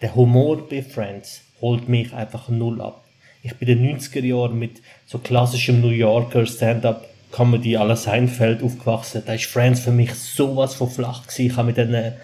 [0.00, 3.04] Der Humor bei Friends holt mich einfach null ab.
[3.42, 7.96] Ich bin in den 90er Jahren mit so klassischem New Yorker Stand-up Comedy à la
[7.96, 9.22] Seinfeld aufgewachsen.
[9.26, 11.46] Da ist Friends für mich sowas von flach gewesen.
[11.46, 12.14] Ich habe mit den,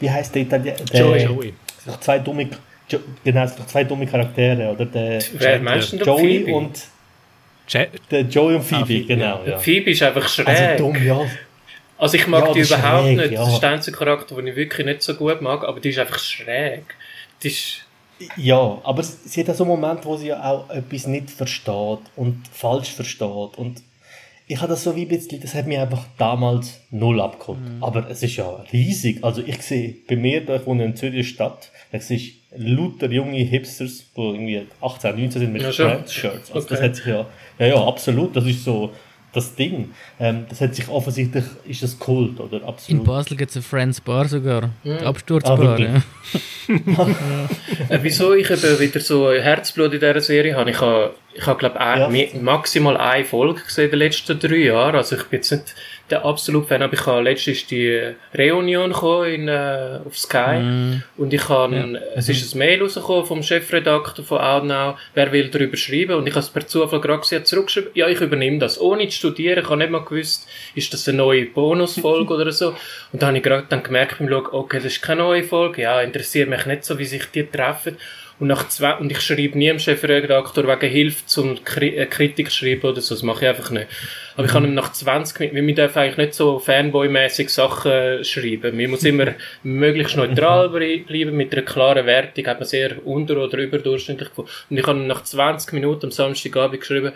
[0.00, 0.76] wie heißt der Italiener?
[0.92, 1.24] Joey.
[1.24, 1.54] Joey.
[2.00, 2.48] Zwei dumme,
[2.88, 4.84] jo, genau, zwei dumme Charaktere, oder?
[4.84, 6.54] Der, Wer meinst du Joey Phoebe?
[6.54, 6.84] und
[8.10, 9.40] der Joey und Phoebe, ah, Phoebe genau.
[9.46, 9.58] Ja.
[9.58, 10.48] Phoebe ist einfach schräg.
[10.48, 11.20] Also dumm, ja.
[11.98, 13.30] Also ich mag ja, die überhaupt schräg, nicht.
[13.32, 13.44] Ja.
[13.44, 15.98] Das ist der einzige Charakter, den ich wirklich nicht so gut mag, aber die ist
[15.98, 16.84] einfach schräg.
[17.42, 17.84] Die ist
[18.36, 22.00] ja, aber sie hat auch so einen Moment, wo sie ja auch etwas nicht versteht
[22.16, 23.82] und falsch versteht und
[24.50, 27.60] ich habe das so wie ein bisschen, das hat mich einfach damals null abgeholt.
[27.60, 27.84] Mhm.
[27.84, 29.22] Aber es ist ja riesig.
[29.22, 33.10] Also ich sehe bei mir, da ich wohne in Zürich Stadt, da sehe ich lauter
[33.10, 36.24] junge Hipsters, die irgendwie 18, 19 sind mit ja, Shirts.
[36.24, 36.66] Also okay.
[36.70, 37.26] das hat sich ja,
[37.58, 38.34] ja, ja, absolut.
[38.34, 38.90] Das ist so,
[39.32, 39.92] das Ding.
[40.18, 42.66] Ähm, das hat sich offensichtlich, ist das Kult, oder?
[42.66, 43.00] Absolut.
[43.00, 44.70] In Basel gibt es eine Friends Bar sogar.
[44.84, 44.96] Ja.
[44.98, 46.02] Die Absturzbar, ah, ja.
[47.88, 51.58] äh, wieso ich eben wieder so Herzblut in dieser Serie habe, ich habe, ich habe
[51.58, 51.78] glaube
[52.12, 52.40] ich, ja.
[52.40, 54.96] maximal eine Folge gesehen in den letzten drei Jahren.
[54.96, 55.74] Also ich bin jetzt nicht
[56.10, 58.92] der absolut Fan, aber ich habe letztens die Reunion
[59.26, 60.58] in, äh, auf Sky.
[60.58, 61.02] Mm.
[61.16, 62.00] und ich habe, ja.
[62.14, 66.14] es ist ein Mail rausgekommen vom Chefredakteur von Outnow, wer will darüber schreiben?
[66.14, 69.16] Und ich habe es per Zufall gerade gesehen, zurückgeschrieben, ja, ich übernehme das, ohne zu
[69.18, 72.68] studieren, ich habe nicht mal gewusst, ist das eine neue Bonusfolge oder so.
[73.12, 75.82] Und dann habe ich gerade dann gemerkt beim Schauen, okay, das ist keine neue Folge,
[75.82, 77.96] ja, interessiert mich nicht so, wie sich die treffen
[78.40, 82.52] und, nach zwei, und ich schreibe nie dem Chefredakteur wegen Hilfe zum Kri äh, Kritik
[82.52, 83.14] schreiben oder so.
[83.14, 83.88] Das mache ich einfach nicht.
[84.36, 88.76] Aber ich kann ihm nach 20 Minuten, wir dürfen eigentlich nicht so Fanboy-mäßig Sachen schreiben.
[88.76, 91.04] Man muss immer möglichst neutral mhm.
[91.04, 92.46] bleiben, mit einer klaren Wertung.
[92.46, 94.50] Hat man sehr unter- oder überdurchschnittlich gefunden.
[94.70, 97.12] Und ich habe ihm nach 20 Minuten am Samstagabend geschrieben,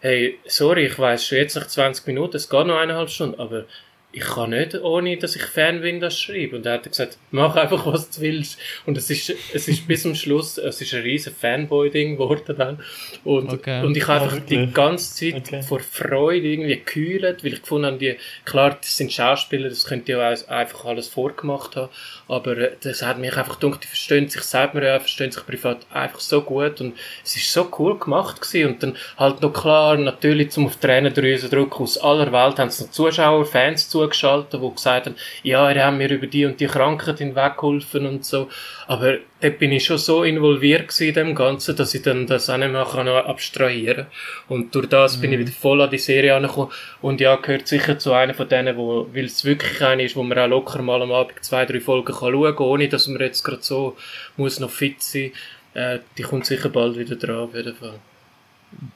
[0.00, 3.66] hey, sorry, ich weiß schon jetzt nach 20 Minuten, es geht noch eineinhalb Stunden, aber
[4.14, 6.56] ich kann nicht, ohne dass ich Fan bin, das schreiben.
[6.56, 8.58] Und er hat gesagt, mach einfach, was du willst.
[8.84, 12.80] Und es ist, es ist bis zum Schluss, es ist ein riesen Fanboy-Ding geworden dann.
[13.24, 13.82] Und, okay.
[13.82, 15.62] und ich habe einfach die ganze Zeit okay.
[15.62, 20.12] vor Freude irgendwie gekühlt, weil ich gefunden habe, die, klar, das sind Schauspieler, das könnte
[20.12, 21.88] ja auch einfach alles vorgemacht haben.
[22.28, 25.46] Aber äh, das hat mich einfach gedacht, die verstehen sich, sagt man ja, verstehen sich
[25.46, 26.82] privat einfach so gut.
[26.82, 28.74] Und es ist so cool gemacht gewesen.
[28.74, 32.80] Und dann halt noch klar, natürlich zum auf Tränendrüsen drücken, aus aller Welt haben es
[32.80, 36.60] noch Zuschauer, Fans zu zugeschaltet, die gesagt haben, ja, er hat mir über die und
[36.60, 38.48] die Krankheit hinweggeholfen und so.
[38.86, 42.56] Aber dort bin ich schon so involviert in dem Ganzen, dass ich dann das auch
[42.56, 44.56] nicht mehr kann abstrahieren kann.
[44.56, 45.20] Und durch das mhm.
[45.20, 45.42] bin ich mhm.
[45.42, 46.70] wieder voll an die Serie angekommen.
[47.00, 50.22] Und ja, gehört sicher zu einer von denen, wo, weil es wirklich eine ist, wo
[50.22, 53.20] man auch locker mal am Abend zwei, drei Folgen kann schauen kann, ohne dass man
[53.20, 53.96] jetzt gerade so
[54.36, 55.32] muss noch fit sein.
[55.74, 57.94] Äh, die kommt sicher bald wieder dran, auf jeden Fall.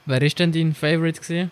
[0.06, 1.50] Wer ist denn dein Favorite gewesen?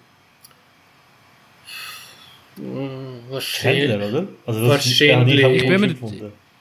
[2.57, 4.29] Mm, wahrscheinlich, Chandler, oder?
[4.47, 5.41] Also wahrscheinlich.
[5.41, 5.97] Ich, ich, bin mit,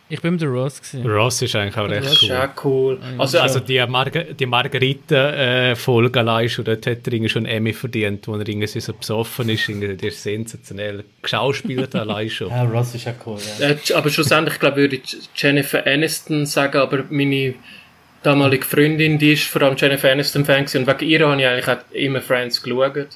[0.10, 1.10] ich bin mit der Ross gewesen.
[1.10, 2.30] Ross ist eigentlich auch recht cool.
[2.30, 3.00] Ist auch cool.
[3.18, 8.28] Also, also die, Marga die Margarita-Folge äh, allein schon, dort hat er schon Emmy verdient,
[8.28, 9.68] wo er irgendwie so besoffen ist.
[9.70, 12.50] Irgendwie, der ist sensationell geschauspielert allein schon.
[12.54, 13.70] Ja, Ross ist auch cool, ja.
[13.70, 17.56] Äh, aber schlussendlich, glaube würde ich Jennifer Aniston sagen, aber meine
[18.24, 21.92] damalige Freundin, die ist vor allem Jennifer Aniston-Fan und wegen ihr habe ich eigentlich auch
[21.92, 23.10] immer Friends geschaut.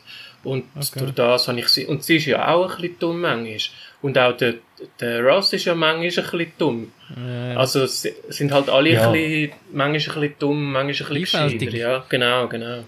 [0.48, 1.00] Und okay.
[1.00, 3.58] durch das habe ich sie, und sie ist ja auch ein bisschen dumm manchmal.
[4.02, 4.54] Und auch der,
[5.02, 6.92] der Ross ist ja manchmal ein bisschen dumm.
[7.18, 7.58] Ja.
[7.58, 9.08] Also sie sind halt alle ja.
[9.08, 11.78] ein bisschen, manchmal ein bisschen dumm, manchmal ein bisschen gescheiter.
[11.78, 12.84] Ja, genau, genau.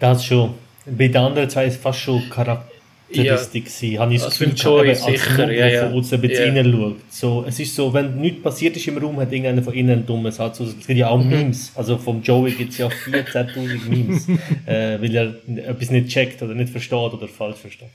[0.00, 0.54] Das schon.
[0.86, 2.71] Bei den anderen zwei ist es fast schon Charakter
[3.12, 3.70] Charakteristik ja.
[3.70, 3.98] sein.
[3.98, 5.88] Habe ich das Gefühl, Joy als sicher, ja, ja.
[5.88, 6.62] von außen ein bisschen ja.
[6.62, 6.96] reinschaut.
[7.10, 10.06] So, es ist so, wenn nichts passiert ist im Raum, hat irgendeiner von innen einen
[10.06, 10.60] dummen Satz.
[10.60, 11.30] Es gibt ja auch mhm.
[11.30, 11.72] Memes.
[11.74, 14.28] Also vom Joey gibt es ja 14.000 Memes,
[14.66, 15.34] äh, weil er
[15.68, 17.90] etwas nicht checkt oder nicht versteht oder falsch versteht.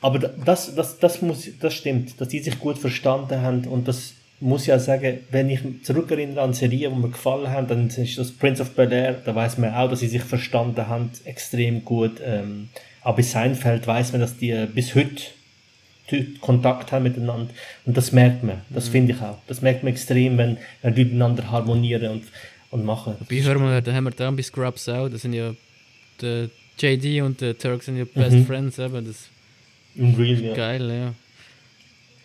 [0.00, 4.14] Aber das, das, das, muss, das stimmt, dass die sich gut verstanden haben und das
[4.40, 8.32] muss ja sagen, wenn ich zurückerinnere an Serien, die mir gefallen haben, dann ist das
[8.32, 12.12] Prince of Bel-Air, da weiß man auch, dass sie sich verstanden haben, extrem gut.
[12.24, 12.70] Ähm,
[13.02, 15.22] aber bei Seinfeld weiß man, dass die bis heute
[16.40, 17.52] Kontakt haben miteinander.
[17.84, 18.62] Und das merkt man.
[18.70, 18.92] Das mhm.
[18.92, 19.38] finde ich auch.
[19.46, 22.24] Das merkt man extrem, wenn, wenn die miteinander harmonieren und,
[22.70, 23.16] und machen.
[23.28, 25.08] Bei hör mal, da haben wir dann bei Scrubs auch.
[25.08, 25.54] Das sind ja
[26.20, 28.46] der JD und der Turk sind ja Best mhm.
[28.46, 28.78] Friends.
[28.78, 29.06] Eben.
[29.06, 29.28] Das
[29.94, 30.54] In real, ja.
[30.54, 31.14] Geil, ja.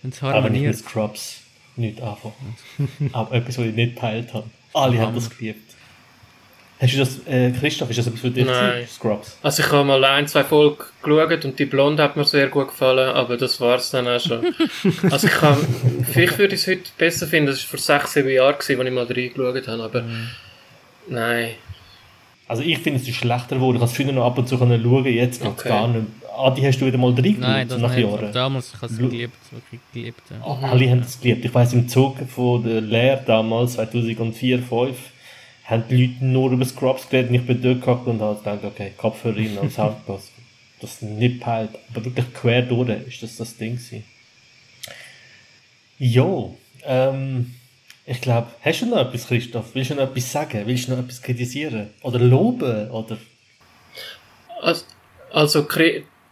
[0.04, 0.46] Und harmoniert.
[0.46, 1.42] Aber nicht mit Scrubs.
[1.76, 2.32] Nicht einfach.
[3.12, 4.50] aber etwas, was ich nicht teilt habe.
[4.74, 5.75] Alle haben das geliebt.
[6.78, 8.46] Hast du das, äh, Christoph, ist das etwas für dich?
[8.46, 8.86] Nein.
[8.88, 9.38] Scrubs?
[9.42, 12.68] Also ich habe mal ein, zwei Folgen geschaut und die Blonde hat mir sehr gut
[12.68, 14.54] gefallen, aber das war es dann auch schon.
[15.10, 15.58] also ich kann,
[16.12, 18.78] vielleicht würde ich es heute besser finden, das war vor sechs, sieben Jahren, als ich
[18.78, 20.28] mal reingeschaut habe, aber mhm.
[21.08, 21.52] nein.
[22.48, 24.58] Also ich finde es ist schlechter geworden, ich kann es früher noch ab und zu
[24.58, 25.70] schauen, jetzt okay.
[25.70, 26.06] gar nicht.
[26.38, 27.40] Adi, hast du wieder mal reingeschaut?
[27.40, 28.06] Nein, das nach nicht.
[28.06, 28.34] Jahren?
[28.34, 30.22] Damals, ich habe es geliebt, wirklich geliebt.
[30.30, 30.46] Ja.
[30.46, 31.46] Oh, alle haben es geliebt.
[31.46, 34.98] Ich weiss, im Zug von der Lehre damals, 2004, 2005,
[35.66, 38.64] haben die Leute nur über Scrubs geredet und ich bin dort gehabt und habe gedacht,
[38.64, 40.32] okay, Kopfhörer rein und Soundpass.
[40.82, 44.04] Das nicht peilt, aber wirklich quer durch ist das das Ding gewesen.
[45.98, 47.56] Jo, ähm,
[48.06, 49.74] ich glaube, hast du noch etwas, Christoph?
[49.74, 50.64] Willst du noch etwas sagen?
[50.66, 51.92] Willst du noch etwas kritisieren?
[52.04, 52.92] Oder loben?
[52.92, 53.18] Oder?
[54.62, 54.84] Also,
[55.32, 55.66] also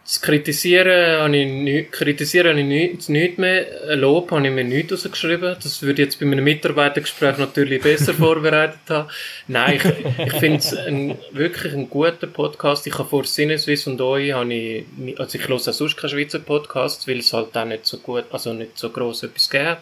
[0.04, 3.96] das Kritisieren habe ich, nicht, kritisieren habe ich nicht, nicht mehr.
[3.96, 5.56] Lob habe ich mir nicht rausgeschrieben.
[5.62, 9.08] Das würde ich jetzt bei meinem Mitarbeitergespräch natürlich besser vorbereitet haben.
[9.48, 12.86] Nein, ich, ich finde es ein, wirklich ein guter Podcast.
[12.86, 14.84] Ich habe vor Sinneswiss und euch, habe ich,
[15.18, 18.24] also ich höre auch sonst keine Schweizer Podcasts, weil es halt auch nicht so gut,
[18.30, 19.78] also nicht so gross etwas gibt.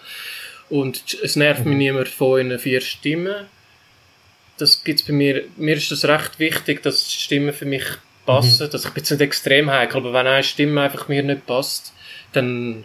[0.71, 3.47] Und es nervt mich niemand von in vier Stimmen.
[4.57, 7.83] Das gibt's bei mir, mir ist das recht wichtig, dass die Stimmen für mich
[8.25, 8.69] passen.
[8.69, 8.77] Mhm.
[8.77, 11.93] Ich bin jetzt nicht extrem heikel, aber wenn eine Stimme einfach mir nicht passt,
[12.33, 12.85] dann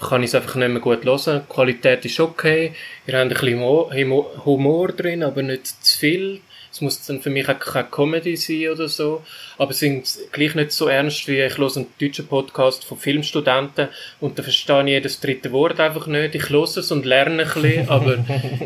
[0.00, 1.42] kann ich es einfach nicht mehr gut hören.
[1.48, 2.72] Die Qualität ist okay.
[3.06, 6.40] Ihr habt ein bisschen Humor drin, aber nicht zu viel.
[6.70, 9.22] Es muss dann für mich auch keine Comedy sein oder so.
[9.56, 13.88] Aber es sind gleich nicht so ernst wie ich höre einen deutschen Podcast von Filmstudenten
[14.20, 16.34] und da verstehe ich jedes dritte Wort einfach nicht.
[16.34, 18.18] Ich höre es und lerne ein bisschen, aber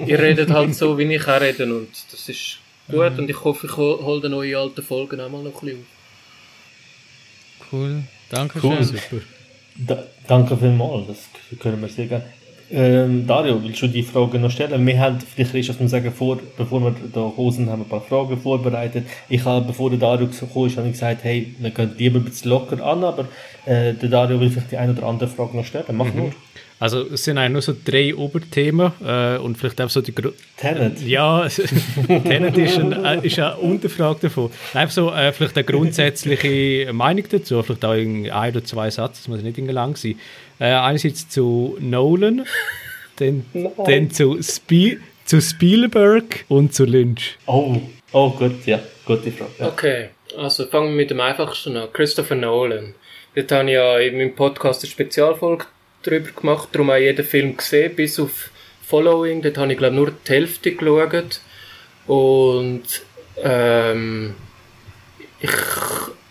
[0.07, 2.59] ihr redet halt so, wie ich auch rede und das ist
[2.91, 3.19] gut mhm.
[3.21, 6.00] und ich hoffe, ich hole dann eure alten Folgen auch mal noch ein bisschen auf.
[7.73, 8.03] Cool.
[8.31, 8.87] Danke cool.
[9.77, 12.25] Da, danke vielmals, das können wir sehr gerne.
[12.73, 14.87] Ähm, Dario, willst du die Frage noch stellen?
[14.87, 18.01] Wir haben, vielleicht Christoph muss sagen, vor, bevor wir da raus haben wir ein paar
[18.01, 19.07] Fragen vorbereitet.
[19.29, 22.25] Ich habe, bevor der Dario gekommen ist, habe ich gesagt, hey, wir können lieber ein
[22.25, 23.27] bisschen locker an, aber
[23.67, 25.85] äh, der Dario will vielleicht die eine oder andere Frage noch stellen.
[25.93, 26.17] Mach mhm.
[26.17, 26.33] nur.
[26.81, 30.15] Also es sind eigentlich nur so drei Oberthemen äh, und vielleicht auch so die...
[30.15, 31.03] Gro Tenet?
[31.03, 31.47] Ja,
[32.07, 34.51] Tenet ist, ein, äh, ist eine Unterfrage davon.
[34.73, 39.21] Einfach so äh, vielleicht eine grundsätzliche Meinung dazu, vielleicht auch in ein oder zwei Sätze,
[39.21, 40.19] das muss nicht lang sein.
[40.59, 42.47] Äh, einerseits zu Nolan,
[43.17, 43.45] dann,
[43.85, 47.37] dann zu, Spie zu Spielberg und zu Lynch.
[47.45, 47.77] Oh,
[48.13, 49.51] oh gut, ja, gute Frage.
[49.59, 49.69] Ja.
[49.69, 51.93] Okay, also fangen wir mit dem einfachsten an.
[51.93, 52.95] Christopher Nolan.
[53.35, 55.67] Dort habe ich ja in meinem Podcast eine Spezialfolge
[56.03, 58.51] drüber gemacht, darum auch jeden Film gesehen, bis auf
[58.87, 61.41] Following, dort habe ich glaube nur die Hälfte geschaut
[62.07, 62.83] und
[63.43, 64.35] ähm,
[65.41, 65.51] ich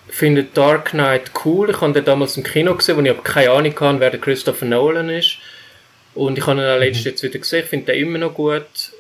[0.08, 1.70] finde Dark Knight cool.
[1.70, 4.20] Ich habe den damals im Kino gesehen, wo ich aber keine Ahnung hatte, wer der
[4.20, 5.38] Christopher Nolan ist.
[6.14, 7.64] Und ich habe ihn auch letztens jetzt wieder gesehen.
[7.64, 8.92] Ich finde den immer noch gut.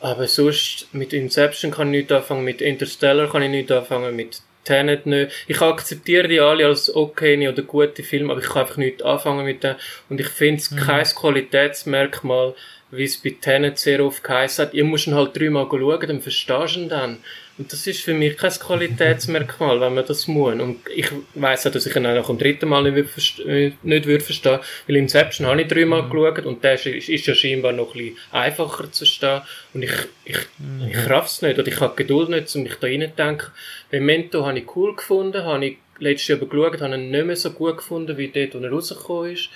[0.00, 4.40] Aber sonst, mit Inception kann ich nichts anfangen, mit Interstellar kann ich nichts anfangen, mit
[4.68, 5.32] Tenet nicht.
[5.46, 9.46] Ich akzeptiere die alle als okay oder gute Filme, aber ich kann einfach nichts anfangen
[9.46, 9.76] mit denen.
[10.10, 12.54] Und ich finde es kein Qualitätsmerkmal,
[12.90, 14.74] wie es bei Tenet sehr oft geheißen hat.
[14.74, 17.18] Ihr müsst ihn halt dreimal schauen, dann verstehst du ihn dann.
[17.58, 20.52] Und das ist für mich kein Qualitätsmerkmal, wenn man das muss.
[20.54, 24.06] Und ich weiss auch, dass ich ihn auch nach dem dritten Mal nicht, verste- nicht
[24.06, 26.10] würde verstehen, weil Inception habe ich dreimal Mhm.
[26.10, 29.40] geschaut und der ist, ist ja scheinbar noch ein bisschen einfacher zu verstehen.
[29.74, 29.90] Und ich,
[30.24, 30.88] ich, Mhm.
[30.88, 33.48] ich raff's nicht, oder ich habe Geduld nicht, um mich da reinzudenken.
[33.90, 37.34] Memento habe ich cool gefunden, habe ich letztes Jahr aber geschaut, habe ihn nicht mehr
[37.36, 39.48] so gut gefunden, wie dort, wo er rausgekommen ist.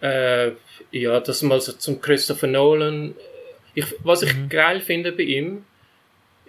[0.00, 0.50] Äh,
[0.90, 3.14] ja, das mal so zum Christopher Nolan.
[3.74, 5.64] Ich, was ich geil finde bei ihm,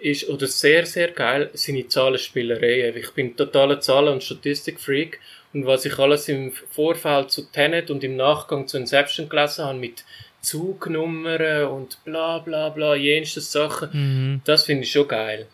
[0.04, 2.96] ist, oder sehr, sehr geil, seine Zahlenspielereien.
[2.96, 5.18] Ich bin totaler Zahlen- und Statistikfreak.
[5.52, 9.78] Und was ich alles im Vorfeld zu Tenet und im Nachgang zu Inception gelesen habe,
[9.78, 10.04] mit
[10.42, 14.40] Zugnummern und bla bla bla, jenste Sachen, Mhm.
[14.44, 15.46] das finde ich schon geil.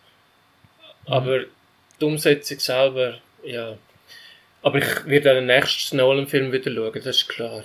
[1.05, 1.39] Aber
[1.99, 3.77] die Umsetzung selber, ja.
[4.63, 7.63] Aber ich werde den nächsten Nolan-Film wieder schauen, das ist klar.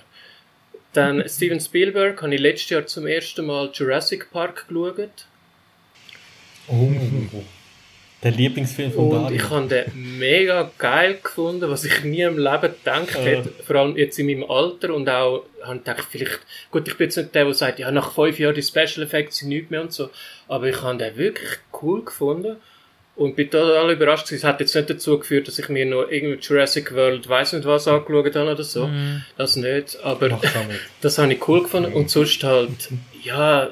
[0.93, 5.27] Dann Steven Spielberg habe ich letztes Jahr zum ersten Mal Jurassic Park geschaut.
[6.69, 6.91] Oh.
[8.23, 9.37] Der Lieblingsfilm von Und Daniel.
[9.41, 13.21] ich habe den mega geil gefunden, was ich nie im Leben gedacht Ja.
[13.21, 13.53] hätte.
[13.65, 16.41] Vor allem jetzt in meinem Alter und auch, habe gedacht, vielleicht,
[16.71, 19.39] gut, ich bin jetzt nicht der, der sagt, ja, nach fünf Jahren die Special Effects
[19.39, 20.09] sind nichts mehr und so.
[20.49, 21.51] Aber ich habe den wirklich
[21.83, 22.57] cool gefunden.
[23.17, 24.31] Und bin total überrascht.
[24.33, 27.65] Es hat jetzt nicht dazu geführt, dass ich mir noch irgendwie Jurassic World weiss nicht
[27.65, 28.89] was angeschaut habe oder so.
[28.89, 29.23] Mhm.
[29.39, 29.99] Das nicht.
[30.03, 30.39] Aber
[31.01, 31.95] das habe ich cool gefunden.
[31.95, 32.91] Und sonst halt,
[33.23, 33.71] ja,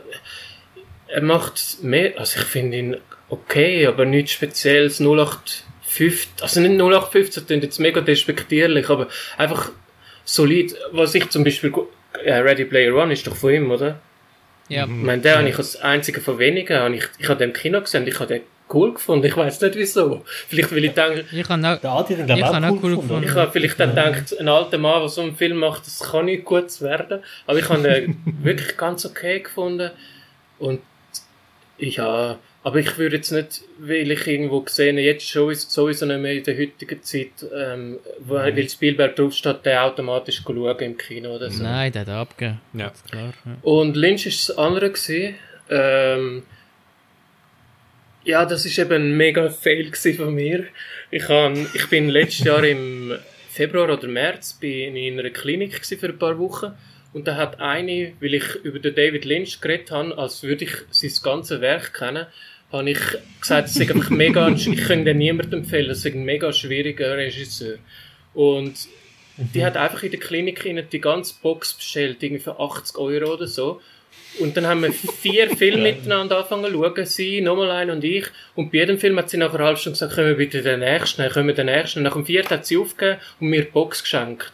[1.08, 2.96] er macht mehr, also ich finde ihn
[3.28, 5.00] okay, aber nichts Spezielles.
[5.00, 9.70] 0815, also nicht 0815, das jetzt mega despektierlich, aber einfach
[10.24, 10.74] solid.
[10.92, 11.72] Was ich zum Beispiel,
[12.24, 14.00] äh, Ready Player One ist doch von ihm, oder?
[14.68, 14.84] Ja.
[14.84, 17.54] Ich meine, den habe ich als einziger von wenigen, habe ich, ich habe den im
[17.54, 19.26] Kino gesehen und ich habe den cool gefunden.
[19.26, 20.22] Ich weiß nicht wieso.
[20.48, 23.00] Vielleicht, weil ich denke, Ich habe auch, glaub Ich auch cool auch cool gefunden.
[23.00, 23.24] gefunden.
[23.24, 26.24] ich habe vielleicht dann gedacht, ein alter Mann, der so einen Film macht, das kann
[26.24, 27.22] nicht gut werden.
[27.46, 29.90] Aber ich habe den wirklich ganz okay gefunden.
[30.58, 30.80] Und
[31.78, 36.20] ja, aber ich würde jetzt nicht, weil ich irgendwo gesehen habe, jetzt sowieso, sowieso nicht
[36.20, 41.34] mehr in der heutigen Zeit, ähm, wo, weil Spielberg draufsteht, der automatisch schauen im Kino
[41.34, 41.62] oder so.
[41.62, 42.60] nein, der hat abgegeben.
[42.72, 42.92] Ja.
[43.10, 43.34] Klar.
[43.44, 43.56] Ja.
[43.62, 45.34] Und Lynch ist das andere gewesen.
[45.68, 46.42] Ähm,
[48.24, 50.64] ja, das ist eben ein mega Fail von mir.
[51.10, 53.14] Ich, han, ich bin letztes Jahr im
[53.50, 56.72] Februar oder März bin in einer Klinik für ein paar Wochen.
[57.14, 60.72] Und da hat eine, weil ich über den David Lynch geredet habe, als würde ich
[60.90, 62.26] sein ganzes Werk kennen,
[62.72, 62.98] habe ich
[63.40, 67.16] gesagt, es ist einfach mega, ein- ich könnte niemandem empfehlen, es ist ein mega schwieriger
[67.16, 67.78] Regisseur.
[68.34, 68.74] Und
[69.36, 73.32] die hat einfach in der Klinik ihnen die ganze Box bestellt, irgendwie für 80 Euro
[73.34, 73.80] oder so.
[74.40, 78.26] Und dann haben wir vier Filme miteinander angefangen zu schauen, sie, nochmal einer und ich.
[78.56, 80.80] Und bei jedem Film hat sie nach einer halben Stunde gesagt, können wir bitte den
[80.80, 82.00] nächsten, können wir den nächsten.
[82.00, 84.50] Und nach dem vierten hat sie aufgegeben und mir die Box geschenkt.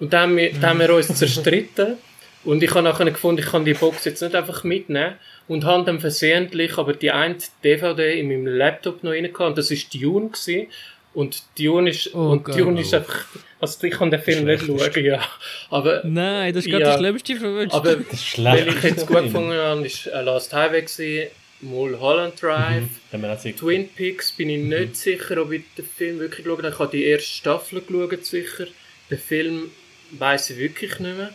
[0.00, 1.96] Und dann haben wir, dann haben wir uns zerstritten.
[2.44, 5.14] Und ich habe nachher gefunden, ich kann die Box jetzt nicht einfach mitnehmen.
[5.48, 9.40] Und habe dann versehentlich aber die eine DVD in meinem Laptop noch rein gehabt.
[9.40, 10.66] Und das ist Dune gewesen.
[11.14, 12.48] Und Dune ist, Oh und.
[12.48, 13.24] Dune ist einfach,
[13.60, 15.22] also ich kann den Film nicht schauen, ja.
[15.70, 16.90] Aber, Nein, das ist gerade Ja.
[16.90, 17.74] das Schlimmste verwünscht.
[17.74, 21.28] aber, Das ist weil ich jetzt gut gefunden habe, ist äh, Last Highway gewesen,
[21.60, 26.58] Mulholland Drive, sehr- Twin Peaks bin ich nicht sicher, ob ich den Film wirklich geschaut
[26.64, 26.68] habe.
[26.72, 28.66] Ich habe die erste Staffel geschaut, sicher.
[29.08, 29.70] Den Film
[30.18, 31.30] weiss ich wirklich nicht mehr.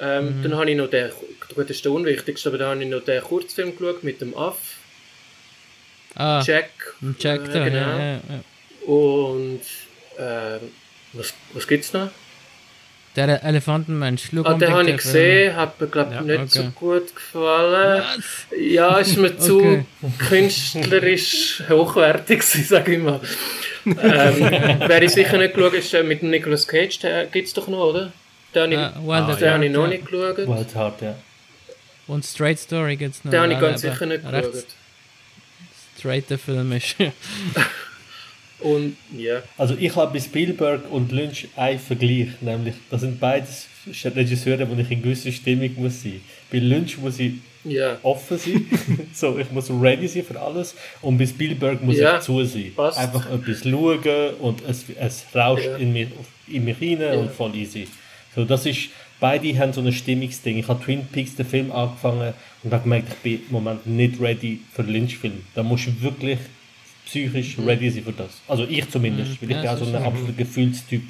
[0.00, 1.10] Ähm, Dann habe ich noch den,
[1.54, 4.36] gut, das ist der unwichtigste, aber dann habe ich noch den Kurzfilm geschaut mit dem
[4.36, 4.56] Aff,
[6.14, 6.70] ah, Jack.
[7.18, 7.76] Jack äh, genau.
[7.76, 8.86] ja, ja, ja.
[8.86, 9.60] Und
[10.18, 10.60] ähm,
[11.12, 12.08] was, was gibt's noch?
[13.14, 14.30] Der Elefantenmensch.
[14.34, 16.70] Schau Ah, den habe ich gesehen, hat mir glaube ich Ja, nicht so okay.
[16.74, 18.02] gut gefallen.
[18.02, 18.46] Was?
[18.58, 19.84] Ja, ist mir zu Okay.
[20.28, 23.20] künstlerisch hochwertig, gewesen, sag ich mal.
[23.86, 23.96] Ähm,
[24.86, 28.12] wer ich sicher nicht geschaut ist äh, mit Nicolas Cage, den gibt's doch noch, oder?
[28.54, 29.88] Den habe ich, Wild Ah, at den habe ich noch ja.
[29.88, 30.36] nicht geschaut.
[30.38, 31.14] Wild Heart, ja.
[32.06, 33.30] Und Straight Story gibt es noch.
[33.30, 34.64] Den habe ich ganz sicher nicht geschaut.
[35.98, 36.96] Straight der Film ist.
[38.60, 43.66] Und ja, Also ich habe bei Spielberg und Lynch einen Vergleich, nämlich das sind beides
[44.04, 46.20] Regisseure, wo ich in gewisser Stimmung muss sein.
[46.52, 47.32] Bei Lynch muss ich
[47.64, 48.66] ja, offen sein,
[49.14, 52.72] so ich muss ready sein für alles und bei Spielberg muss Ja, ich zu sein.
[52.76, 52.98] passt.
[52.98, 55.76] Einfach etwas schauen und es, es rauscht Ja.
[55.76, 56.08] in, mir,
[56.48, 57.86] in mich rein und voll easy.
[58.34, 58.88] So, das ist,
[59.20, 60.58] beide haben so ein Stimmungsding.
[60.58, 62.34] Ich habe Twin Peaks den Film angefangen
[62.64, 65.44] und habe gemerkt, ich bin im Moment nicht ready für Lynch-Film.
[65.54, 66.38] Da musst du wirklich
[67.06, 68.40] psychisch ready sein für das.
[68.48, 71.02] Also ich zumindest, weil ich Ja, bin auch so ein absoluter Gefühlstyp.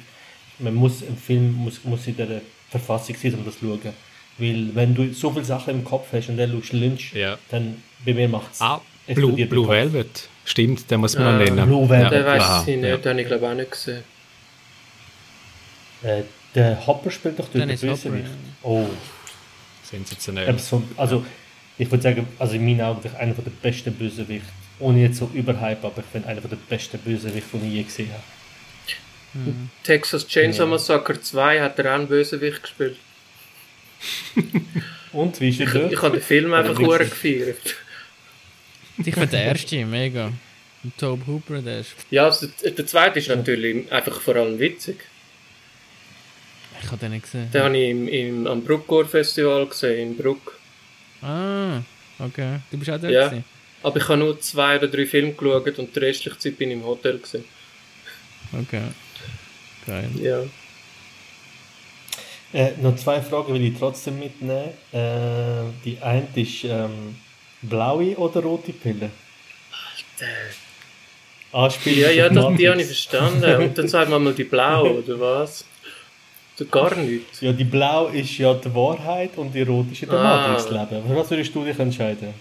[0.59, 3.93] Man muss im Film muss, muss in der Verfassung sein, um das zu schauen.
[4.37, 7.37] Weil wenn du so viele Sachen im Kopf hast und dann schaust Lynch, Ja.
[7.49, 10.27] dann bei mir macht es Ah, Blue, Blue Velvet.
[10.45, 11.65] Stimmt, den muss man Ah, nennen.
[11.67, 12.11] Blue Velvet.
[12.11, 12.97] Den weiss aha, ich nicht, ja.
[12.97, 14.03] den habe ich glaube auch nicht gesehen.
[16.03, 16.23] Äh,
[16.55, 18.25] der Hopper spielt doch dort den Bösewicht.
[18.25, 18.31] ja.
[18.63, 18.87] Oh,
[19.83, 20.55] Sensationell.
[20.97, 21.25] Also
[21.77, 24.47] ich würde sagen, also in meinen Augen wirklich einer der besten Bösewichte.
[24.79, 28.09] Ohne jetzt so überhype, aber ich finde einer der besten Bösewichte, die ich je gesehen
[28.11, 29.53] habe.
[29.83, 30.69] Texas Chainsaw Ja.
[30.71, 32.97] Massacre 2 hat er auch einen Bösewicht gespielt.
[35.13, 35.91] Und wie ist der dort?
[35.93, 37.09] Ich habe den Film einfach wirklich.
[37.09, 37.75] gefeiert.
[38.97, 40.31] Ich finde den ersten mega.
[40.83, 41.95] Und Tobe Hooper, der ist.
[42.11, 44.97] Ja, also der, der zweite ist natürlich einfach vor allem witzig.
[46.81, 47.49] Ich habe den nicht gesehen.
[47.51, 50.59] Den habe ich im, im, am Bruckgor Festival gesehen, in Bruck.
[51.21, 51.81] Ah,
[52.19, 52.59] okay.
[52.69, 53.27] Du bist auch dort Ja.
[53.29, 53.45] gewesen?
[53.81, 56.77] Aber ich habe nur zwei oder drei Filme geschaut und die restliche Zeit bin ich
[56.77, 57.17] im Hotel.
[57.19, 57.45] Gewesen.
[58.51, 58.81] Okay.
[59.85, 60.09] Geil.
[60.21, 60.43] Ja.
[62.53, 64.69] Äh, noch zwei Fragen will ich trotzdem mitnehmen.
[64.91, 67.15] Äh, die eine ist ähm,
[67.63, 69.09] blaue oder rote Pille?
[71.51, 73.55] Anspielung Ja, ja, das, die habe ich verstanden.
[73.55, 75.65] Und dann sagen wir mal die blaue, oder was?
[76.59, 77.41] Oder gar nichts.
[77.41, 80.47] Ja, die blau ist ja die Wahrheit und die rot ist ja der Ah.
[80.47, 81.07] Matrix-Leben.
[81.07, 82.33] Für was würdest du dich entscheiden?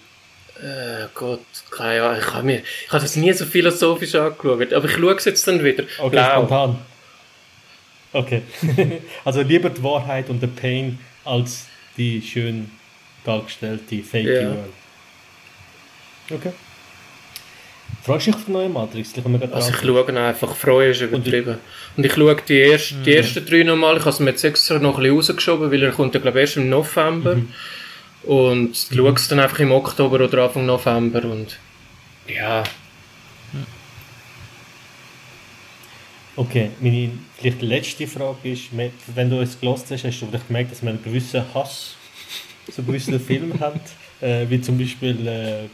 [0.62, 1.40] Äh, Gott,
[1.70, 2.18] keine Ahnung.
[2.20, 4.72] Ich habe, mir, ich habe das nie so philosophisch angeschaut.
[4.72, 5.84] Aber ich schaue es jetzt dann wieder.
[5.98, 6.36] Okay, Blau.
[6.44, 6.78] spontan.
[8.12, 8.42] Okay.
[9.24, 11.66] also lieber die Wahrheit und der Pain als
[11.96, 12.70] die schön
[13.24, 14.48] dargestellte Fake Ja.
[14.48, 14.72] World.
[16.30, 16.52] Okay.
[18.04, 19.12] Freust du dich auf die neue Matrix?
[19.12, 21.58] Gerade Also ich schaue einfach, Freude ist übertrieben.
[21.96, 23.02] Und ich schaue die, erst, Mhm.
[23.04, 25.82] die ersten drei nochmal, ich habe es mir jetzt extra noch ein bisschen rausgeschoben, weil
[25.82, 27.36] er kommt ja glaube ich erst im November.
[27.36, 27.48] Mhm.
[28.24, 31.58] Und schaue es dann einfach im Oktober oder Anfang November und
[32.26, 32.62] ja,
[36.34, 40.72] Okay, meine vielleicht letzte Frage ist, wenn du es gelost hast, hast du vielleicht gemerkt,
[40.72, 41.94] dass man einen gewissen Hass
[42.70, 43.80] zu gewissen Filmen hat,
[44.22, 45.68] äh, wie zum Beispiel äh,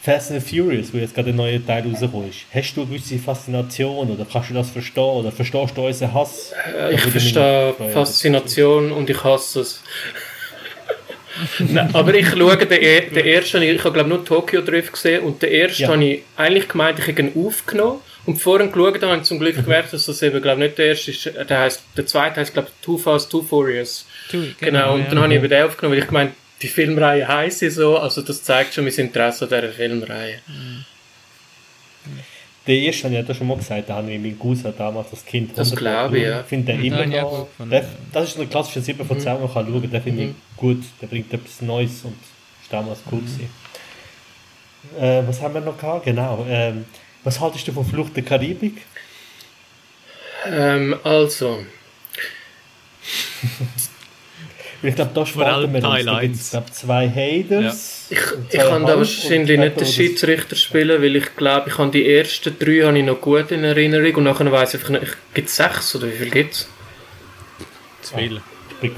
[0.00, 2.38] Fast and Furious, wo jetzt gerade ein neuer Teil rausgekommen ist.
[2.54, 6.52] Hast du eine gewisse Faszination oder kannst du das verstehen oder verstehst du unseren Hass?
[6.74, 9.82] Äh, ich verstehe Faszination und ich hasse es.
[11.58, 15.22] Nein, aber ich schaue den, e- den ersten, ich habe glaube nur Tokyo Drift gesehen
[15.24, 15.88] und den ersten Ja.
[15.88, 19.56] habe ich eigentlich gemeint, ich hätte ihn aufgenommen und vorhin geschaut habe ich zum Glück
[19.56, 22.68] gemerkt, dass das eben glaube nicht der erste ist, der, heißt, der zweite heißt glaube
[22.82, 24.06] Too Fast, Too Furious.
[24.30, 25.08] Tu, Genau, und ja.
[25.10, 26.32] dann habe ich eben den aufgenommen, weil ich gemeint,
[26.62, 30.40] die Filmreihe heisst sie so, also das zeigt schon mein Interesse an dieser Filmreihe.
[32.66, 35.24] Der erste habe ich ja schon mal gesagt, da habe ich mit Cousin damals als
[35.24, 36.40] Kind Das 100 glaube ich, ja.
[36.40, 37.48] Ich finde den Ja, immer noch.
[37.60, 37.88] Der, ja.
[38.12, 40.82] das ist ein klassischer 7 von 10, man kann schauen, den finde ich gut.
[41.00, 42.16] Der bringt etwas Neues und
[42.62, 43.48] ist damals gut gewesen.
[44.98, 46.04] Äh, was haben wir noch gehabt?
[46.04, 46.44] Genau.
[46.48, 46.86] Ähm,
[47.26, 48.82] was haltest du von Flucht der Karibik?
[50.46, 51.66] Ähm, also,
[54.82, 55.88] Ich glaube, da spalten allem wir uns.
[55.88, 58.06] Teil Da gibt es glaub, zwei Haters.
[58.10, 61.78] Ich, und ich zwei kann da wahrscheinlich nicht den Schiedsrichter spielen, weil ich glaube, ich
[61.78, 65.00] habe die ersten drei habe ich noch gut in Erinnerung und nachher weiss ich einfach
[65.00, 66.68] nicht, gibt es sechs oder wie viel gibt es?
[68.02, 68.40] Zu viel.
[68.82, 68.92] Ich.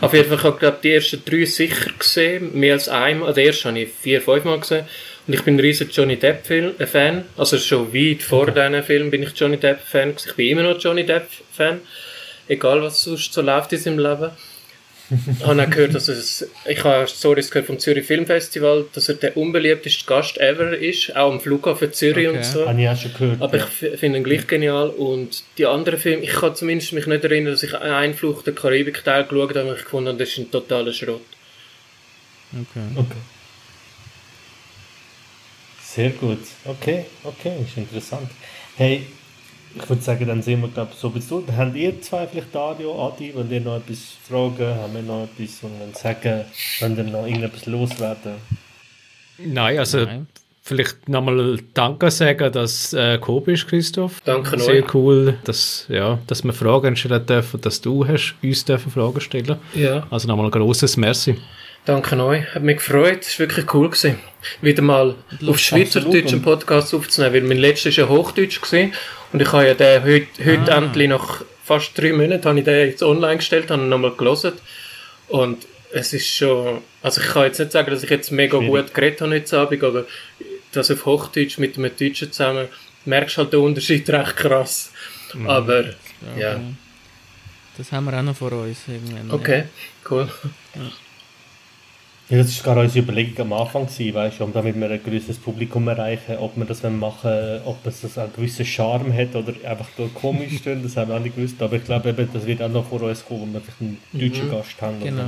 [0.00, 3.32] Auf jeden Fall, ich habe glaube die ersten drei sicher gesehen, mehr als einmal.
[3.32, 4.86] Den ersten habe ich vier, fünf Mal gesehen.
[5.26, 7.24] Und ich bin ein riesen Johnny Depp Film, äh, Fan.
[7.36, 10.10] Also schon weit vor diesen Film bin ich Johnny Depp Fan.
[10.10, 10.28] gewesen.
[10.28, 11.80] Ich bin immer noch Johnny Depp Fan.
[12.46, 14.30] Egal was sonst so läuft in seinem Leben.
[15.10, 19.16] ich habe auch gehört, dass es, ich habe Stories gehört vom Zürich Filmfestival, dass er
[19.16, 22.36] der unbeliebteste Gast ever ist, auch am Flughafen Zürich Okay.
[22.36, 22.68] und so.
[22.68, 23.42] Habe ich auch schon gehört.
[23.42, 23.68] Aber ja.
[23.80, 24.88] ich finde ihn gleich genial.
[24.90, 28.54] Und die anderen Filme, ich kann zumindest mich nicht erinnern, dass ich einen Fluch der
[28.54, 31.22] Karibik-Teil geschaut habe und ich gefunden habe, das ist ein totaler Schrott.
[32.52, 32.80] Okay.
[32.96, 33.33] Okay.
[35.94, 36.40] Sehr gut.
[36.64, 38.28] Okay, okay, ist interessant.
[38.76, 39.06] Hey,
[39.76, 41.44] ich würde sagen, dann sind wir glaube so bis durch.
[41.56, 45.62] Habt ihr zwei vielleicht Dario, Adi, wenn ihr noch etwas fragen, haben wir noch etwas
[45.62, 46.46] und dann sagen,
[46.80, 48.34] wenn ihr noch irgendetwas loswerden?
[49.38, 50.26] Nein, also Nein.
[50.62, 54.20] vielleicht nochmal Danke sagen, dass äh, gekommen bist, Christoph.
[54.24, 54.94] Danke Sehr euch.
[54.94, 59.58] cool, dass, ja, dass wir Fragen stellen dürfen, dass du hast uns dürfen Fragen stellen.
[59.74, 60.08] Ja.
[60.10, 61.36] Also nochmal ein grosses Merci.
[61.86, 62.54] Danke euch.
[62.54, 63.22] Hat mich gefreut.
[63.22, 63.90] Es war wirklich cool.
[63.90, 64.18] Gewesen.
[64.62, 65.14] Wieder mal
[65.46, 68.92] auf Schweizerdeutsch einen Podcast aufzunehmen, weil mein letzter war ja Hochdeutsch gewesen.
[69.32, 70.78] und ich habe ja den heute, heute Ah.
[70.78, 74.52] endlich nach fast drei Monaten habe ich den jetzt online gestellt, habe ihn nochmal gelesen
[75.28, 78.86] und es ist schon, also ich kann jetzt nicht sagen, dass ich jetzt mega Schwierig.
[78.86, 80.04] gut geredet habe heute Abend, aber
[80.72, 82.68] das auf Hochdeutsch mit einem Deutschen zusammen,
[83.06, 84.92] merkst halt den Unterschied recht krass.
[85.46, 85.84] Aber,
[86.38, 86.56] ja.
[86.56, 86.60] okay.
[87.78, 88.78] Das haben wir auch noch vor uns.
[88.86, 89.64] Irgendwann, Okay,
[90.10, 90.28] cool.
[90.74, 90.80] Ja,
[92.30, 96.36] das war gerade unsere Überlegung am Anfang, weißt, um damit wir ein gewisses Publikum erreichen,
[96.38, 100.66] ob wir das machen ob es einen gewissen Charme hat oder einfach nur komisch ist,
[100.66, 101.60] das haben wir auch nicht gewusst.
[101.60, 103.98] Aber ich glaube, eben, das wird auch noch vor uns kommen, wenn wir vielleicht einen
[104.12, 104.52] deutschen mhm.
[104.52, 105.00] Gast haben.
[105.02, 105.26] Genau, ja.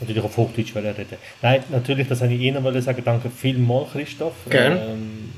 [0.00, 1.06] Natürlich auf Hochdeutsch reden.
[1.40, 3.02] Nein, natürlich, das wollte ich Ihnen wollte sagen.
[3.04, 4.34] Danke vielmals, Christoph.
[4.50, 4.80] Gerne.
[4.80, 5.30] Ähm,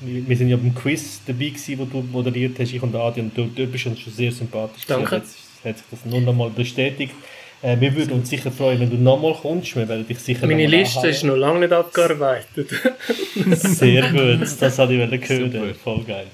[0.00, 3.36] wir sind ja beim Quiz dabei gewesen, wo du moderiert hast, ich und Adi, und
[3.36, 4.84] du, du bist uns schon sehr sympathisch.
[4.86, 5.16] Danke.
[5.16, 7.14] Jetzt hat sich das nur noch mal bestätigt.
[7.62, 9.74] Äh, wir würden uns sicher freuen, wenn du nochmal kommst.
[9.76, 11.16] Wir werden dich sicher Meine Liste anhalten.
[11.16, 12.68] ist noch lange nicht abgearbeitet.
[13.52, 15.74] Sehr gut, das hatte ich hören.
[15.82, 16.26] Voll geil.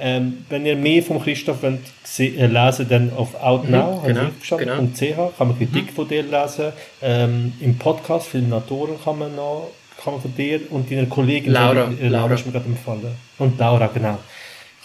[0.00, 1.80] Ähm, wenn ihr mehr von Christoph wollt,
[2.18, 5.32] äh, lesen dann auf outnow, mhm, genau, genau.
[5.36, 5.94] kann man Kritik mhm.
[5.94, 6.72] von dir lesen.
[7.02, 9.70] Ähm, Im Podcast Filmnatoren kann man noch
[10.02, 13.16] kann man von dir und deiner Kollegin Laura, äh, Laura, ist mir gerade empfallen.
[13.38, 14.18] Und Laura, genau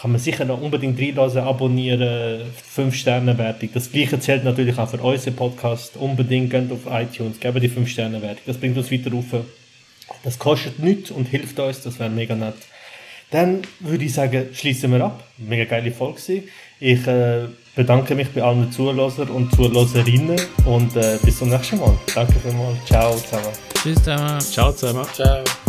[0.03, 3.69] kann man sicher noch unbedingt reinlassen, abonnieren, 5 Sterne Wertung.
[3.73, 5.95] Das gleiche zählt natürlich auch für unseren Podcast.
[5.95, 8.43] Unbedingt geht auf iTunes, geben die 5 Sterne Wertung.
[8.45, 9.45] Das bringt uns weiter rauf.
[10.25, 12.55] Das kostet nichts und hilft uns, das wäre mega nett.
[13.31, 15.23] Dann würde ich sagen, schließen wir ab.
[15.37, 16.43] Mega geile Folge
[16.81, 20.35] Ich äh, bedanke mich bei allen Zuhörern und Zuhörerinnen
[20.65, 21.97] und äh, bis zum nächsten Mal.
[22.13, 22.75] Danke vielmals.
[22.87, 23.53] Ciao zusammen.
[23.73, 24.41] Tschüss zusammen.
[24.41, 25.05] Ciao zusammen.
[25.13, 25.62] Ciao.